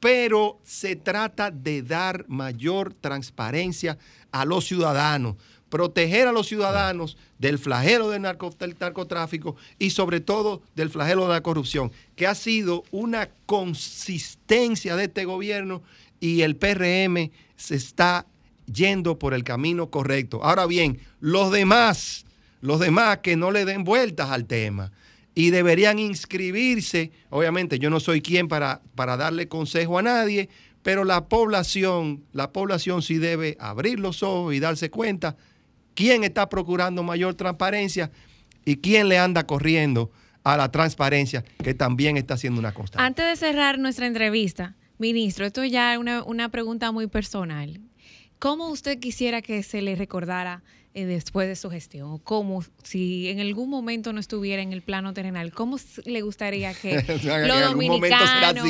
pero 0.00 0.60
se 0.64 0.96
trata 0.96 1.50
de 1.50 1.82
dar 1.82 2.24
mayor 2.28 2.94
transparencia 2.94 3.98
a 4.32 4.44
los 4.44 4.66
ciudadanos 4.66 5.36
proteger 5.74 6.28
a 6.28 6.32
los 6.32 6.46
ciudadanos 6.46 7.16
del 7.40 7.58
flagelo 7.58 8.08
del, 8.08 8.22
narcotráfico 8.22 9.56
y 9.76 9.90
sobre 9.90 10.20
todo 10.20 10.62
del 10.76 10.88
flagelo 10.88 11.26
de 11.26 11.32
la 11.32 11.42
corrupción, 11.42 11.90
que 12.14 12.28
ha 12.28 12.36
sido 12.36 12.84
una 12.92 13.28
consistencia 13.44 14.94
de 14.94 15.06
este 15.06 15.24
gobierno 15.24 15.82
y 16.20 16.42
el 16.42 16.54
PRM 16.54 17.32
se 17.56 17.74
está 17.74 18.24
yendo 18.72 19.18
por 19.18 19.34
el 19.34 19.44
camino 19.44 19.90
correcto. 19.90 20.42
Ahora 20.42 20.66
bien, 20.66 21.00
los 21.20 21.50
demás, 21.50 22.24
los 22.60 22.80
demás 22.80 23.18
que 23.18 23.36
no 23.36 23.50
le 23.50 23.64
den 23.64 23.84
vueltas 23.84 24.30
al 24.30 24.46
tema 24.46 24.92
y 25.34 25.50
deberían 25.50 25.98
inscribirse, 25.98 27.10
obviamente 27.30 27.78
yo 27.78 27.90
no 27.90 28.00
soy 28.00 28.20
quien 28.22 28.48
para, 28.48 28.82
para 28.94 29.16
darle 29.16 29.48
consejo 29.48 29.98
a 29.98 30.02
nadie, 30.02 30.48
pero 30.82 31.04
la 31.04 31.28
población, 31.28 32.22
la 32.32 32.52
población 32.52 33.02
sí 33.02 33.18
debe 33.18 33.56
abrir 33.58 33.98
los 33.98 34.22
ojos 34.22 34.54
y 34.54 34.60
darse 34.60 34.90
cuenta 34.90 35.36
quién 35.94 36.24
está 36.24 36.48
procurando 36.48 37.02
mayor 37.02 37.34
transparencia 37.34 38.10
y 38.64 38.76
quién 38.76 39.08
le 39.08 39.18
anda 39.18 39.46
corriendo 39.46 40.10
a 40.44 40.58
la 40.58 40.70
transparencia, 40.70 41.42
que 41.62 41.74
también 41.74 42.16
está 42.16 42.36
siendo 42.36 42.60
una 42.60 42.72
constante. 42.72 43.04
Antes 43.04 43.26
de 43.26 43.36
cerrar 43.36 43.78
nuestra 43.78 44.06
entrevista, 44.06 44.74
ministro, 44.98 45.46
esto 45.46 45.64
ya 45.64 45.94
es 45.94 45.98
una, 45.98 46.48
pregunta 46.50 46.92
muy 46.92 47.06
personal. 47.06 47.80
¿Cómo 48.44 48.68
usted 48.68 48.98
quisiera 48.98 49.40
que 49.40 49.62
se 49.62 49.80
le 49.80 49.96
recordara 49.96 50.62
eh, 50.92 51.06
después 51.06 51.48
de 51.48 51.56
su 51.56 51.70
gestión? 51.70 52.18
¿Cómo, 52.18 52.62
si 52.82 53.30
en 53.30 53.40
algún 53.40 53.70
momento 53.70 54.12
no 54.12 54.20
estuviera 54.20 54.60
en 54.60 54.74
el 54.74 54.82
plano 54.82 55.14
terrenal, 55.14 55.50
cómo 55.50 55.78
le 56.04 56.20
gustaría 56.20 56.74
que 56.74 56.96
los 57.46 57.70
dominicanos... 57.70 58.66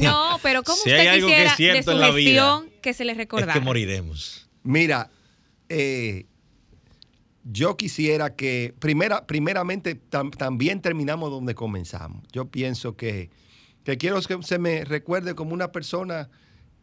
No, 0.00 0.40
pero 0.42 0.62
¿cómo 0.62 0.78
usted 0.78 0.90
quisiera 1.18 1.74
de 1.74 1.82
su 1.82 1.98
gestión 1.98 2.70
que 2.80 2.94
se 2.94 3.04
le 3.04 3.12
recordara? 3.12 3.52
Es 3.52 3.58
que 3.58 3.62
moriremos. 3.62 4.48
Mira, 4.62 5.10
eh, 5.68 6.24
yo 7.44 7.76
quisiera 7.76 8.34
que, 8.34 8.72
primera, 8.78 9.26
primeramente, 9.26 9.96
también 10.38 10.80
terminamos 10.80 11.30
donde 11.30 11.54
comenzamos. 11.54 12.24
Yo 12.32 12.46
pienso 12.46 12.96
que, 12.96 13.28
quiero 13.98 14.18
que 14.22 14.42
se 14.42 14.58
me 14.58 14.86
recuerde 14.86 15.34
como 15.34 15.52
una 15.52 15.72
persona 15.72 16.30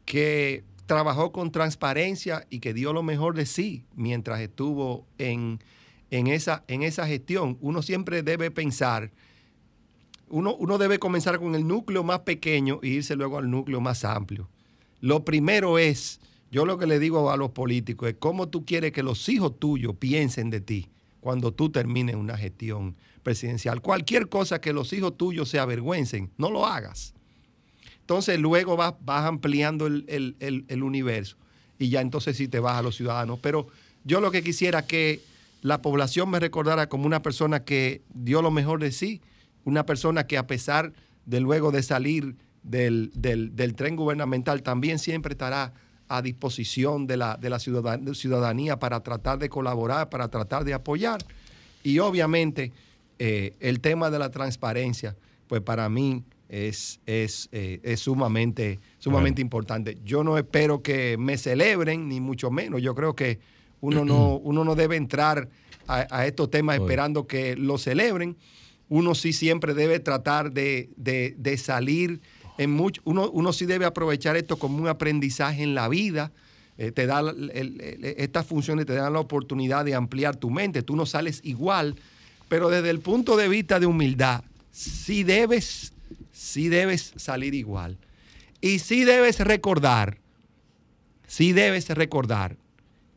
que 0.05 0.68
trabajó 0.89 1.31
con 1.31 1.51
transparencia 1.51 2.47
y 2.49 2.61
que 2.61 2.73
dio 2.73 2.93
lo 2.93 3.03
mejor 3.03 3.35
de 3.35 3.45
sí 3.45 3.85
mientras 3.95 4.41
estuvo 4.41 5.05
en, 5.19 5.59
esa, 6.09 6.63
en 6.67 6.81
esa 6.81 7.05
gestión. 7.05 7.59
Uno 7.61 7.83
siempre 7.83 8.23
debe 8.23 8.49
pensar, 8.49 9.11
uno, 10.29 10.55
uno 10.55 10.79
debe 10.79 10.97
comenzar 10.97 11.37
con 11.37 11.53
el 11.53 11.67
núcleo 11.67 12.03
más 12.03 12.21
pequeño 12.21 12.79
e 12.81 12.87
irse 12.87 13.15
luego 13.15 13.37
al 13.37 13.51
núcleo 13.51 13.79
más 13.79 14.03
amplio. 14.03 14.49
Lo 14.99 15.23
primero 15.23 15.77
es 15.77 16.19
yo 16.49 16.65
lo 16.65 16.79
que 16.79 16.87
le 16.87 16.97
digo 16.97 17.29
a 17.29 17.37
los 17.37 17.51
políticos 17.51 18.09
es 18.09 18.15
cómo 18.17 18.49
tú 18.49 18.65
quieres 18.65 18.91
que 18.91 19.03
los 19.03 19.29
hijos 19.29 19.59
tuyos 19.59 19.95
piensen 19.97 20.49
de 20.49 20.59
ti 20.59 20.89
cuando 21.19 21.53
tú 21.53 21.69
termines 21.69 22.15
una 22.15 22.35
gestión 22.35 22.95
presidencial. 23.21 23.79
Cualquier 23.83 24.27
cosa 24.27 24.59
que 24.59 24.73
los 24.73 24.91
hijos 24.91 25.15
tuyos 25.15 25.49
se 25.49 25.59
avergüencen, 25.59 26.31
no 26.39 26.49
lo 26.49 26.65
hagas. 26.65 27.13
Entonces 28.09 28.39
luego 28.39 28.75
vas, 28.75 28.95
vas 29.01 29.23
ampliando 29.23 29.85
el, 29.85 30.81
universo 30.81 31.37
y 31.77 31.89
ya 31.89 32.01
entonces 32.01 32.37
sí 32.37 32.47
te 32.47 32.59
vas 32.59 32.75
a 32.75 32.81
los 32.81 32.95
ciudadanos. 32.95 33.37
Pero 33.39 33.67
yo 34.03 34.19
lo 34.19 34.31
que 34.31 34.41
quisiera 34.41 34.87
que 34.87 35.21
la 35.61 35.83
población 35.83 36.27
me 36.31 36.39
recordara 36.39 36.89
como 36.89 37.05
una 37.05 37.21
persona 37.21 37.63
que 37.63 38.01
dio 38.11 38.41
lo 38.41 38.49
mejor 38.49 38.79
de 38.79 38.91
sí, 38.91 39.21
una 39.63 39.85
persona 39.85 40.25
que 40.25 40.39
a 40.39 40.47
pesar 40.47 40.91
de 41.27 41.39
luego 41.39 41.69
de 41.71 41.83
salir 41.83 42.35
del, 42.63 43.11
del 43.13 43.75
tren 43.75 43.95
gubernamental 43.95 44.63
también 44.63 44.97
siempre 44.97 45.33
estará 45.33 45.73
a 46.07 46.23
disposición 46.23 47.05
de 47.05 47.15
la, 47.15 47.37
de 47.37 47.51
la 47.51 47.59
ciudadanía 47.59 48.79
para 48.79 49.01
tratar 49.01 49.37
de 49.37 49.49
colaborar, 49.49 50.09
para 50.09 50.29
tratar 50.29 50.63
de 50.63 50.73
apoyar. 50.73 51.23
Y 51.83 51.99
obviamente 51.99 52.71
eh, 53.19 53.53
el 53.59 53.81
tema 53.81 54.09
de 54.09 54.17
la 54.17 54.31
transparencia, 54.31 55.15
pues 55.47 55.61
para 55.61 55.87
mí 55.89 56.23
es, 56.49 56.99
es, 57.05 57.47
eh, 57.51 57.79
es 57.83 58.01
sumamente, 58.01 58.79
sumamente 58.97 59.41
importante. 59.41 59.97
Yo 60.03 60.23
no 60.23 60.37
espero 60.37 60.81
que 60.81 61.17
me 61.17 61.37
celebren, 61.37 62.09
ni 62.09 62.19
mucho 62.19 62.51
menos. 62.51 62.81
Yo 62.81 62.95
creo 62.95 63.15
que 63.15 63.39
uno 63.81 64.03
no, 64.03 64.35
uno 64.43 64.63
no 64.63 64.75
debe 64.75 64.95
entrar 64.95 65.47
a, 65.87 66.27
estos 66.27 66.51
temas 66.51 66.79
esperando 66.79 67.25
que 67.25 67.55
lo 67.55 67.77
celebren. 67.77 68.35
Uno 68.89 69.15
sí 69.15 69.33
siempre 69.33 69.73
debe 69.73 69.99
tratar 69.99 70.51
de, 70.51 70.89
de, 70.97 71.35
de 71.37 71.57
salir 71.57 72.21
mucho, 72.67 73.01
uno, 73.05 73.29
uno 73.29 73.53
sí 73.53 73.65
debe 73.65 73.85
aprovechar 73.85 74.35
esto 74.35 74.57
como 74.57 74.77
un 74.77 74.87
aprendizaje 74.87 75.63
en 75.63 75.75
la 75.75 75.87
vida. 75.87 76.31
Eh, 76.77 76.91
te 76.91 77.05
da 77.05 77.21
estas 78.17 78.45
funciones 78.45 78.85
te 78.85 78.93
dan 78.93 79.13
la 79.13 79.19
oportunidad 79.19 79.85
de 79.85 79.95
ampliar 79.95 80.35
tu 80.35 80.49
mente. 80.49 80.81
Tú 80.81 80.95
no 80.95 81.05
sales 81.05 81.41
igual, 81.43 81.95
pero 82.47 82.69
desde 82.69 82.89
el 82.89 82.99
punto 82.99 83.37
de 83.37 83.47
vista 83.47 83.79
de 83.79 83.85
humildad, 83.85 84.43
sí 84.71 85.23
debes, 85.23 85.93
sí 86.39 86.69
debes 86.69 87.13
salir 87.17 87.53
igual. 87.53 87.97
Y 88.61 88.79
sí 88.79 89.03
debes 89.03 89.39
recordar, 89.39 90.19
sí 91.27 91.51
debes 91.51 91.89
recordar 91.89 92.57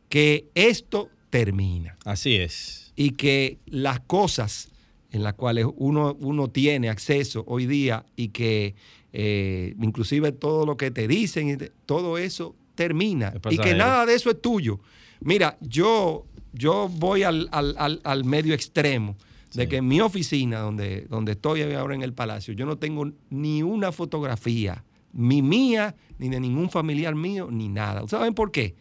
que 0.09 0.49
esto 0.55 1.09
termina. 1.29 1.97
Así 2.05 2.35
es. 2.35 2.93
Y 2.95 3.11
que 3.11 3.57
las 3.65 4.01
cosas 4.01 4.69
en 5.11 5.23
las 5.23 5.33
cuales 5.35 5.67
uno, 5.77 6.17
uno 6.19 6.49
tiene 6.49 6.89
acceso 6.89 7.43
hoy 7.47 7.65
día 7.65 8.05
y 8.15 8.29
que 8.29 8.75
eh, 9.13 9.75
inclusive 9.81 10.31
todo 10.31 10.65
lo 10.65 10.75
que 10.75 10.91
te 10.91 11.07
dicen, 11.07 11.71
todo 11.85 12.17
eso 12.17 12.55
termina 12.75 13.33
y 13.49 13.57
que 13.57 13.73
nada 13.73 14.05
de 14.05 14.15
eso 14.15 14.31
es 14.31 14.41
tuyo. 14.41 14.79
Mira, 15.21 15.57
yo, 15.61 16.25
yo 16.51 16.89
voy 16.89 17.23
al, 17.23 18.23
medio 18.25 18.53
extremo 18.53 19.15
de 19.53 19.67
que 19.67 19.77
en 19.77 19.87
mi 19.87 20.01
oficina, 20.01 20.59
donde, 20.59 21.01
donde 21.09 21.33
estoy 21.33 21.61
ahora 21.73 21.95
en 21.95 22.01
el 22.01 22.13
palacio, 22.13 22.53
yo 22.53 22.65
no 22.65 22.77
tengo 22.77 23.11
ni 23.29 23.63
una 23.63 23.91
fotografía, 23.91 24.83
ni 25.11 25.41
mía, 25.41 25.95
ni 26.17 26.29
de 26.29 26.39
ningún 26.39 26.69
familiar 26.69 27.15
mío, 27.15 27.49
ni 27.51 27.69
nada. 27.69 28.07
¿Saben 28.07 28.33
por 28.33 28.51
qué? 28.51 28.75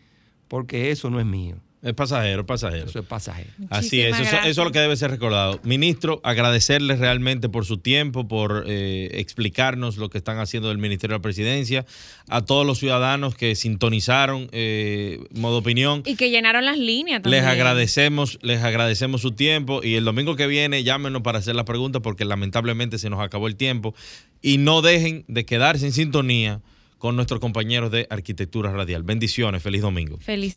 Porque 0.48 0.90
eso 0.90 1.10
no 1.10 1.20
es 1.20 1.26
mío. 1.26 1.56
Es 1.82 1.94
pasajero, 1.94 2.46
pasajero. 2.46 2.86
Eso 2.86 3.00
es 3.00 3.06
pasajero. 3.06 3.50
Así 3.68 4.00
es, 4.00 4.16
eso, 4.20 4.36
es 4.44 4.56
lo 4.56 4.70
que 4.70 4.78
debe 4.78 4.96
ser 4.96 5.10
recordado. 5.10 5.58
Ministro, 5.64 6.20
agradecerles 6.22 7.00
realmente 7.00 7.48
por 7.48 7.66
su 7.66 7.78
tiempo, 7.78 8.28
por 8.28 8.64
eh, 8.68 9.10
explicarnos 9.14 9.96
lo 9.96 10.08
que 10.08 10.18
están 10.18 10.38
haciendo 10.38 10.68
del 10.68 10.78
Ministerio 10.78 11.14
de 11.14 11.18
la 11.18 11.22
Presidencia, 11.22 11.84
a 12.28 12.42
todos 12.42 12.64
los 12.64 12.78
ciudadanos 12.78 13.34
que 13.34 13.56
sintonizaron 13.56 14.48
eh, 14.52 15.24
modo 15.34 15.58
opinión. 15.58 16.04
Y 16.06 16.14
que 16.14 16.30
llenaron 16.30 16.64
las 16.64 16.78
líneas 16.78 17.20
también. 17.20 17.42
Les 17.42 17.52
agradecemos, 17.52 18.38
les 18.42 18.62
agradecemos 18.62 19.20
su 19.20 19.32
tiempo 19.32 19.82
y 19.82 19.96
el 19.96 20.04
domingo 20.04 20.36
que 20.36 20.46
viene 20.46 20.84
llámenos 20.84 21.22
para 21.22 21.40
hacer 21.40 21.56
la 21.56 21.64
pregunta 21.64 21.98
porque 21.98 22.24
lamentablemente 22.24 22.96
se 23.00 23.10
nos 23.10 23.20
acabó 23.20 23.48
el 23.48 23.56
tiempo 23.56 23.92
y 24.40 24.58
no 24.58 24.82
dejen 24.82 25.24
de 25.26 25.44
quedarse 25.44 25.86
en 25.86 25.92
sintonía 25.92 26.60
con 26.98 27.16
nuestros 27.16 27.40
compañeros 27.40 27.90
de 27.90 28.06
Arquitectura 28.08 28.70
Radial. 28.70 29.02
Bendiciones, 29.02 29.60
feliz 29.64 29.82
domingo. 29.82 30.18
Feliz. 30.18 30.56